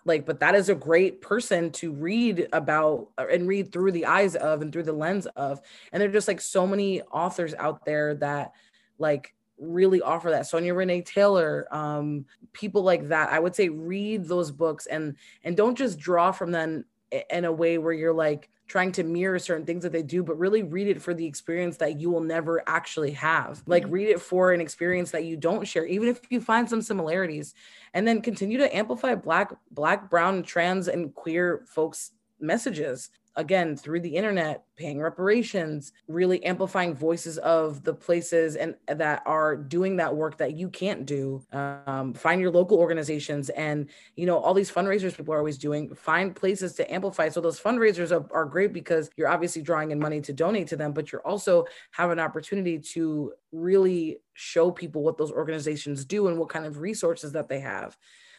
like 0.04 0.26
but 0.26 0.40
that 0.40 0.54
is 0.54 0.68
a 0.68 0.74
great 0.74 1.20
person 1.20 1.72
to 1.72 1.92
read 1.92 2.48
about 2.52 3.08
uh, 3.18 3.26
and 3.30 3.48
read 3.48 3.72
through 3.72 3.92
the 3.92 4.06
eyes 4.06 4.36
of 4.36 4.62
and 4.62 4.72
through 4.72 4.84
the 4.84 4.92
lens 4.92 5.26
of 5.26 5.60
and 5.92 6.00
there 6.00 6.08
are 6.08 6.12
just 6.12 6.28
like 6.28 6.40
so 6.40 6.66
many 6.66 7.02
authors 7.02 7.54
out 7.54 7.84
there 7.84 8.14
that 8.14 8.52
like 8.98 9.34
really 9.60 10.00
offer 10.00 10.30
that. 10.30 10.46
Sonya 10.46 10.74
Renee 10.74 11.02
Taylor, 11.02 11.68
um, 11.70 12.24
people 12.52 12.82
like 12.82 13.08
that. 13.08 13.30
I 13.30 13.38
would 13.38 13.54
say 13.54 13.68
read 13.68 14.26
those 14.26 14.50
books 14.50 14.86
and 14.86 15.16
and 15.44 15.56
don't 15.56 15.76
just 15.76 15.98
draw 15.98 16.32
from 16.32 16.50
them 16.50 16.84
in 17.30 17.44
a 17.44 17.52
way 17.52 17.78
where 17.78 17.92
you're 17.92 18.14
like 18.14 18.48
trying 18.66 18.92
to 18.92 19.02
mirror 19.02 19.38
certain 19.38 19.66
things 19.66 19.82
that 19.82 19.90
they 19.90 20.02
do, 20.02 20.22
but 20.22 20.38
really 20.38 20.62
read 20.62 20.86
it 20.86 21.02
for 21.02 21.12
the 21.12 21.26
experience 21.26 21.76
that 21.76 22.00
you 22.00 22.08
will 22.08 22.20
never 22.20 22.62
actually 22.68 23.10
have. 23.10 23.60
Like 23.66 23.84
read 23.88 24.08
it 24.08 24.20
for 24.20 24.52
an 24.52 24.60
experience 24.60 25.10
that 25.10 25.24
you 25.24 25.36
don't 25.36 25.66
share, 25.66 25.84
even 25.86 26.08
if 26.08 26.20
you 26.30 26.40
find 26.40 26.70
some 26.70 26.80
similarities, 26.80 27.52
and 27.94 28.06
then 28.06 28.22
continue 28.22 28.58
to 28.58 28.76
amplify 28.76 29.16
black, 29.16 29.52
black, 29.72 30.08
brown, 30.08 30.44
trans, 30.44 30.86
and 30.86 31.12
queer 31.14 31.64
folks' 31.66 32.12
messages 32.38 33.10
again 33.36 33.76
through 33.76 34.00
the 34.00 34.16
internet 34.16 34.64
paying 34.76 35.00
reparations 35.00 35.92
really 36.08 36.42
amplifying 36.44 36.94
voices 36.94 37.38
of 37.38 37.84
the 37.84 37.94
places 37.94 38.56
and 38.56 38.74
that 38.86 39.22
are 39.26 39.56
doing 39.56 39.96
that 39.96 40.14
work 40.14 40.36
that 40.38 40.56
you 40.56 40.68
can't 40.68 41.06
do. 41.06 41.42
Um, 41.52 42.12
find 42.14 42.40
your 42.40 42.50
local 42.50 42.78
organizations 42.78 43.50
and 43.50 43.88
you 44.16 44.26
know 44.26 44.38
all 44.38 44.54
these 44.54 44.70
fundraisers 44.70 45.16
people 45.16 45.34
are 45.34 45.38
always 45.38 45.58
doing 45.58 45.94
find 45.94 46.34
places 46.34 46.74
to 46.74 46.92
amplify. 46.92 47.28
So 47.28 47.40
those 47.40 47.60
fundraisers 47.60 48.10
are, 48.10 48.26
are 48.34 48.44
great 48.44 48.72
because 48.72 49.10
you're 49.16 49.28
obviously 49.28 49.62
drawing 49.62 49.90
in 49.90 49.98
money 49.98 50.20
to 50.22 50.32
donate 50.32 50.68
to 50.68 50.76
them 50.76 50.92
but 50.92 51.12
you're 51.12 51.26
also 51.26 51.66
have 51.92 52.10
an 52.10 52.18
opportunity 52.18 52.78
to 52.78 53.32
really 53.52 54.18
show 54.34 54.70
people 54.70 55.02
what 55.02 55.18
those 55.18 55.30
organizations 55.30 56.04
do 56.04 56.28
and 56.28 56.38
what 56.38 56.48
kind 56.48 56.64
of 56.64 56.78
resources 56.78 57.32
that 57.32 57.48
they 57.48 57.60
have 57.60 57.96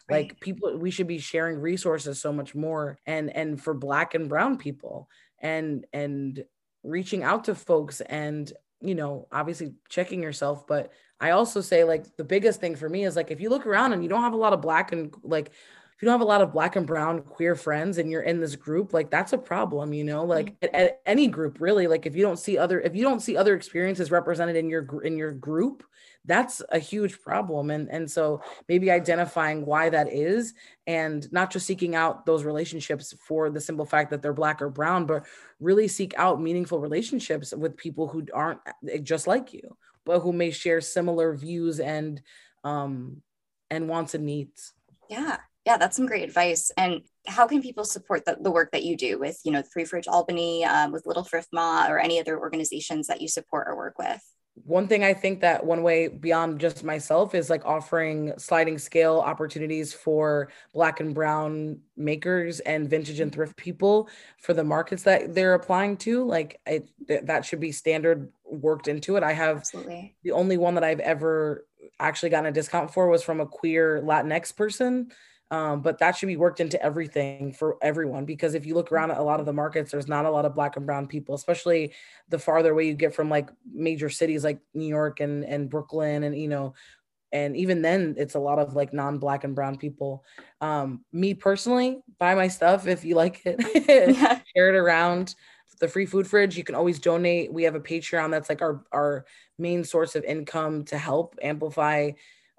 right. 0.10 0.30
like 0.30 0.40
people 0.40 0.78
we 0.78 0.92
should 0.92 1.08
be 1.08 1.20
sharing 1.20 1.60
resources 1.60 2.20
so 2.20 2.32
much 2.32 2.56
more 2.56 2.98
and 3.06 3.36
and 3.36 3.62
for 3.62 3.74
black 3.74 4.14
and 4.14 4.30
brown 4.30 4.58
people 4.58 5.08
and 5.40 5.86
and 5.94 6.44
reaching 6.84 7.24
out 7.24 7.46
to 7.46 7.56
folks 7.56 8.02
and 8.02 8.54
you 8.82 8.96
know 8.96 9.28
obviously 9.32 9.74
checking 9.90 10.22
yourself 10.22 10.66
but 10.68 10.92
i 11.20 11.32
also 11.32 11.62
say 11.62 11.84
like 11.84 12.16
the 12.18 12.24
biggest 12.24 12.60
thing 12.60 12.76
for 12.76 12.90
me 12.90 13.06
is 13.06 13.16
like 13.16 13.32
if 13.32 13.40
you 13.40 13.50
look 13.50 13.66
around 13.66 13.94
and 13.94 14.04
you 14.04 14.10
don't 14.10 14.24
have 14.24 14.34
a 14.34 14.38
lot 14.38 14.54
of 14.54 14.62
black 14.62 14.92
and 14.92 15.14
like 15.24 15.48
if 15.48 16.02
you 16.02 16.08
don't 16.08 16.20
have 16.20 16.22
a 16.22 16.32
lot 16.32 16.42
of 16.42 16.52
black 16.52 16.76
and 16.76 16.88
brown 16.88 17.22
queer 17.22 17.56
friends 17.56 18.00
and 18.00 18.10
you're 18.10 18.24
in 18.24 18.40
this 18.40 18.56
group 18.56 18.92
like 18.92 19.12
that's 19.12 19.34
a 19.34 19.38
problem 19.38 19.94
you 19.94 20.04
know 20.04 20.26
like 20.26 20.48
mm-hmm. 20.48 20.76
at, 20.76 20.82
at, 20.82 21.02
any 21.06 21.28
group 21.28 21.58
really 21.60 21.86
like 21.86 22.08
if 22.08 22.16
you 22.16 22.24
don't 22.24 22.40
see 22.40 22.58
other 22.58 22.82
if 22.82 22.96
you 22.96 23.04
don't 23.04 23.20
see 23.20 23.38
other 23.38 23.56
experiences 23.56 24.10
represented 24.10 24.56
in 24.56 24.68
your 24.68 25.04
in 25.04 25.16
your 25.16 25.32
group 25.32 25.84
that's 26.26 26.62
a 26.70 26.80
huge 26.80 27.20
problem 27.22 27.72
and 27.72 27.90
and 27.90 28.10
so 28.10 28.42
maybe 28.70 28.92
identifying 28.92 29.66
why 29.66 29.90
that 29.90 30.12
is 30.12 30.54
and 30.86 31.32
not 31.32 31.52
just 31.52 31.66
seeking 31.66 31.96
out 31.96 32.26
those 32.26 32.44
relationships 32.44 33.14
for 33.28 33.50
the 33.50 33.62
simple 33.62 33.86
fact 33.86 34.12
that 34.12 34.22
they're 34.22 34.34
black 34.34 34.62
or 34.62 34.70
brown 34.70 35.06
but 35.06 35.26
really 35.60 35.88
seek 35.88 36.14
out 36.18 36.42
meaningful 36.42 36.80
relationships 36.80 37.54
with 37.56 37.76
people 37.78 38.08
who 38.08 38.26
aren't 38.34 38.60
eh, 38.90 38.98
just 39.00 39.26
like 39.26 39.54
you 39.54 39.76
but 40.06 40.20
who 40.20 40.32
may 40.32 40.52
share 40.52 40.82
similar 40.82 41.36
views 41.36 41.80
and 41.80 42.22
um 42.64 43.22
and 43.70 43.90
wants 43.90 44.14
and 44.14 44.26
needs 44.26 44.74
yeah 45.10 45.38
Yeah, 45.66 45.78
that's 45.78 45.96
some 45.96 46.08
great 46.08 46.24
advice. 46.24 46.72
And 46.76 47.02
how 47.28 47.46
can 47.46 47.62
people 47.62 47.86
support 47.86 48.26
the, 48.26 48.36
the 48.42 48.50
work 48.52 48.72
that 48.72 48.84
you 48.84 48.98
do 48.98 49.20
with, 49.20 49.40
you 49.46 49.52
know, 49.52 49.62
Free 49.72 49.86
Fridge 49.86 50.08
Albany, 50.08 50.66
um, 50.66 50.92
with 50.92 51.06
Little 51.06 51.24
Thrift 51.24 51.50
Ma, 51.54 51.86
or 51.88 52.00
any 52.00 52.20
other 52.20 52.40
organizations 52.40 53.06
that 53.08 53.22
you 53.22 53.28
support 53.28 53.68
or 53.68 53.76
work 53.78 54.00
with? 54.00 54.22
One 54.66 54.88
thing 54.88 55.04
I 55.04 55.14
think 55.14 55.42
that 55.42 55.66
one 55.66 55.84
way 55.84 56.08
beyond 56.08 56.60
just 56.60 56.84
myself 56.84 57.34
is 57.36 57.50
like 57.50 57.66
offering 57.66 58.34
sliding 58.38 58.78
scale 58.78 59.20
opportunities 59.20 59.94
for 59.94 60.50
black 60.74 61.00
and 61.00 61.14
brown 61.14 61.80
makers 61.96 62.60
and 62.62 62.90
vintage 62.90 63.20
and 63.20 63.32
thrift 63.32 63.56
people 63.56 64.10
for 64.40 64.54
the 64.54 64.64
markets 64.64 65.04
that 65.04 65.34
they're 65.34 65.54
applying 65.54 65.98
to. 65.98 66.24
Like 66.24 66.60
it, 66.66 66.90
that 67.26 67.46
should 67.46 67.60
be 67.60 67.72
standard 67.72 68.32
worked 68.46 68.88
into 68.88 69.16
it. 69.16 69.24
I 69.24 69.34
have 69.34 69.58
Absolutely. 69.58 70.16
the 70.24 70.32
only 70.32 70.58
one 70.58 70.76
that 70.76 70.84
I've 70.84 71.00
ever 71.00 71.66
actually 72.00 72.30
gotten 72.30 72.48
a 72.48 72.52
discount 72.52 72.94
for 72.94 73.08
was 73.08 73.24
from 73.24 73.40
a 73.40 73.46
queer 73.46 74.02
Latinx 74.04 74.56
person 74.56 75.12
um, 75.52 75.82
but 75.82 76.00
that 76.00 76.16
should 76.16 76.28
be 76.28 76.38
worked 76.38 76.62
into 76.62 76.82
everything 76.82 77.52
for 77.52 77.78
everyone 77.82 78.24
because 78.24 78.56
if 78.56 78.66
you 78.66 78.74
look 78.74 78.90
around 78.90 79.12
at 79.12 79.18
a 79.18 79.24
lot 79.24 79.42
of 79.42 79.46
the 79.46 79.52
markets, 79.52 79.92
there's 79.92 80.08
not 80.08 80.24
a 80.26 80.32
lot 80.32 80.46
of 80.46 80.56
black 80.56 80.78
and 80.78 80.86
brown 80.86 81.08
people, 81.08 81.36
especially 81.36 81.92
the 82.30 82.40
farther 82.40 82.72
away 82.72 82.88
you 82.88 82.94
get 82.94 83.14
from 83.14 83.30
like 83.30 83.50
major 83.72 84.10
cities 84.10 84.46
like 84.46 84.60
New 84.74 84.88
York 84.88 85.20
and 85.20 85.44
and 85.44 85.70
Brooklyn 85.70 86.24
and 86.24 86.38
you 86.38 86.48
know, 86.48 86.74
and 87.34 87.58
even 87.58 87.82
then 87.82 88.16
it's 88.18 88.36
a 88.36 88.40
lot 88.40 88.60
of 88.60 88.76
like 88.76 88.94
non-black 88.94 89.44
and 89.44 89.54
brown 89.54 89.78
people. 89.78 90.24
Um, 90.62 91.04
me 91.12 91.34
personally, 91.34 92.02
buy 92.18 92.34
my 92.34 92.48
stuff 92.48 92.88
if 92.88 93.04
you 93.04 93.16
like 93.16 93.42
it, 93.44 93.60
share 94.56 94.74
it 94.74 94.78
around 94.78 95.36
the 95.82 95.90
free 95.90 96.06
food 96.06 96.28
fridge. 96.28 96.56
You 96.58 96.64
can 96.64 96.76
always 96.76 97.00
donate. 97.00 97.52
We 97.52 97.64
have 97.64 97.76
a 97.76 97.82
Patreon 97.82 98.32
that's 98.32 98.48
like 98.48 98.62
our 98.62 98.86
our 98.94 99.26
main 99.58 99.84
source 99.84 100.16
of 100.16 100.24
income 100.24 100.86
to 100.86 100.98
help 100.98 101.36
amplify 101.42 102.12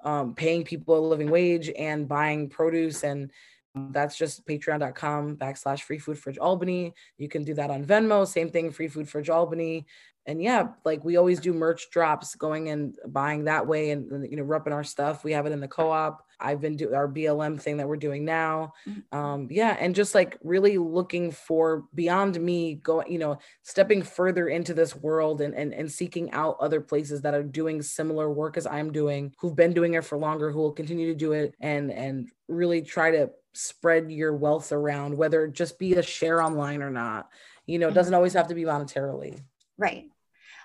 um, 0.04 0.34
paying 0.34 0.64
people 0.64 0.98
a 0.98 1.00
living 1.06 1.30
wage 1.30 1.70
and 1.78 2.08
buying 2.08 2.48
produce 2.48 3.04
and 3.04 3.30
that's 3.90 4.16
just 4.16 4.46
patreon.com 4.46 5.36
backslash 5.36 5.80
free 5.80 5.98
food 5.98 6.18
fridge 6.18 6.38
albany 6.38 6.92
you 7.16 7.28
can 7.28 7.42
do 7.42 7.54
that 7.54 7.70
on 7.70 7.84
venmo 7.84 8.26
same 8.26 8.50
thing 8.50 8.70
free 8.70 8.88
food 8.88 9.08
fridge 9.08 9.30
albany 9.30 9.86
and 10.26 10.40
yeah, 10.40 10.68
like 10.84 11.04
we 11.04 11.16
always 11.16 11.40
do 11.40 11.52
merch 11.52 11.90
drops 11.90 12.34
going 12.36 12.68
and 12.68 12.96
buying 13.08 13.44
that 13.44 13.66
way 13.66 13.90
and, 13.90 14.30
you 14.30 14.36
know, 14.36 14.44
repping 14.44 14.72
our 14.72 14.84
stuff. 14.84 15.24
We 15.24 15.32
have 15.32 15.46
it 15.46 15.52
in 15.52 15.60
the 15.60 15.66
co-op. 15.66 16.24
I've 16.38 16.60
been 16.60 16.76
doing 16.76 16.94
our 16.94 17.08
BLM 17.08 17.60
thing 17.60 17.76
that 17.78 17.88
we're 17.88 17.96
doing 17.96 18.24
now. 18.24 18.74
Mm-hmm. 18.88 19.18
Um, 19.18 19.48
yeah. 19.50 19.76
And 19.78 19.94
just 19.94 20.14
like 20.14 20.38
really 20.42 20.78
looking 20.78 21.32
for 21.32 21.84
beyond 21.94 22.40
me 22.40 22.74
going, 22.76 23.10
you 23.10 23.18
know, 23.18 23.38
stepping 23.62 24.02
further 24.02 24.48
into 24.48 24.74
this 24.74 24.94
world 24.94 25.40
and, 25.40 25.54
and, 25.54 25.74
and 25.74 25.90
seeking 25.90 26.30
out 26.32 26.56
other 26.60 26.80
places 26.80 27.20
that 27.22 27.34
are 27.34 27.42
doing 27.42 27.82
similar 27.82 28.30
work 28.30 28.56
as 28.56 28.66
I'm 28.66 28.92
doing, 28.92 29.34
who've 29.38 29.56
been 29.56 29.72
doing 29.72 29.94
it 29.94 30.04
for 30.04 30.18
longer, 30.18 30.50
who 30.52 30.60
will 30.60 30.72
continue 30.72 31.08
to 31.08 31.18
do 31.18 31.32
it 31.32 31.54
and, 31.60 31.90
and 31.90 32.28
really 32.48 32.82
try 32.82 33.10
to 33.10 33.30
spread 33.54 34.10
your 34.10 34.34
wealth 34.34 34.72
around, 34.72 35.16
whether 35.16 35.44
it 35.44 35.52
just 35.52 35.78
be 35.78 35.94
a 35.94 36.02
share 36.02 36.42
online 36.42 36.82
or 36.82 36.90
not. 36.90 37.28
You 37.66 37.78
know, 37.78 37.88
it 37.88 37.94
doesn't 37.94 38.10
mm-hmm. 38.10 38.16
always 38.16 38.32
have 38.34 38.48
to 38.48 38.54
be 38.54 38.62
monetarily. 38.62 39.40
Right. 39.78 40.06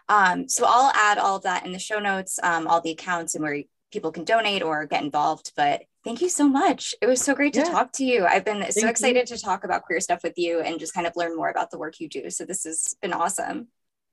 Um, 0.10 0.48
so 0.48 0.66
I'll 0.68 0.92
add 0.94 1.18
all 1.18 1.38
of 1.38 1.44
that 1.44 1.66
in 1.66 1.72
the 1.72 1.80
show 1.80 2.00
notes, 2.00 2.40
um, 2.42 2.68
all 2.68 2.82
the 2.82 2.92
accounts 2.92 3.36
and 3.36 3.44
where 3.44 3.64
people 3.92 4.12
can 4.12 4.24
donate 4.24 4.64
or 4.64 4.86
get 4.86 5.04
involved. 5.04 5.52
But 5.56 5.84
thank 6.04 6.22
you 6.22 6.30
so 6.30 6.48
much. 6.48 6.96
It 7.02 7.08
was 7.08 7.22
so 7.22 7.36
great 7.36 7.54
to 7.54 7.60
yeah. 7.60 7.72
talk 7.72 7.92
to 7.94 8.06
you. 8.06 8.26
I've 8.26 8.46
been 8.46 8.62
thank 8.62 8.74
so 8.74 8.88
excited 8.88 9.30
you. 9.30 9.36
to 9.36 9.42
talk 9.42 9.64
about 9.64 9.84
queer 9.84 10.00
stuff 10.00 10.24
with 10.24 10.38
you 10.38 10.62
and 10.62 10.80
just 10.80 10.94
kind 10.94 11.08
of 11.08 11.14
learn 11.16 11.36
more 11.36 11.50
about 11.50 11.72
the 11.72 11.78
work 11.78 12.00
you 12.00 12.08
do. 12.08 12.30
So 12.30 12.46
this 12.46 12.64
has 12.64 12.96
been 13.02 13.14
awesome. 13.14 13.68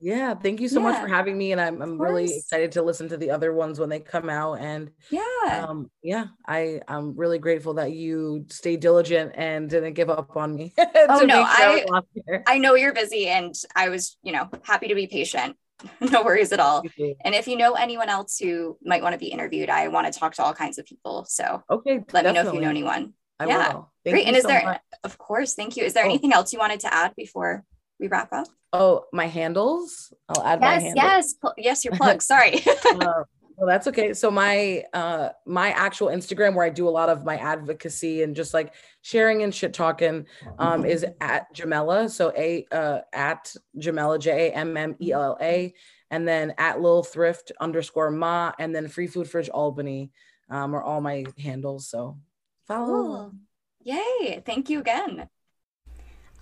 Yeah, 0.04 0.34
thank 0.34 0.60
you 0.60 0.68
so 0.68 0.80
yeah. 0.80 0.90
much 0.90 1.00
for 1.00 1.08
having 1.08 1.38
me. 1.38 1.52
And 1.52 1.60
I'm, 1.60 1.80
I'm 1.80 1.98
really 1.98 2.24
excited 2.24 2.72
to 2.72 2.82
listen 2.82 3.08
to 3.08 3.16
the 3.16 3.30
other 3.30 3.54
ones 3.54 3.80
when 3.80 3.88
they 3.88 4.00
come 4.00 4.28
out. 4.28 4.60
And 4.60 4.90
yeah, 5.10 5.64
um, 5.66 5.90
yeah, 6.02 6.26
I, 6.46 6.82
I'm 6.86 7.16
really 7.16 7.38
grateful 7.38 7.72
that 7.74 7.92
you 7.92 8.44
stayed 8.50 8.80
diligent 8.80 9.32
and 9.34 9.70
didn't 9.70 9.94
give 9.94 10.10
up 10.10 10.36
on 10.36 10.54
me. 10.54 10.74
oh 10.78 11.24
no, 11.24 11.42
I, 11.46 11.86
I 12.46 12.58
know 12.58 12.74
you're 12.74 12.92
busy 12.92 13.28
and 13.28 13.54
I 13.74 13.88
was, 13.88 14.18
you 14.22 14.32
know, 14.32 14.50
happy 14.62 14.88
to 14.88 14.94
be 14.94 15.06
patient. 15.06 15.56
no 16.02 16.22
worries 16.22 16.52
at 16.52 16.60
all. 16.60 16.82
And 17.24 17.34
if 17.34 17.48
you 17.48 17.56
know 17.56 17.72
anyone 17.72 18.10
else 18.10 18.38
who 18.38 18.76
might 18.84 19.02
want 19.02 19.14
to 19.14 19.18
be 19.18 19.28
interviewed, 19.28 19.70
I 19.70 19.88
want 19.88 20.12
to 20.12 20.18
talk 20.18 20.34
to 20.34 20.42
all 20.42 20.52
kinds 20.52 20.76
of 20.76 20.84
people. 20.84 21.24
So 21.26 21.62
okay, 21.70 22.00
let 22.12 22.24
definitely. 22.24 22.28
me 22.28 22.32
know 22.34 22.48
if 22.48 22.54
you 22.54 22.60
know 22.60 22.68
anyone. 22.68 23.14
I 23.40 23.46
yeah, 23.46 23.80
great. 24.06 24.26
And 24.26 24.36
is 24.36 24.42
so 24.42 24.48
there, 24.48 24.64
much. 24.64 24.80
of 25.02 25.16
course, 25.16 25.54
thank 25.54 25.78
you. 25.78 25.84
Is 25.84 25.94
there 25.94 26.04
oh. 26.04 26.08
anything 26.10 26.34
else 26.34 26.52
you 26.52 26.58
wanted 26.58 26.80
to 26.80 26.92
add 26.92 27.14
before 27.16 27.64
we 28.04 28.08
wrap 28.08 28.32
up? 28.32 28.46
Oh, 28.72 29.06
my 29.12 29.26
handles. 29.26 30.12
I'll 30.28 30.44
add 30.44 30.60
yes, 30.60 30.62
my 30.62 30.80
handles. 30.80 30.94
Yes, 30.96 31.54
yes, 31.58 31.84
your 31.84 31.94
plug. 31.94 32.22
Sorry. 32.32 32.62
uh, 32.86 33.24
well, 33.56 33.66
that's 33.66 33.86
okay. 33.86 34.12
So 34.14 34.30
my 34.30 34.82
uh 34.92 35.28
my 35.46 35.70
actual 35.70 36.08
Instagram 36.08 36.54
where 36.54 36.66
I 36.66 36.70
do 36.70 36.88
a 36.88 36.90
lot 36.90 37.08
of 37.08 37.24
my 37.24 37.36
advocacy 37.36 38.22
and 38.24 38.34
just 38.34 38.52
like 38.52 38.74
sharing 39.02 39.44
and 39.44 39.54
shit 39.54 39.72
talking 39.72 40.26
um 40.58 40.84
is 40.84 41.06
at 41.20 41.54
Jammella. 41.54 42.10
So 42.10 42.32
a 42.36 42.66
uh 42.72 43.00
at 43.12 43.54
Jammella 43.78 44.18
J 44.18 44.48
A 44.48 44.54
M 44.54 44.76
M 44.76 44.96
E 45.00 45.12
L 45.12 45.22
L 45.22 45.38
A 45.40 45.72
and 46.10 46.26
then 46.26 46.54
at 46.58 46.80
Lil 46.80 47.04
Thrift 47.04 47.52
underscore 47.60 48.10
Ma 48.10 48.52
and 48.58 48.74
then 48.74 48.88
Free 48.88 49.06
Food 49.06 49.30
Fridge 49.30 49.48
Albany 49.50 50.10
um 50.50 50.74
are 50.74 50.82
all 50.82 51.00
my 51.00 51.24
handles. 51.38 51.88
So 51.88 52.18
follow. 52.66 52.86
Cool. 52.86 53.32
Yay. 53.84 54.42
Thank 54.44 54.68
you 54.68 54.80
again. 54.80 55.28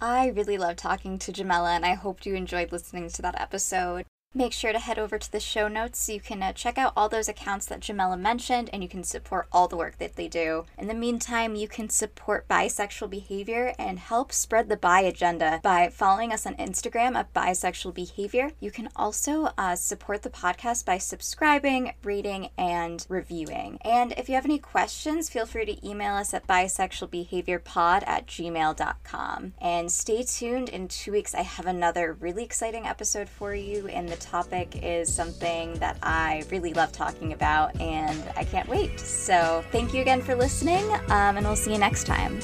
I 0.05 0.31
really 0.31 0.59
love 0.59 0.75
talking 0.75 1.17
to 1.21 1.33
Jammella 1.33 1.77
and 1.77 1.87
I 1.87 1.95
hope 1.95 2.27
you 2.27 2.35
enjoyed 2.35 2.73
listening 2.73 3.09
to 3.11 3.23
that 3.23 3.41
episode. 3.41 4.05
Make 4.35 4.55
sure 4.55 4.73
to 4.73 4.79
head 4.79 4.99
over 4.99 5.19
to 5.19 5.31
the 5.31 5.41
show 5.41 5.69
notes 5.69 5.99
so 5.99 6.13
you 6.13 6.21
can 6.21 6.43
uh, 6.43 6.55
check 6.55 6.79
out 6.79 6.95
all 6.97 7.11
those 7.11 7.29
accounts 7.29 7.67
that 7.67 7.81
Jammella 7.81 8.19
mentioned 8.19 8.71
and 8.73 8.83
you 8.83 8.89
can 8.89 9.05
support 9.05 9.47
all 9.53 9.69
the 9.69 9.77
work 9.77 9.99
that 9.99 10.17
they 10.17 10.27
do. 10.27 10.65
In 10.79 10.89
the 10.89 10.95
meantime, 10.95 11.55
you 11.55 11.69
can 11.69 11.91
support 11.91 12.49
bisexual 12.49 13.11
behavior 13.11 13.75
and 13.79 13.99
help 13.99 14.33
spread 14.33 14.71
the 14.71 14.79
bi 14.79 15.01
agenda 15.01 15.61
by 15.63 15.91
following 15.91 16.33
us 16.33 16.47
on 16.47 16.55
Instagram 16.55 17.15
at 17.15 17.35
bisexual 17.35 17.93
behavior. 17.93 18.53
You 18.59 18.71
can 18.71 18.89
also 18.97 19.51
uh, 19.59 19.77
support 19.77 20.23
the 20.23 20.31
podcast 20.31 20.87
by 20.87 20.97
subscribing, 20.97 21.93
rating, 22.03 22.49
and 22.57 23.05
reviewing. 23.11 23.77
And 23.83 24.13
if 24.13 24.31
you 24.31 24.35
have 24.37 24.47
any 24.47 24.59
questions, 24.59 25.29
feel 25.29 25.45
free 25.45 25.67
to 25.67 25.87
email 25.87 26.15
us 26.15 26.33
at 26.33 26.47
bisexualbehaviorpod 26.47 28.05
at 28.07 28.27
gmail.com. 28.27 29.53
And 29.61 29.93
stay 29.93 30.23
tuned. 30.23 30.71
In 30.71 30.89
two 30.89 31.13
weeks, 31.13 31.35
I 31.35 31.43
have 31.43 31.67
another 31.67 32.15
really 32.15 32.45
exciting 32.45 32.87
episode 32.87 33.29
for 33.29 33.55
you 33.55 33.87
in 33.89 34.07
the 34.07 34.22
topic 34.23 34.83
is 34.83 35.13
something 35.13 35.75
that 35.75 35.97
I 36.03 36.45
really 36.51 36.73
love 36.73 36.93
talking 36.93 37.33
about 37.33 37.79
and 37.81 38.23
I 38.37 38.45
can't 38.45 38.69
wait. 38.69 38.99
So, 38.99 39.65
thank 39.71 39.93
you 39.93 40.01
again 40.01 40.23
for 40.23 40.35
listening, 40.35 40.85
um, 41.09 41.37
and 41.37 41.47
we'll 41.47 41.57
see 41.57 41.73
you 41.73 41.79
next 41.79 42.05
time. 42.05 42.41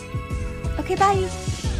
Okay, 0.78 0.96
bye. 0.96 1.77